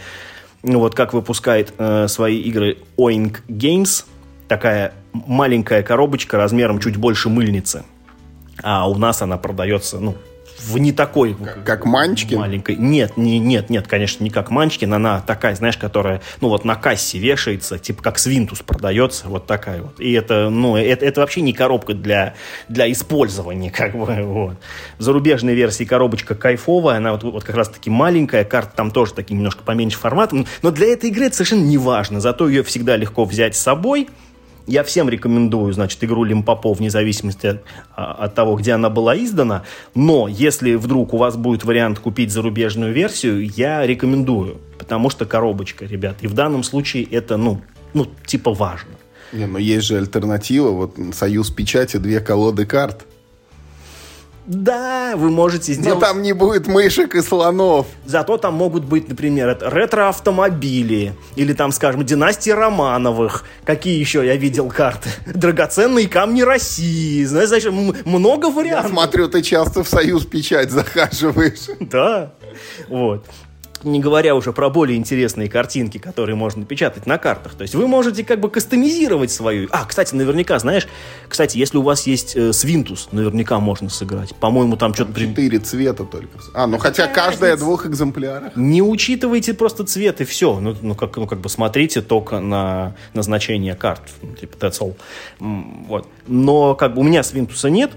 ну 0.63 0.79
вот 0.79 0.95
как 0.95 1.13
выпускает 1.13 1.73
э, 1.77 2.07
свои 2.07 2.39
игры 2.39 2.77
Oink 2.97 3.39
Games, 3.47 4.05
такая 4.47 4.93
маленькая 5.13 5.84
коробочка 5.84 6.38
размером 6.38 6.79
чуть 6.79 6.97
больше 6.97 7.29
мыльницы. 7.29 7.84
А 8.63 8.89
у 8.89 8.95
нас 8.95 9.21
она 9.21 9.38
продается, 9.38 9.99
ну, 9.99 10.15
в 10.62 10.78
не 10.78 10.91
такой... 10.91 11.36
Как, 11.36 11.64
как 11.64 11.86
Манчкин? 11.86 12.39
Маленькой. 12.39 12.76
Нет, 12.76 13.18
не, 13.18 13.39
нет, 13.39 13.70
нет, 13.70 13.88
конечно, 13.88 14.24
не 14.24 14.30
как 14.30 14.51
Манчкин. 14.51 14.93
Она 14.93 15.22
такая, 15.22 15.55
знаешь, 15.55 15.78
которая, 15.78 16.22
ну, 16.39 16.49
вот 16.49 16.66
на 16.66 16.76
кассе 16.76 17.18
вешается, 17.18 17.80
типа 17.80 18.03
как 18.03 18.20
Свинтус 18.20 18.59
продается, 18.59 19.28
вот 19.28 19.47
такая 19.47 19.82
вот. 19.82 19.99
И 19.99 20.12
это, 20.14 20.49
ну, 20.49 20.76
это, 20.76 21.05
это 21.05 21.22
вообще 21.22 21.41
не 21.41 21.53
коробка 21.53 21.93
для, 21.93 22.36
для 22.68 22.91
использования, 22.91 23.72
как 23.76 23.95
бы, 23.95 24.24
вот. 24.24 24.57
В 24.97 25.01
зарубежной 25.01 25.55
версии 25.55 25.84
коробочка 25.84 26.36
кайфовая, 26.36 26.97
она 26.97 27.14
вот, 27.14 27.24
вот 27.24 27.43
как 27.43 27.55
раз-таки 27.55 27.89
маленькая, 27.89 28.43
карта 28.43 28.74
там 28.76 28.91
тоже 28.91 29.14
такие 29.14 29.36
немножко 29.36 29.64
поменьше 29.64 29.97
форматом, 29.97 30.45
но 30.62 30.72
для 30.72 30.93
этой 30.93 31.09
игры 31.09 31.26
это 31.26 31.36
совершенно 31.36 31.64
не 31.64 31.78
важно, 31.78 32.20
зато 32.20 32.47
ее 32.47 32.64
всегда 32.64 32.97
легко 32.97 33.26
взять 33.26 33.55
с 33.55 33.59
собой, 33.59 34.07
я 34.68 34.84
всем 34.84 35.09
рекомендую, 35.09 35.74
значит, 35.74 36.03
игру 36.03 36.24
Лимпопо 36.24 36.74
вне 36.74 36.89
зависимости 36.89 37.47
от, 37.47 37.64
а, 37.95 38.12
от 38.14 38.36
того, 38.36 38.55
где 38.55 38.74
она 38.74 38.89
была 38.89 39.18
издана. 39.18 39.64
Но 39.95 40.28
если 40.28 40.76
вдруг 40.76 41.14
у 41.14 41.18
вас 41.18 41.36
будет 41.36 41.64
вариант 41.64 41.99
купить 41.99 42.32
зарубежную 42.32 42.93
версию, 42.93 43.49
я 43.55 43.86
рекомендую. 43.86 44.57
Потому 44.78 45.09
что 45.09 45.26
коробочка, 45.26 45.86
ребят. 45.86 46.18
И 46.22 46.28
в 46.28 46.34
данном 46.34 46.64
случае 46.64 47.03
это, 47.03 47.38
ну, 47.38 47.62
ну 47.93 48.07
типа 48.26 48.53
важно. 48.53 48.91
Не, 49.32 49.45
но 49.45 49.59
есть 49.59 49.86
же 49.86 49.97
альтернатива. 49.97 50.70
Вот 50.70 50.95
Союз 51.14 51.49
печати, 51.49 51.97
две 51.97 52.20
колоды 52.20 52.66
карт. 52.66 53.05
Да, 54.45 55.13
вы 55.15 55.29
можете 55.29 55.73
сделать... 55.73 55.99
Но 55.99 56.05
там 56.05 56.21
не 56.21 56.33
будет 56.33 56.67
мышек 56.67 57.15
и 57.15 57.21
слонов. 57.21 57.87
Зато 58.05 58.37
там 58.37 58.55
могут 58.55 58.83
быть, 58.83 59.07
например, 59.07 59.57
ретро-автомобили. 59.61 61.13
Или 61.35 61.53
там, 61.53 61.71
скажем, 61.71 62.05
династия 62.05 62.55
Романовых. 62.55 63.45
Какие 63.63 63.99
еще 63.99 64.25
я 64.25 64.35
видел 64.35 64.69
карты? 64.69 65.09
Драгоценные 65.25 66.07
камни 66.07 66.41
России. 66.41 67.23
Знаешь, 67.23 67.49
значит, 67.49 67.71
много 67.71 68.47
вариантов. 68.47 68.91
Я 68.91 68.95
смотрю, 68.97 69.27
ты 69.29 69.41
часто 69.41 69.83
в 69.83 69.89
Союз 69.89 70.25
Печать 70.25 70.71
захаживаешь. 70.71 71.67
Да. 71.79 72.33
Вот 72.87 73.25
не 73.84 73.99
говоря 73.99 74.36
уже 74.36 74.53
про 74.53 74.69
более 74.69 74.97
интересные 74.97 75.49
картинки, 75.49 75.97
которые 75.97 76.36
можно 76.36 76.65
печатать 76.65 77.05
на 77.05 77.17
картах. 77.17 77.53
То 77.55 77.63
есть 77.63 77.75
вы 77.75 77.88
можете 77.88 78.23
как 78.23 78.39
бы 78.39 78.49
кастомизировать 78.49 79.32
свою... 79.32 79.67
А, 79.71 79.86
кстати, 79.86 80.15
наверняка, 80.15 80.57
знаешь, 80.59 80.88
кстати, 81.27 81.57
если 81.57 81.77
у 81.77 81.82
вас 81.82 82.07
есть 82.07 82.36
э, 82.36 82.53
Свинтус, 82.53 83.09
наверняка 83.11 83.59
можно 83.59 83.89
сыграть. 83.89 84.36
По-моему, 84.36 84.77
там 84.77 84.93
что-то... 84.93 85.19
Четыре 85.19 85.59
цвета 85.59 86.03
только. 86.03 86.39
А, 86.53 86.67
ну 86.67 86.77
хотя 86.77 87.07
каждая 87.07 87.57
двух 87.57 87.86
экземплярах. 87.86 88.55
Не 88.55 88.82
учитывайте 88.82 89.53
просто 89.53 89.86
цвет 89.86 90.21
и 90.21 90.25
все. 90.25 90.59
Ну, 90.59 90.75
ну, 90.82 90.95
как, 90.95 91.15
ну, 91.17 91.27
как 91.27 91.39
бы 91.39 91.49
смотрите 91.49 92.01
только 92.01 92.39
на 92.39 92.95
назначение 93.13 93.75
карт. 93.75 94.01
Ну, 94.21 94.36
типа, 94.36 94.57
that's 94.57 94.79
all. 94.79 94.95
Вот. 95.39 96.07
Но 96.27 96.75
как 96.75 96.93
бы 96.95 97.01
у 97.01 97.03
меня 97.03 97.23
Свинтуса 97.23 97.69
нет, 97.69 97.91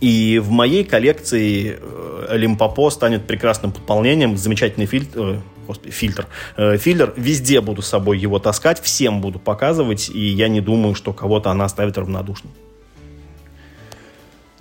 и 0.00 0.38
в 0.38 0.50
моей 0.50 0.82
коллекции 0.84 1.78
э, 1.78 2.36
Лимпопо 2.36 2.90
станет 2.90 3.26
прекрасным 3.26 3.70
пополнением, 3.70 4.36
замечательный 4.36 4.86
фильтр, 4.86 5.20
э, 5.20 5.38
господи, 5.66 5.92
фильтр, 5.92 6.26
э, 6.56 6.78
филлер. 6.78 7.12
Везде 7.16 7.60
буду 7.60 7.82
с 7.82 7.88
собой 7.88 8.18
его 8.18 8.38
таскать, 8.38 8.80
всем 8.80 9.20
буду 9.20 9.38
показывать, 9.38 10.08
и 10.08 10.18
я 10.18 10.48
не 10.48 10.62
думаю, 10.62 10.94
что 10.94 11.12
кого-то 11.12 11.50
она 11.50 11.66
оставит 11.66 11.98
равнодушным. 11.98 12.52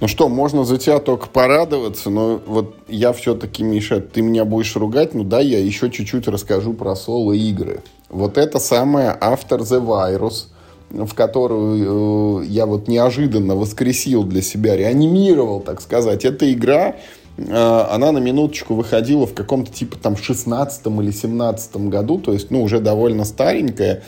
Ну 0.01 0.07
что, 0.07 0.29
можно 0.29 0.63
за 0.63 0.77
тебя 0.77 0.99
только 0.99 1.27
порадоваться, 1.27 2.09
но 2.09 2.41
вот 2.45 2.75
я 2.87 3.11
все-таки, 3.11 3.63
Миша, 3.63 3.99
ты 3.99 4.21
меня 4.21 4.45
будешь 4.45 4.75
ругать, 4.75 5.13
ну 5.13 5.23
да, 5.23 5.39
я 5.39 5.59
еще 5.59 5.89
чуть-чуть 5.89 6.27
расскажу 6.27 6.73
про 6.73 6.95
соло-игры. 6.95 7.81
Вот 8.09 8.37
это 8.37 8.59
самое 8.59 9.17
After 9.21 9.59
the 9.59 9.85
Virus– 9.85 10.47
в 10.91 11.13
которую 11.13 12.43
э, 12.43 12.45
я 12.47 12.65
вот 12.65 12.87
неожиданно 12.87 13.55
воскресил 13.55 14.23
для 14.23 14.41
себя, 14.41 14.75
реанимировал, 14.75 15.59
так 15.59 15.81
сказать. 15.81 16.25
Эта 16.25 16.51
игра, 16.51 16.95
э, 17.37 17.85
она 17.91 18.11
на 18.11 18.17
минуточку 18.19 18.75
выходила 18.75 19.27
в 19.27 19.33
каком-то 19.33 19.71
типа 19.71 19.97
там 19.97 20.17
16 20.17 20.85
или 20.87 21.11
17 21.11 21.77
году, 21.89 22.17
то 22.17 22.33
есть, 22.33 22.51
ну, 22.51 22.63
уже 22.63 22.79
довольно 22.79 23.25
старенькая. 23.25 24.03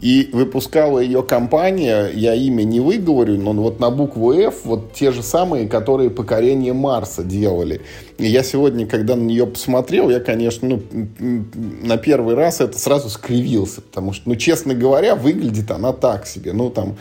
И 0.00 0.28
выпускала 0.32 0.98
ее 0.98 1.22
компания, 1.22 2.10
я 2.12 2.34
имя 2.34 2.64
не 2.64 2.80
выговорю, 2.80 3.38
но 3.38 3.52
вот 3.54 3.80
на 3.80 3.90
букву 3.90 4.32
F, 4.32 4.64
вот 4.64 4.92
те 4.92 5.10
же 5.10 5.22
самые, 5.22 5.68
которые 5.68 6.10
покорение 6.10 6.74
Марса 6.74 7.24
делали. 7.24 7.80
И 8.18 8.26
я 8.26 8.42
сегодня, 8.42 8.86
когда 8.86 9.16
на 9.16 9.22
нее 9.22 9.46
посмотрел, 9.46 10.10
я, 10.10 10.20
конечно, 10.20 10.68
ну, 10.68 10.82
на 11.82 11.96
первый 11.96 12.34
раз 12.34 12.60
это 12.60 12.78
сразу 12.78 13.08
скривился, 13.08 13.80
потому 13.80 14.12
что, 14.12 14.28
ну, 14.28 14.36
честно 14.36 14.74
говоря, 14.74 15.14
выглядит 15.14 15.70
она 15.70 15.92
так 15.92 16.26
себе. 16.26 16.52
Ну, 16.52 16.68
там, 16.68 16.96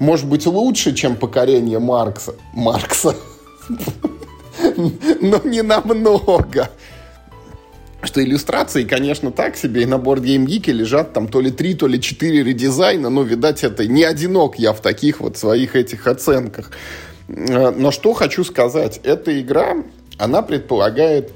может 0.00 0.26
быть, 0.26 0.46
лучше, 0.46 0.92
чем 0.92 1.14
покорение 1.14 1.78
Маркса. 1.78 2.34
Маркса. 2.52 3.14
Но 5.20 5.40
не 5.44 5.62
намного 5.62 6.68
что 8.02 8.22
иллюстрации, 8.22 8.84
конечно, 8.84 9.30
так 9.30 9.56
себе, 9.56 9.82
и 9.82 9.86
на 9.86 9.94
Board 9.94 10.22
Game 10.22 10.46
Geek 10.46 10.72
лежат 10.72 11.12
там 11.12 11.28
то 11.28 11.40
ли 11.40 11.50
три, 11.50 11.74
то 11.74 11.86
ли 11.86 12.00
четыре 12.00 12.42
редизайна, 12.42 13.10
но, 13.10 13.22
видать, 13.22 13.62
это 13.64 13.86
не 13.86 14.04
одинок 14.04 14.58
я 14.58 14.72
в 14.72 14.80
таких 14.80 15.20
вот 15.20 15.36
своих 15.36 15.76
этих 15.76 16.06
оценках. 16.06 16.70
Э, 17.28 17.70
но 17.70 17.90
что 17.90 18.12
хочу 18.12 18.44
сказать, 18.44 19.00
эта 19.04 19.38
игра, 19.40 19.76
она 20.18 20.42
предполагает 20.42 21.32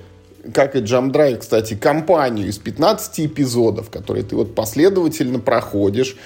как 0.52 0.76
и 0.76 0.80
Jump 0.80 1.12
Drive, 1.12 1.38
кстати, 1.38 1.74
компанию 1.74 2.48
из 2.48 2.58
15 2.58 3.20
эпизодов, 3.20 3.90
которые 3.90 4.24
ты 4.24 4.36
вот 4.36 4.54
последовательно 4.54 5.38
проходишь. 5.38 6.16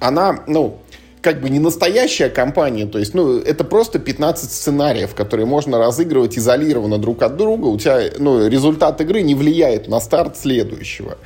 Она, 0.00 0.44
ну, 0.46 0.80
как 1.24 1.40
бы 1.40 1.48
не 1.48 1.58
настоящая 1.58 2.28
компания, 2.28 2.84
то 2.84 2.98
есть, 2.98 3.14
ну, 3.14 3.38
это 3.38 3.64
просто 3.64 3.98
15 3.98 4.52
сценариев, 4.52 5.14
которые 5.14 5.46
можно 5.46 5.78
разыгрывать 5.78 6.36
изолированно 6.36 6.98
друг 6.98 7.22
от 7.22 7.38
друга, 7.38 7.66
у 7.68 7.78
тебя, 7.78 8.10
ну, 8.18 8.46
результат 8.46 9.00
игры 9.00 9.22
не 9.22 9.34
влияет 9.34 9.88
на 9.88 10.00
старт 10.00 10.36
следующего. 10.36 11.16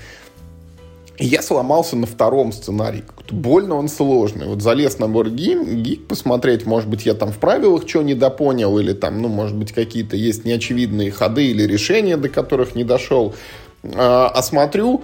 И 1.19 1.27
я 1.27 1.43
сломался 1.43 1.97
на 1.97 2.07
втором 2.07 2.53
сценарии. 2.53 3.03
Больно 3.29 3.75
он 3.75 3.89
сложный. 3.89 4.47
Вот 4.47 4.63
залез 4.63 5.01
на 5.01 5.07
Board 5.07 5.35
Geek 5.35 6.07
посмотреть, 6.07 6.65
может 6.65 6.89
быть, 6.89 7.05
я 7.05 7.15
там 7.15 7.33
в 7.33 7.39
правилах 7.39 7.83
что 7.89 8.03
недопонял, 8.03 8.79
или 8.79 8.93
там, 8.93 9.21
ну, 9.21 9.27
может 9.27 9.57
быть, 9.57 9.73
какие-то 9.73 10.17
есть 10.17 10.45
неочевидные 10.45 11.11
ходы 11.11 11.47
или 11.47 11.65
решения, 11.65 12.17
до 12.17 12.29
которых 12.29 12.77
не 12.77 12.85
дошел. 12.85 13.35
А 13.83 14.41
смотрю, 14.43 15.03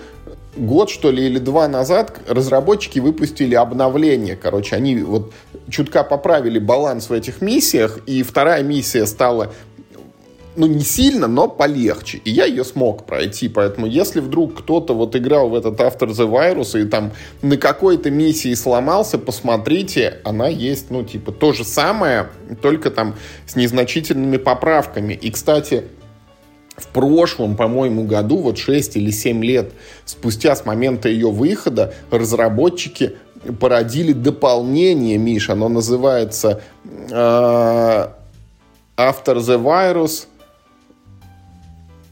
год, 0.56 0.90
что 0.90 1.10
ли, 1.10 1.26
или 1.26 1.38
два 1.38 1.68
назад 1.68 2.18
разработчики 2.28 2.98
выпустили 2.98 3.54
обновление. 3.54 4.36
Короче, 4.36 4.76
они 4.76 4.96
вот 4.98 5.32
чутка 5.68 6.04
поправили 6.04 6.58
баланс 6.58 7.08
в 7.10 7.12
этих 7.12 7.40
миссиях, 7.40 7.98
и 8.06 8.22
вторая 8.22 8.62
миссия 8.62 9.06
стала 9.06 9.52
ну, 10.56 10.66
не 10.66 10.84
сильно, 10.84 11.26
но 11.26 11.48
полегче. 11.48 12.18
И 12.18 12.30
я 12.30 12.44
ее 12.44 12.64
смог 12.64 13.06
пройти. 13.06 13.48
Поэтому, 13.48 13.86
если 13.86 14.20
вдруг 14.20 14.60
кто-то 14.60 14.94
вот 14.94 15.16
играл 15.16 15.48
в 15.48 15.54
этот 15.54 15.80
After 15.80 16.08
the 16.08 16.28
Virus 16.28 16.80
и 16.80 16.84
там 16.84 17.12
на 17.42 17.56
какой-то 17.56 18.10
миссии 18.10 18.54
сломался, 18.54 19.18
посмотрите, 19.18 20.20
она 20.24 20.48
есть, 20.48 20.90
ну, 20.90 21.02
типа, 21.02 21.32
то 21.32 21.52
же 21.52 21.64
самое, 21.64 22.28
только 22.62 22.90
там 22.90 23.16
с 23.46 23.56
незначительными 23.56 24.36
поправками. 24.36 25.14
И, 25.14 25.30
кстати, 25.30 25.84
в 26.76 26.88
прошлом, 26.88 27.56
по-моему, 27.56 28.04
году, 28.04 28.38
вот 28.38 28.58
6 28.58 28.96
или 28.96 29.10
7 29.10 29.44
лет 29.44 29.72
спустя 30.04 30.56
с 30.56 30.64
момента 30.64 31.08
ее 31.08 31.30
выхода, 31.30 31.94
разработчики 32.10 33.16
породили 33.60 34.12
дополнение, 34.12 35.18
Миш, 35.18 35.50
оно 35.50 35.68
называется 35.68 36.62
э, 36.84 38.08
After 38.96 39.36
the 39.36 39.62
Virus 39.62 40.26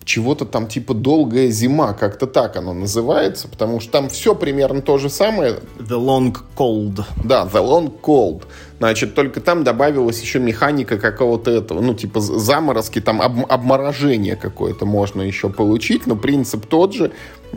чего-то 0.04 0.44
там 0.44 0.66
типа 0.66 0.94
«Долгая 0.94 1.48
зима», 1.48 1.92
как-то 1.92 2.26
так 2.26 2.56
оно 2.56 2.72
называется, 2.72 3.48
потому 3.48 3.80
что 3.80 3.92
там 3.92 4.08
все 4.08 4.34
примерно 4.34 4.82
то 4.82 4.98
же 4.98 5.08
самое. 5.08 5.60
The 5.78 5.98
Long 5.98 6.36
Cold. 6.56 7.04
Да, 7.24 7.44
The 7.44 7.62
Long 7.62 7.92
Cold. 8.00 8.42
Значит, 8.78 9.14
только 9.14 9.40
там 9.40 9.62
добавилась 9.62 10.20
еще 10.20 10.40
механика 10.40 10.98
какого-то 10.98 11.52
этого, 11.52 11.80
ну, 11.80 11.94
типа 11.94 12.18
заморозки, 12.20 13.00
там 13.00 13.22
об, 13.22 13.46
обморожение 13.48 14.34
какое-то 14.34 14.86
можно 14.86 15.22
еще 15.22 15.50
получить, 15.50 16.08
но 16.08 16.16
принцип 16.16 16.66
тот 16.66 16.92
же. 16.92 17.12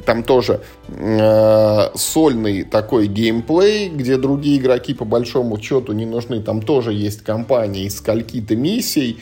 Там 0.06 0.22
тоже 0.22 0.62
э, 0.88 1.89
сольный 1.96 2.64
такой 2.64 3.08
геймплей, 3.08 3.89
где 3.89 4.18
другие 4.18 4.60
игроки 4.60 4.93
по 4.93 5.06
большому 5.06 5.60
счету 5.60 5.93
не 5.93 6.06
нужны. 6.06 6.41
Там 6.41 6.62
тоже 6.62 6.93
есть 6.93 7.24
компания 7.24 7.86
из 7.86 7.98
скольки-то 7.98 8.56
миссий, 8.56 9.20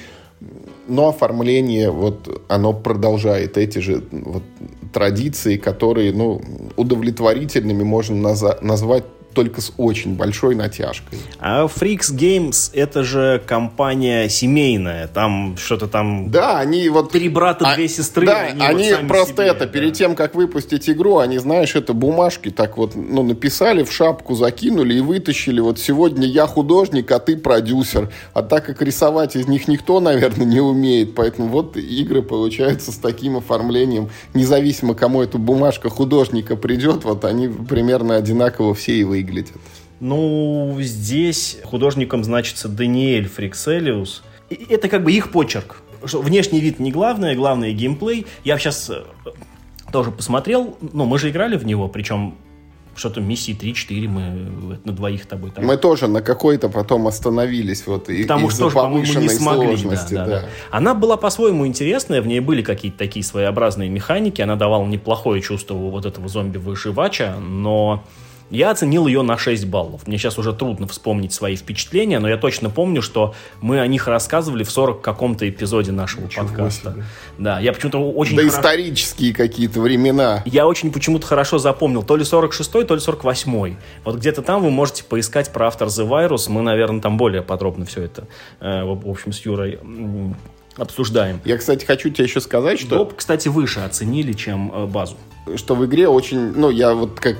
но 0.87 1.09
оформление, 1.09 1.91
вот, 1.91 2.43
оно 2.47 2.73
продолжает 2.73 3.57
эти 3.57 3.79
же 3.79 4.03
вот, 4.11 4.43
традиции, 4.91 5.57
которые, 5.57 6.13
ну, 6.13 6.41
удовлетворительными 6.77 7.83
можно 7.83 8.15
наза- 8.15 8.59
назвать 8.61 9.05
только 9.33 9.61
с 9.61 9.73
очень 9.77 10.15
большой 10.15 10.55
натяжкой. 10.55 11.19
А 11.39 11.65
Freaks 11.65 12.13
Games 12.13 12.71
это 12.73 13.03
же 13.03 13.41
компания 13.45 14.29
семейная, 14.29 15.07
там 15.07 15.57
что-то 15.57 15.87
там... 15.87 16.29
Да, 16.29 16.59
они 16.59 16.89
вот... 16.89 17.11
Три 17.11 17.29
брата, 17.29 17.71
а, 17.71 17.75
две 17.75 17.87
сестры. 17.87 18.25
Да, 18.25 18.41
они, 18.41 18.65
они 18.65 18.93
вот 18.93 19.07
просто 19.07 19.33
себе, 19.33 19.47
это, 19.47 19.59
да. 19.61 19.67
перед 19.67 19.93
тем, 19.93 20.15
как 20.15 20.35
выпустить 20.35 20.89
игру, 20.89 21.17
они, 21.17 21.37
знаешь, 21.37 21.75
это 21.75 21.93
бумажки 21.93 22.49
так 22.49 22.77
вот, 22.77 22.95
ну, 22.95 23.23
написали, 23.23 23.83
в 23.83 23.91
шапку 23.91 24.35
закинули 24.35 24.95
и 24.95 25.01
вытащили. 25.01 25.59
Вот 25.59 25.79
сегодня 25.79 26.27
я 26.27 26.47
художник, 26.47 27.11
а 27.11 27.19
ты 27.19 27.37
продюсер. 27.37 28.09
А 28.33 28.43
так 28.43 28.65
как 28.65 28.81
рисовать 28.81 29.35
из 29.35 29.47
них 29.47 29.67
никто, 29.67 29.99
наверное, 29.99 30.45
не 30.45 30.59
умеет, 30.59 31.15
поэтому 31.15 31.47
вот 31.47 31.77
игры 31.77 32.21
получаются 32.21 32.91
с 32.91 32.95
таким 32.95 33.37
оформлением. 33.37 34.09
Независимо, 34.33 34.93
кому 34.93 35.21
эта 35.21 35.37
бумажка 35.37 35.89
художника 35.89 36.55
придет, 36.55 37.03
вот 37.03 37.25
они 37.25 37.47
примерно 37.47 38.15
одинаково 38.15 38.73
все 38.73 38.93
и 38.93 39.03
выглядят. 39.23 39.57
Ну, 39.99 40.77
здесь 40.81 41.57
художником 41.63 42.23
значится 42.23 42.67
Даниэль 42.67 43.27
Фрикселиус. 43.27 44.23
Это 44.69 44.89
как 44.89 45.03
бы 45.03 45.11
их 45.11 45.31
почерк. 45.31 45.81
Внешний 46.01 46.59
вид 46.59 46.79
не 46.79 46.91
главное, 46.91 47.35
главное 47.35 47.71
геймплей. 47.71 48.25
Я 48.43 48.57
сейчас 48.59 48.89
э, 48.89 49.03
тоже 49.91 50.11
посмотрел, 50.11 50.77
ну, 50.81 51.05
мы 51.05 51.17
же 51.17 51.29
играли 51.29 51.55
в 51.55 51.65
него, 51.65 51.87
причем 51.87 52.35
что-то 52.95 53.21
миссии 53.21 53.57
3-4 53.57 54.07
мы 54.07 54.79
на 54.83 54.91
двоих 54.91 55.25
тобой 55.25 55.51
там. 55.51 55.65
Мы 55.65 55.77
тоже 55.77 56.07
на 56.07 56.21
какой-то 56.21 56.69
потом 56.69 57.07
остановились 57.07 57.87
вот 57.87 58.07
Потому 58.07 58.49
что 58.49 58.63
тоже, 58.63 58.75
по-моему, 58.75 59.19
не 59.19 59.29
смогли. 59.29 59.77
Сложности, 59.77 60.13
да, 60.13 60.25
да, 60.25 60.31
да. 60.31 60.41
Да. 60.41 60.47
Она 60.69 60.93
была 60.93 61.17
по-своему 61.17 61.65
интересная, 61.65 62.21
в 62.21 62.27
ней 62.27 62.39
были 62.39 62.61
какие-то 62.61 62.97
такие 62.97 63.23
своеобразные 63.23 63.89
механики, 63.89 64.41
она 64.41 64.55
давала 64.55 64.85
неплохое 64.85 65.41
чувство 65.41 65.75
вот 65.75 66.05
этого 66.05 66.27
зомби-выживача, 66.27 67.37
но 67.39 68.03
я 68.49 68.71
оценил 68.71 69.07
ее 69.07 69.21
на 69.21 69.37
6 69.37 69.65
баллов. 69.65 70.07
Мне 70.07 70.17
сейчас 70.17 70.37
уже 70.37 70.53
трудно 70.53 70.87
вспомнить 70.87 71.33
свои 71.33 71.55
впечатления, 71.55 72.19
но 72.19 72.29
я 72.29 72.37
точно 72.37 72.69
помню, 72.69 73.01
что 73.01 73.33
мы 73.61 73.79
о 73.79 73.87
них 73.87 74.07
рассказывали 74.07 74.63
в 74.63 74.71
40 74.71 75.01
каком-то 75.01 75.47
эпизоде 75.49 75.91
нашего 75.91 76.25
Ничего 76.25 76.45
подкаста. 76.45 76.91
Себе. 76.91 77.03
Да, 77.37 77.59
я 77.59 77.73
почему-то 77.73 78.11
очень... 78.11 78.35
Да 78.35 78.43
хорошо... 78.43 78.59
исторические 78.59 79.33
какие-то 79.33 79.81
времена. 79.81 80.43
Я 80.45 80.67
очень 80.67 80.91
почему-то 80.91 81.25
хорошо 81.25 81.57
запомнил. 81.57 82.03
То 82.03 82.15
ли 82.15 82.23
46-й, 82.23 82.85
то 82.85 82.95
ли 82.95 83.01
48-й. 83.01 83.77
Вот 84.03 84.17
где-то 84.17 84.41
там 84.41 84.61
вы 84.61 84.69
можете 84.69 85.03
поискать 85.03 85.51
про 85.51 85.67
автор 85.67 85.87
The 85.87 86.07
Virus. 86.07 86.49
Мы, 86.49 86.61
наверное, 86.61 87.01
там 87.01 87.17
более 87.17 87.41
подробно 87.41 87.85
все 87.85 88.03
это, 88.03 88.27
э, 88.59 88.83
в 88.83 89.09
общем, 89.09 89.33
с 89.33 89.39
Юрой 89.45 89.79
обсуждаем. 90.77 91.39
Я, 91.45 91.57
кстати, 91.57 91.85
хочу 91.85 92.09
тебе 92.09 92.25
еще 92.25 92.41
сказать, 92.41 92.79
что... 92.79 92.97
Доп, 92.97 93.15
кстати, 93.15 93.47
выше 93.47 93.81
оценили, 93.81 94.33
чем 94.33 94.71
э, 94.73 94.85
базу. 94.85 95.17
Что 95.55 95.75
в 95.75 95.85
игре 95.85 96.07
очень... 96.07 96.53
Ну, 96.53 96.69
я 96.69 96.93
вот 96.93 97.19
как 97.19 97.37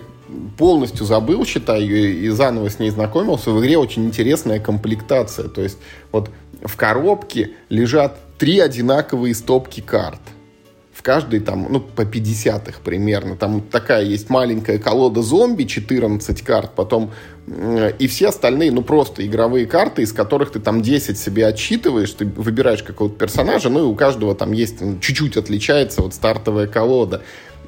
полностью 0.57 1.05
забыл, 1.05 1.45
считаю, 1.45 1.85
и 1.85 2.29
заново 2.29 2.69
с 2.69 2.79
ней 2.79 2.89
знакомился. 2.89 3.51
В 3.51 3.61
игре 3.61 3.77
очень 3.77 4.05
интересная 4.05 4.59
комплектация. 4.59 5.47
То 5.47 5.61
есть 5.61 5.77
вот 6.11 6.29
в 6.63 6.75
коробке 6.75 7.51
лежат 7.69 8.17
три 8.37 8.59
одинаковые 8.59 9.35
стопки 9.35 9.81
карт. 9.81 10.21
В 10.93 11.01
каждой 11.01 11.39
там, 11.39 11.67
ну, 11.69 11.79
по 11.79 12.05
50 12.05 12.69
их 12.69 12.79
примерно. 12.81 13.35
Там 13.35 13.61
такая 13.61 14.03
есть 14.03 14.29
маленькая 14.29 14.77
колода 14.77 15.21
зомби, 15.21 15.63
14 15.63 16.41
карт, 16.43 16.71
потом 16.75 17.11
и 17.99 18.07
все 18.07 18.29
остальные, 18.29 18.71
ну, 18.71 18.83
просто 18.83 19.25
игровые 19.25 19.65
карты, 19.65 20.03
из 20.03 20.13
которых 20.13 20.51
ты 20.51 20.59
там 20.59 20.81
10 20.81 21.17
себе 21.17 21.47
отсчитываешь, 21.47 22.11
ты 22.11 22.25
выбираешь 22.25 22.83
какого-то 22.83 23.17
персонажа, 23.17 23.69
ну, 23.69 23.79
и 23.79 23.83
у 23.83 23.95
каждого 23.95 24.33
там 24.33 24.53
есть, 24.53 24.79
ну, 24.79 24.97
чуть-чуть 24.99 25.35
отличается 25.35 26.01
вот 26.01 26.13
стартовая 26.13 26.67
колода. 26.67 27.21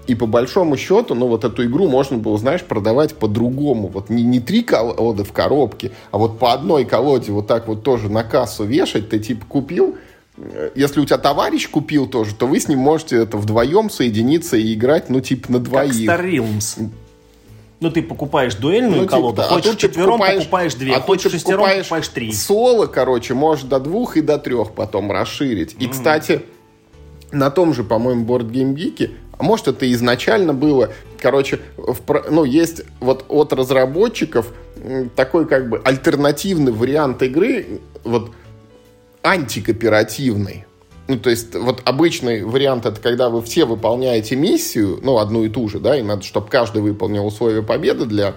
И 0.07 0.15
по 0.15 0.25
большому 0.27 0.77
счету, 0.77 1.15
ну 1.15 1.27
вот 1.27 1.43
эту 1.43 1.65
игру 1.65 1.87
можно 1.87 2.17
было, 2.17 2.37
знаешь, 2.37 2.63
продавать 2.63 3.15
по-другому. 3.15 3.87
Вот 3.87 4.09
не, 4.09 4.23
не 4.23 4.39
три 4.39 4.61
колоды 4.61 5.23
в 5.23 5.31
коробке, 5.31 5.91
а 6.11 6.17
вот 6.17 6.37
по 6.39 6.53
одной 6.53 6.85
колоде 6.85 7.31
вот 7.31 7.47
так 7.47 7.67
вот 7.67 7.83
тоже 7.83 8.09
на 8.09 8.23
кассу 8.23 8.63
вешать. 8.63 9.09
Ты 9.09 9.19
типа 9.19 9.45
купил, 9.47 9.95
э, 10.37 10.71
если 10.75 10.99
у 10.99 11.05
тебя 11.05 11.17
товарищ 11.17 11.69
купил 11.69 12.07
тоже, 12.07 12.35
то 12.35 12.45
вы 12.45 12.59
с 12.59 12.67
ним 12.67 12.79
можете 12.79 13.17
это 13.17 13.37
вдвоем 13.37 13.89
соединиться 13.89 14.57
и 14.57 14.73
играть, 14.73 15.09
ну, 15.09 15.21
типа, 15.21 15.51
на 15.51 15.59
двоих. 15.59 16.07
Как 16.07 16.19
Star 16.19 16.25
Realms. 16.25 16.89
Ну, 17.81 17.91
ты 17.91 18.01
покупаешь 18.01 18.55
дуэльную 18.55 19.01
ну, 19.01 19.07
колоду, 19.07 19.41
типа, 19.41 19.53
хочешь 19.55 19.73
а 19.73 19.75
четвером, 19.75 20.11
покупаешь, 20.11 20.39
покупаешь 20.43 20.73
две, 20.75 20.95
а 20.95 21.01
хочешь 21.01 21.31
шестером, 21.31 21.59
покупаешь, 21.59 21.85
покупаешь 21.85 22.07
три. 22.07 22.31
Соло, 22.31 22.85
короче, 22.85 23.33
можешь 23.33 23.65
до 23.65 23.79
двух 23.79 24.17
и 24.17 24.21
до 24.21 24.37
трех 24.37 24.71
потом 24.71 25.11
расширить. 25.11 25.73
И, 25.73 25.85
mm-hmm. 25.85 25.91
кстати, 25.91 26.41
на 27.31 27.51
том 27.51 27.73
же, 27.73 27.83
по-моему, 27.83 28.25
Board 28.25 28.49
Game 28.49 28.73
Geek 28.75 29.11
а 29.37 29.43
может, 29.43 29.67
это 29.67 29.91
изначально 29.91 30.53
было. 30.53 30.91
Короче, 31.19 31.59
в, 31.77 31.97
ну, 32.29 32.43
есть 32.43 32.83
вот 32.99 33.25
от 33.27 33.53
разработчиков 33.53 34.51
такой 35.15 35.47
как 35.47 35.69
бы 35.69 35.81
альтернативный 35.83 36.71
вариант 36.71 37.21
игры, 37.23 37.81
вот 38.03 38.31
антикооперативный. 39.23 40.65
Ну, 41.07 41.19
то 41.19 41.29
есть, 41.29 41.53
вот 41.53 41.81
обычный 41.85 42.43
вариант 42.43 42.85
это 42.85 42.99
когда 42.99 43.29
вы 43.29 43.41
все 43.43 43.65
выполняете 43.65 44.35
миссию, 44.35 44.99
ну, 45.03 45.19
одну 45.19 45.43
и 45.43 45.49
ту 45.49 45.69
же, 45.69 45.79
да, 45.79 45.97
и 45.97 46.01
надо, 46.01 46.23
чтобы 46.23 46.47
каждый 46.47 46.81
выполнил 46.81 47.25
условия 47.25 47.61
победы 47.61 48.05
для 48.05 48.35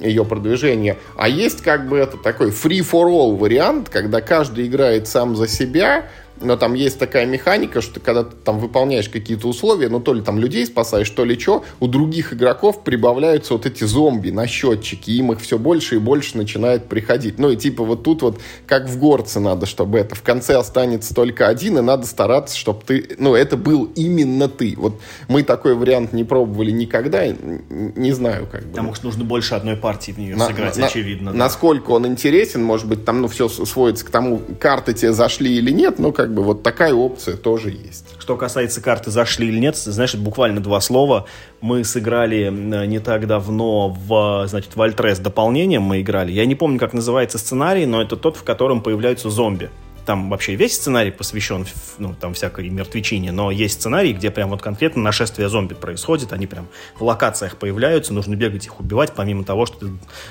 ее 0.00 0.24
продвижения. 0.24 0.96
А 1.16 1.28
есть 1.28 1.62
как 1.62 1.88
бы 1.88 1.98
это 1.98 2.16
такой 2.16 2.50
free-for-all 2.50 3.36
вариант, 3.36 3.88
когда 3.88 4.20
каждый 4.20 4.66
играет 4.66 5.08
сам 5.08 5.36
за 5.36 5.46
себя, 5.48 6.06
но 6.40 6.56
там 6.56 6.74
есть 6.74 6.98
такая 6.98 7.26
механика, 7.26 7.80
что 7.80 8.00
когда 8.00 8.24
ты 8.24 8.36
там 8.36 8.58
выполняешь 8.58 9.08
какие-то 9.08 9.48
условия, 9.48 9.88
ну 9.88 10.00
то 10.00 10.12
ли 10.12 10.22
там 10.22 10.38
людей 10.38 10.66
спасаешь, 10.66 11.08
то 11.10 11.24
ли 11.24 11.38
что, 11.38 11.64
у 11.80 11.86
других 11.86 12.32
игроков 12.32 12.82
прибавляются 12.84 13.54
вот 13.54 13.66
эти 13.66 13.84
зомби 13.84 14.30
на 14.30 14.46
счетчике, 14.46 15.12
им 15.12 15.32
их 15.32 15.40
все 15.40 15.58
больше 15.58 15.96
и 15.96 15.98
больше 15.98 16.36
начинает 16.36 16.86
приходить. 16.88 17.38
Ну 17.38 17.50
и 17.50 17.56
типа 17.56 17.84
вот 17.84 18.02
тут 18.02 18.22
вот 18.22 18.40
как 18.66 18.88
в 18.88 18.98
горце 18.98 19.40
надо, 19.40 19.66
чтобы 19.66 19.98
это 19.98 20.14
в 20.14 20.22
конце 20.22 20.56
останется 20.56 21.14
только 21.14 21.48
один, 21.48 21.78
и 21.78 21.82
надо 21.82 22.06
стараться, 22.06 22.56
чтобы 22.56 22.82
ты, 22.86 23.16
ну 23.18 23.34
это 23.34 23.56
был 23.56 23.90
именно 23.94 24.48
ты. 24.48 24.74
Вот 24.76 25.00
мы 25.28 25.42
такой 25.42 25.74
вариант 25.74 26.12
не 26.12 26.24
пробовали 26.24 26.70
никогда, 26.70 27.26
не 27.26 28.12
знаю 28.12 28.46
как 28.50 28.62
бы. 28.62 28.70
Потому 28.70 28.94
что 28.94 29.06
нужно 29.06 29.24
больше 29.24 29.54
одной 29.54 29.76
партии 29.76 30.12
в 30.12 30.18
нее 30.18 30.36
на, 30.36 30.46
сыграть, 30.46 30.76
на, 30.76 30.86
очевидно. 30.86 31.32
Да. 31.32 31.38
Насколько 31.38 31.90
он 31.92 32.06
интересен, 32.06 32.62
может 32.62 32.86
быть, 32.86 33.04
там 33.04 33.20
ну 33.22 33.28
все 33.28 33.48
сводится 33.48 34.04
к 34.04 34.10
тому, 34.10 34.40
карты 34.60 34.92
тебе 34.92 35.12
зашли 35.12 35.56
или 35.56 35.70
нет, 35.70 35.98
но 35.98 36.12
как 36.12 36.25
как 36.26 36.34
бы 36.34 36.42
вот 36.42 36.64
такая 36.64 36.92
опция 36.92 37.36
тоже 37.36 37.70
есть. 37.70 38.16
Что 38.18 38.36
касается 38.36 38.80
карты 38.80 39.12
«Зашли 39.12 39.46
или 39.46 39.60
нет», 39.60 39.76
знаешь, 39.76 40.16
буквально 40.16 40.60
два 40.60 40.80
слова. 40.80 41.26
Мы 41.60 41.84
сыграли 41.84 42.50
не 42.86 42.98
так 42.98 43.28
давно 43.28 43.90
в, 43.90 44.48
значит, 44.48 44.74
в 44.74 44.82
Альтрес 44.82 45.20
дополнением 45.20 45.82
мы 45.82 46.00
играли. 46.00 46.32
Я 46.32 46.44
не 46.44 46.56
помню, 46.56 46.80
как 46.80 46.94
называется 46.94 47.38
сценарий, 47.38 47.86
но 47.86 48.02
это 48.02 48.16
тот, 48.16 48.36
в 48.36 48.42
котором 48.42 48.82
появляются 48.82 49.30
зомби 49.30 49.70
там 50.06 50.30
вообще 50.30 50.54
весь 50.54 50.76
сценарий 50.76 51.10
посвящен, 51.10 51.66
ну, 51.98 52.14
там, 52.14 52.32
всякой 52.32 52.68
мертвечине, 52.70 53.32
но 53.32 53.50
есть 53.50 53.80
сценарий, 53.80 54.12
где 54.12 54.30
прям 54.30 54.50
вот 54.50 54.62
конкретно 54.62 55.02
нашествие 55.02 55.48
зомби 55.48 55.74
происходит, 55.74 56.32
они 56.32 56.46
прям 56.46 56.68
в 56.98 57.02
локациях 57.02 57.56
появляются, 57.56 58.14
нужно 58.14 58.36
бегать 58.36 58.64
их 58.64 58.80
убивать, 58.80 59.12
помимо 59.14 59.44
того, 59.44 59.66
что 59.66 59.78
ты, 59.78 59.86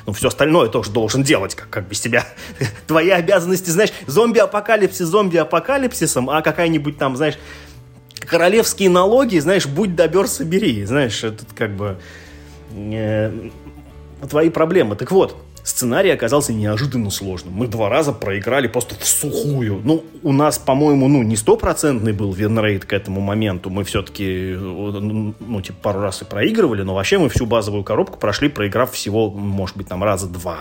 ну, 0.07 0.13
все 0.13 0.30
остальное 0.30 0.69
тоже 0.69 0.91
должен 0.91 1.23
делать, 1.23 1.55
как, 1.55 1.69
как 1.69 1.88
без 1.88 1.99
тебя. 1.99 2.26
Твои 2.88 3.09
обязанности, 3.09 3.69
знаешь, 3.69 3.91
зомби-апокалипсис 4.07 5.05
зомби-апокалипсисом, 5.05 6.30
а 6.30 6.41
какая-нибудь 6.41 6.97
там, 6.97 7.17
знаешь, 7.17 7.38
королевские 8.21 8.89
налоги, 8.89 9.38
знаешь, 9.39 9.67
будь 9.67 9.95
добер, 9.95 10.28
собери, 10.28 10.86
знаешь, 10.86 11.23
это 11.23 11.45
как 11.53 11.76
бы 11.76 11.99
э, 12.71 13.49
твои 14.30 14.49
проблемы. 14.49 14.95
Так 14.95 15.11
вот, 15.11 15.36
Сценарий 15.66 16.11
оказался 16.11 16.53
неожиданно 16.53 17.09
сложным. 17.09 17.55
Мы 17.55 17.68
два 17.68 17.89
раза 17.89 18.13
проиграли 18.13 18.68
просто 18.68 18.93
в 18.93 19.03
сухую. 19.03 19.82
Ну, 19.84 20.03
у 20.22 20.32
нас, 20.32 20.59
по-моему, 20.59 21.07
ну, 21.07 21.24
не 21.24 21.36
стопроцентный 21.36 22.13
был 22.13 22.32
winrate 22.32 22.86
к 22.86 22.93
этому 22.93 23.20
моменту. 23.20 23.72
Мы 23.72 23.84
все-таки, 23.84 24.53
ну, 24.55 25.61
типа, 25.63 25.78
пару 25.82 26.01
раз 26.01 26.22
и 26.22 26.26
проигрывали, 26.26 26.84
но 26.84 26.93
вообще 26.93 27.18
мы 27.18 27.30
всю 27.30 27.47
базовую 27.47 27.84
коробку 27.84 28.20
прошли, 28.20 28.47
проиграв 28.47 28.91
всего, 28.91 29.32
может 29.32 29.76
быть, 29.76 29.88
там 29.88 30.03
раза 30.03 30.28
два. 30.28 30.57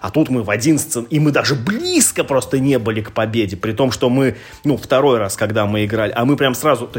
А 0.00 0.10
тут 0.10 0.30
мы 0.30 0.42
в 0.42 0.48
один 0.48 0.78
сцен... 0.78 1.06
И 1.10 1.20
мы 1.20 1.32
даже 1.32 1.54
близко 1.54 2.24
просто 2.24 2.58
не 2.58 2.78
были 2.78 3.02
к 3.02 3.12
победе. 3.12 3.58
При 3.58 3.72
том, 3.72 3.92
что 3.92 4.08
мы, 4.08 4.36
ну, 4.64 4.78
второй 4.78 5.18
раз, 5.18 5.36
когда 5.36 5.66
мы 5.66 5.84
играли, 5.84 6.12
а 6.16 6.24
мы 6.24 6.38
прям 6.38 6.54
сразу... 6.54 6.90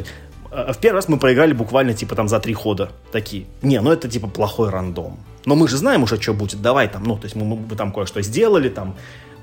Есть, 0.52 0.70
э, 0.70 0.74
в 0.74 0.78
первый 0.78 0.96
раз 0.96 1.10
мы 1.10 1.18
проиграли 1.18 1.54
буквально, 1.54 1.94
типа, 1.94 2.16
там 2.16 2.28
за 2.28 2.40
три 2.40 2.54
хода. 2.54 2.92
Такие. 3.12 3.46
Не, 3.62 3.82
ну 3.82 3.92
это, 3.92 4.08
типа, 4.08 4.28
плохой 4.28 4.70
рандом. 4.70 5.18
Но 5.46 5.56
мы 5.56 5.68
же 5.68 5.78
знаем 5.78 6.04
уже, 6.04 6.22
что 6.22 6.34
будет, 6.34 6.62
давай 6.62 6.88
там, 6.88 7.04
ну, 7.04 7.16
то 7.18 7.26
есть 7.26 7.36
мы, 7.36 7.46
мы 7.46 7.76
там 7.76 7.92
кое-что 7.92 8.22
сделали, 8.22 8.70
там, 8.70 8.96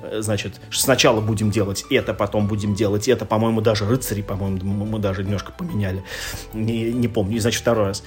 э, 0.02 0.20
значит, 0.20 0.60
сначала 0.70 1.20
будем 1.20 1.50
делать 1.50 1.84
это, 1.90 2.14
потом 2.14 2.46
будем 2.46 2.74
делать 2.74 3.08
это, 3.08 3.24
по-моему, 3.24 3.60
даже 3.60 3.84
рыцари, 3.86 4.22
по-моему, 4.22 4.84
мы 4.84 4.98
даже 4.98 5.24
немножко 5.24 5.52
поменяли, 5.52 6.04
не, 6.52 6.92
не 6.92 7.08
помню, 7.08 7.36
и, 7.36 7.40
значит, 7.40 7.62
второй 7.62 7.86
раз. 7.86 8.04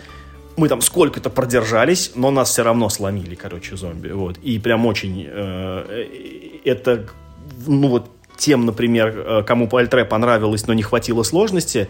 Мы 0.57 0.67
там 0.67 0.81
сколько-то 0.81 1.29
продержались, 1.29 2.11
но 2.15 2.29
нас 2.29 2.49
все 2.49 2.63
равно 2.63 2.89
сломили, 2.89 3.35
короче, 3.35 3.75
зомби, 3.75 4.09
вот, 4.09 4.37
и 4.37 4.57
прям 4.59 4.85
очень, 4.85 5.25
э, 5.27 6.61
это, 6.63 7.07
ну, 7.67 7.89
вот, 7.89 8.09
тем, 8.37 8.65
например, 8.65 9.13
э, 9.17 9.43
кому 9.43 9.67
по 9.67 9.77
Альтре 9.77 10.05
понравилось, 10.05 10.65
но 10.65 10.73
не 10.73 10.81
хватило 10.81 11.23
сложности, 11.23 11.89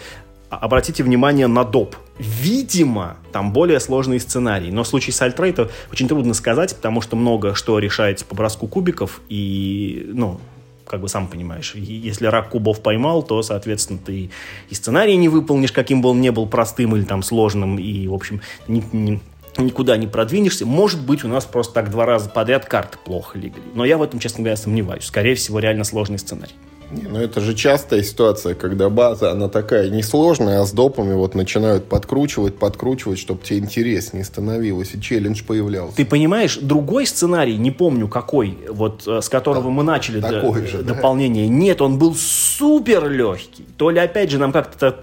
обратите 0.51 1.03
внимание 1.03 1.47
на 1.47 1.63
доп. 1.63 1.95
Видимо, 2.19 3.17
там 3.31 3.53
более 3.53 3.79
сложный 3.79 4.19
сценарий. 4.19 4.71
Но 4.71 4.83
в 4.83 4.87
случае 4.87 5.13
с 5.13 5.21
Альтрейта 5.21 5.69
очень 5.91 6.07
трудно 6.07 6.33
сказать, 6.33 6.75
потому 6.75 7.01
что 7.01 7.15
много 7.15 7.55
что 7.55 7.79
решается 7.79 8.25
по 8.25 8.35
броску 8.35 8.67
кубиков. 8.67 9.21
И, 9.29 10.09
ну, 10.13 10.39
как 10.85 10.99
бы 10.99 11.07
сам 11.07 11.27
понимаешь, 11.27 11.73
если 11.73 12.25
рак 12.25 12.49
кубов 12.49 12.81
поймал, 12.81 13.23
то, 13.23 13.41
соответственно, 13.41 13.99
ты 14.05 14.29
и 14.69 14.75
сценарий 14.75 15.15
не 15.15 15.29
выполнишь, 15.29 15.71
каким 15.71 16.01
бы 16.01 16.09
он 16.09 16.19
ни 16.19 16.29
был 16.29 16.47
простым 16.47 16.95
или 16.97 17.03
там 17.03 17.23
сложным, 17.23 17.79
и, 17.79 18.07
в 18.07 18.13
общем, 18.13 18.41
ни, 18.67 18.83
ни, 18.91 19.21
никуда 19.57 19.95
не 19.95 20.07
продвинешься. 20.07 20.65
Может 20.65 21.01
быть, 21.05 21.23
у 21.23 21.29
нас 21.29 21.45
просто 21.45 21.75
так 21.75 21.91
два 21.91 22.05
раза 22.05 22.29
подряд 22.29 22.65
карты 22.65 22.97
плохо 23.05 23.37
легли. 23.37 23.63
Но 23.73 23.85
я 23.85 23.97
в 23.97 24.03
этом, 24.03 24.19
честно 24.19 24.39
говоря, 24.39 24.57
сомневаюсь. 24.57 25.05
Скорее 25.05 25.35
всего, 25.35 25.59
реально 25.59 25.85
сложный 25.85 26.19
сценарий. 26.19 26.55
Не, 26.91 27.07
ну 27.07 27.19
это 27.19 27.39
же 27.39 27.53
частая 27.53 28.03
ситуация, 28.03 28.53
когда 28.53 28.89
база, 28.89 29.31
она 29.31 29.47
такая 29.47 29.89
несложная, 29.89 30.61
а 30.61 30.65
с 30.65 30.73
допами 30.73 31.13
вот 31.13 31.35
начинают 31.35 31.85
подкручивать, 31.85 32.57
подкручивать, 32.57 33.17
чтобы 33.17 33.41
тебе 33.43 33.59
интереснее 33.59 34.25
становилось, 34.25 34.93
и 34.93 35.01
челлендж 35.01 35.43
появлялся. 35.45 35.95
Ты 35.95 36.05
понимаешь, 36.05 36.57
другой 36.57 37.05
сценарий, 37.05 37.57
не 37.57 37.71
помню 37.71 38.09
какой, 38.09 38.57
вот 38.69 39.07
э, 39.07 39.21
с 39.21 39.29
которого 39.29 39.69
мы 39.69 39.83
начали 39.83 40.19
Такой 40.19 40.67
же, 40.67 40.83
дополнение, 40.83 41.47
да? 41.47 41.53
нет, 41.53 41.81
он 41.81 41.97
был 41.97 42.13
супер 42.13 43.09
легкий. 43.09 43.65
То 43.77 43.89
ли, 43.89 43.99
опять 43.99 44.29
же, 44.29 44.37
нам 44.37 44.51
как-то 44.51 44.99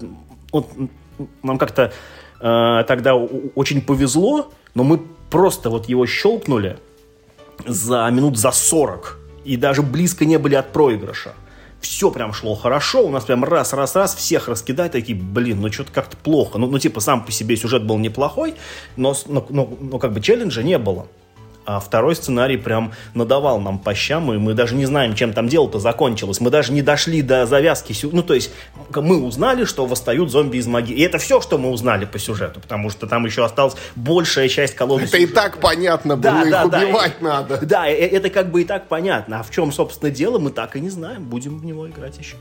вот, 0.51 0.67
нам 1.41 1.57
как-то 1.57 1.91
э, 2.39 2.83
тогда 2.87 3.15
очень 3.15 3.81
повезло, 3.81 4.51
но 4.75 4.83
мы 4.83 5.01
просто 5.31 5.69
вот 5.71 5.89
его 5.89 6.05
щелкнули 6.05 6.77
за 7.65 8.07
минут 8.11 8.37
за 8.37 8.51
40 8.51 9.19
и 9.43 9.57
даже 9.57 9.81
близко 9.81 10.25
не 10.25 10.37
были 10.37 10.55
от 10.55 10.71
проигрыша 10.71 11.33
все 11.81 12.11
прям 12.11 12.33
шло 12.33 12.55
хорошо, 12.55 13.05
у 13.05 13.09
нас 13.09 13.25
прям 13.25 13.43
раз-раз-раз 13.43 14.15
всех 14.15 14.47
раскидать, 14.47 14.91
такие, 14.91 15.17
блин, 15.17 15.61
ну 15.61 15.71
что-то 15.71 15.91
как-то 15.91 16.17
плохо. 16.17 16.57
Ну, 16.57 16.67
ну, 16.67 16.79
типа, 16.79 16.99
сам 16.99 17.25
по 17.25 17.31
себе 17.31 17.55
сюжет 17.55 17.85
был 17.85 17.97
неплохой, 17.97 18.55
но, 18.97 19.15
но, 19.27 19.45
но, 19.49 19.69
но 19.79 19.99
как 19.99 20.13
бы 20.13 20.21
челленджа 20.21 20.63
не 20.63 20.77
было. 20.77 21.07
А 21.71 21.79
второй 21.79 22.15
сценарий 22.15 22.57
прям 22.57 22.93
надавал 23.13 23.59
нам 23.59 23.77
по 23.77 23.93
щам, 23.93 24.33
и 24.33 24.39
мы 24.39 24.55
даже 24.55 24.73
не 24.73 24.87
знаем, 24.87 25.13
чем 25.13 25.33
там 25.33 25.47
дело-то 25.47 25.77
закончилось. 25.77 26.41
Мы 26.41 26.49
даже 26.49 26.73
не 26.73 26.81
дошли 26.81 27.21
до 27.21 27.45
завязки. 27.45 27.95
Ну, 28.11 28.23
то 28.23 28.33
есть, 28.33 28.49
мы 28.95 29.23
узнали, 29.23 29.65
что 29.65 29.85
восстают 29.85 30.31
зомби 30.31 30.57
из 30.57 30.65
магии. 30.65 30.95
И 30.95 31.01
это 31.03 31.19
все, 31.19 31.41
что 31.41 31.59
мы 31.59 31.69
узнали 31.69 32.05
по 32.05 32.17
сюжету, 32.17 32.59
потому 32.59 32.89
что 32.89 33.05
там 33.05 33.23
еще 33.23 33.45
осталась 33.45 33.75
большая 33.95 34.49
часть 34.49 34.73
колоды 34.73 35.03
Это 35.03 35.11
сюжета. 35.11 35.31
и 35.31 35.35
так 35.35 35.59
понятно 35.59 36.17
было, 36.17 36.33
да, 36.33 36.41
их 36.41 36.71
да, 36.71 36.79
убивать 36.79 37.13
да, 37.21 37.27
надо. 37.27 37.59
Да, 37.61 37.87
это 37.87 38.31
как 38.31 38.49
бы 38.49 38.63
и 38.63 38.65
так 38.65 38.87
понятно. 38.87 39.41
А 39.41 39.43
в 39.43 39.51
чем, 39.51 39.71
собственно, 39.71 40.09
дело, 40.09 40.39
мы 40.39 40.49
так 40.49 40.75
и 40.75 40.79
не 40.79 40.89
знаем. 40.89 41.23
Будем 41.23 41.59
в 41.59 41.65
него 41.65 41.87
играть 41.87 42.17
еще. 42.17 42.37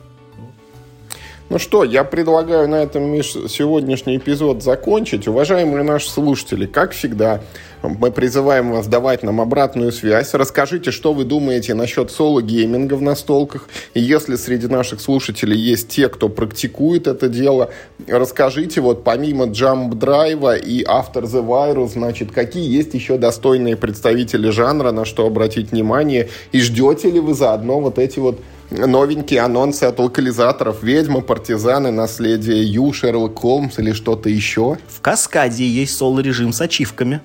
Ну 1.50 1.58
что, 1.58 1.82
я 1.82 2.04
предлагаю 2.04 2.68
на 2.68 2.82
этом, 2.82 3.04
Миш, 3.04 3.32
сегодняшний 3.48 4.18
эпизод 4.18 4.62
закончить. 4.62 5.26
Уважаемые 5.26 5.82
наши 5.82 6.10
слушатели, 6.10 6.66
как 6.66 6.92
всегда, 6.92 7.40
мы 7.82 8.10
призываем 8.10 8.70
вас 8.70 8.86
давать 8.86 9.22
нам 9.22 9.40
обратную 9.40 9.90
связь. 9.90 10.34
Расскажите, 10.34 10.90
что 10.90 11.14
вы 11.14 11.24
думаете 11.24 11.72
насчет 11.72 12.10
соло-гейминга 12.10 12.96
в 12.96 13.00
настолках. 13.00 13.66
И 13.94 14.00
если 14.00 14.36
среди 14.36 14.66
наших 14.66 15.00
слушателей 15.00 15.58
есть 15.58 15.88
те, 15.88 16.10
кто 16.10 16.28
практикует 16.28 17.06
это 17.06 17.30
дело, 17.30 17.70
расскажите, 18.06 18.82
вот 18.82 19.02
помимо 19.02 19.46
Jump 19.46 19.92
Drive 19.92 20.60
и 20.60 20.84
After 20.84 21.22
the 21.22 21.42
Virus, 21.42 21.92
значит, 21.94 22.30
какие 22.30 22.70
есть 22.70 22.92
еще 22.92 23.16
достойные 23.16 23.78
представители 23.78 24.50
жанра, 24.50 24.90
на 24.90 25.06
что 25.06 25.24
обратить 25.24 25.70
внимание. 25.70 26.28
И 26.52 26.60
ждете 26.60 27.10
ли 27.10 27.20
вы 27.20 27.32
заодно 27.32 27.80
вот 27.80 27.98
эти 27.98 28.18
вот 28.18 28.38
новенькие 28.70 29.40
анонсы 29.40 29.84
от 29.84 29.98
локализаторов 29.98 30.82
«Ведьма», 30.82 31.20
«Партизаны», 31.20 31.90
«Наследие 31.90 32.64
Ю», 32.64 32.92
«Шерлок 32.92 33.38
Холмс» 33.38 33.78
или 33.78 33.92
что-то 33.92 34.28
еще. 34.28 34.78
В 34.88 35.00
«Каскаде» 35.00 35.66
есть 35.66 35.96
соло-режим 35.96 36.52
с 36.52 36.60
ачивками. 36.60 37.20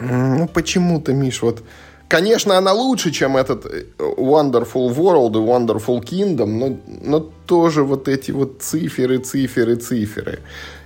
Ну, 0.00 0.48
почему-то, 0.48 1.12
Миш, 1.12 1.42
вот... 1.42 1.62
Конечно, 2.08 2.58
она 2.58 2.72
лучше, 2.72 3.12
чем 3.12 3.36
этот 3.36 3.66
э, 3.66 3.84
Wonderful 3.98 4.92
World 4.92 5.30
и 5.30 5.46
Wonderful 5.46 6.02
Kingdom, 6.02 6.46
но, 6.46 6.76
но 7.02 7.20
тоже 7.46 7.84
вот 7.84 8.08
эти 8.08 8.32
вот 8.32 8.60
циферы, 8.62 9.18
циферы, 9.18 9.76
циферы. 9.76 10.40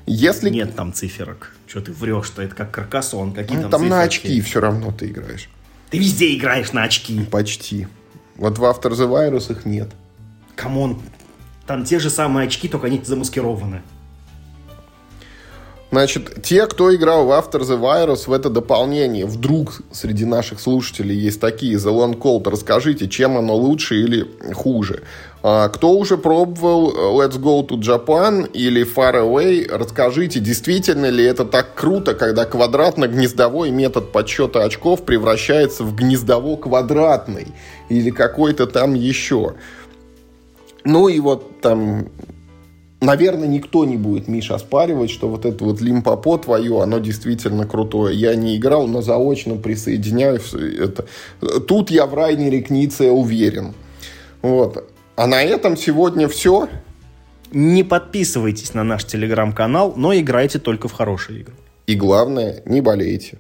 Если... 0.05 0.51
Нет 0.51 0.77
там 0.77 0.93
циферок. 0.93 1.53
Что 1.67 1.81
ты 1.81 1.93
врешь, 1.93 2.27
что 2.27 2.43
это 2.43 2.55
как 2.55 2.71
каркасон? 2.73 3.33
Какие 3.33 3.57
ну, 3.57 3.63
там, 3.63 3.71
там 3.71 3.81
циферки? 3.81 3.97
на 3.97 4.03
очки 4.03 4.41
все 4.43 4.61
равно 4.61 4.93
ты 4.93 5.07
играешь. 5.07 5.49
Ты 5.89 5.97
везде 5.97 6.35
играешь 6.35 6.73
на 6.73 6.83
очки. 6.83 7.19
Почти. 7.31 7.87
Вот 8.37 8.59
в 8.59 8.65
After 8.65 8.91
the 8.91 9.09
Virus 9.09 9.51
их 9.51 9.65
нет. 9.65 9.91
Come 10.57 10.82
on, 10.82 11.01
там 11.67 11.85
те 11.85 11.99
же 11.99 12.11
самые 12.11 12.47
очки, 12.47 12.69
только 12.69 12.87
они 12.89 13.01
замаскированы. 13.03 13.83
Значит, 15.91 16.43
те, 16.43 16.67
кто 16.67 16.93
играл 16.95 17.27
в 17.27 17.31
After 17.31 17.61
the 17.61 17.79
Virus, 17.79 18.25
в 18.27 18.33
это 18.33 18.51
дополнение, 18.51 19.27
вдруг 19.27 19.81
среди 19.93 20.25
наших 20.25 20.59
слушателей 20.59 21.17
есть 21.17 21.41
такие, 21.41 21.77
The 21.77 21.93
Long 21.93 22.19
Cold, 22.19 22.51
расскажите, 22.51 23.09
чем 23.09 23.39
оно 23.39 23.55
лучше 23.55 24.01
или 24.01 24.27
хуже. 24.55 25.05
А, 25.47 25.69
кто 25.69 25.91
уже 25.91 26.17
пробовал 26.17 27.21
Let's 27.21 27.39
Go 27.39 27.65
to 27.69 27.79
Japan 27.79 28.51
или 28.51 28.83
Far 28.83 29.15
Away, 29.15 29.69
расскажите, 29.71 30.41
действительно 30.41 31.11
ли 31.11 31.23
это 31.23 31.45
так 31.45 31.75
круто, 31.75 32.15
когда 32.15 32.45
квадратно-гнездовой 32.45 33.71
метод 33.71 34.11
подсчета 34.11 34.65
очков 34.65 35.05
превращается 35.05 35.85
в 35.85 35.95
гнездово-квадратный 35.95 37.49
или 37.89 38.11
какой-то 38.11 38.67
там 38.67 38.95
еще. 38.95 39.55
Ну 40.85 41.09
и 41.09 41.21
вот 41.21 41.61
там 41.61 42.09
наверное, 43.05 43.49
никто 43.49 43.85
не 43.85 43.97
будет, 43.97 44.29
Миша, 44.29 44.55
оспаривать, 44.55 45.11
что 45.11 45.29
вот 45.29 45.45
это 45.45 45.65
вот 45.65 45.81
лимпопо 45.81 46.39
твое, 46.39 46.83
оно 46.83 46.99
действительно 46.99 47.67
крутое. 47.67 48.17
Я 48.17 48.35
не 48.35 48.57
играл, 48.57 48.87
но 48.87 49.03
заочно 49.03 49.57
присоединяюсь. 49.57 50.53
Это... 50.55 51.07
Тут 51.61 51.91
я 51.91 52.07
в 52.07 52.15
Райнере 52.15 52.61
Книце 52.63 53.11
уверен. 53.11 53.75
Вот. 54.43 54.91
А 55.17 55.27
на 55.27 55.43
этом 55.43 55.77
сегодня 55.77 56.29
все. 56.29 56.69
Не 57.53 57.85
подписывайтесь 57.85 58.75
на 58.75 58.83
наш 58.83 59.05
телеграм-канал, 59.05 59.95
но 59.97 60.15
играйте 60.15 60.59
только 60.59 60.89
в 60.89 60.93
хорошие 60.93 61.41
игры. 61.41 61.55
И 61.87 61.95
главное, 61.95 62.63
не 62.65 62.81
болейте. 62.81 63.39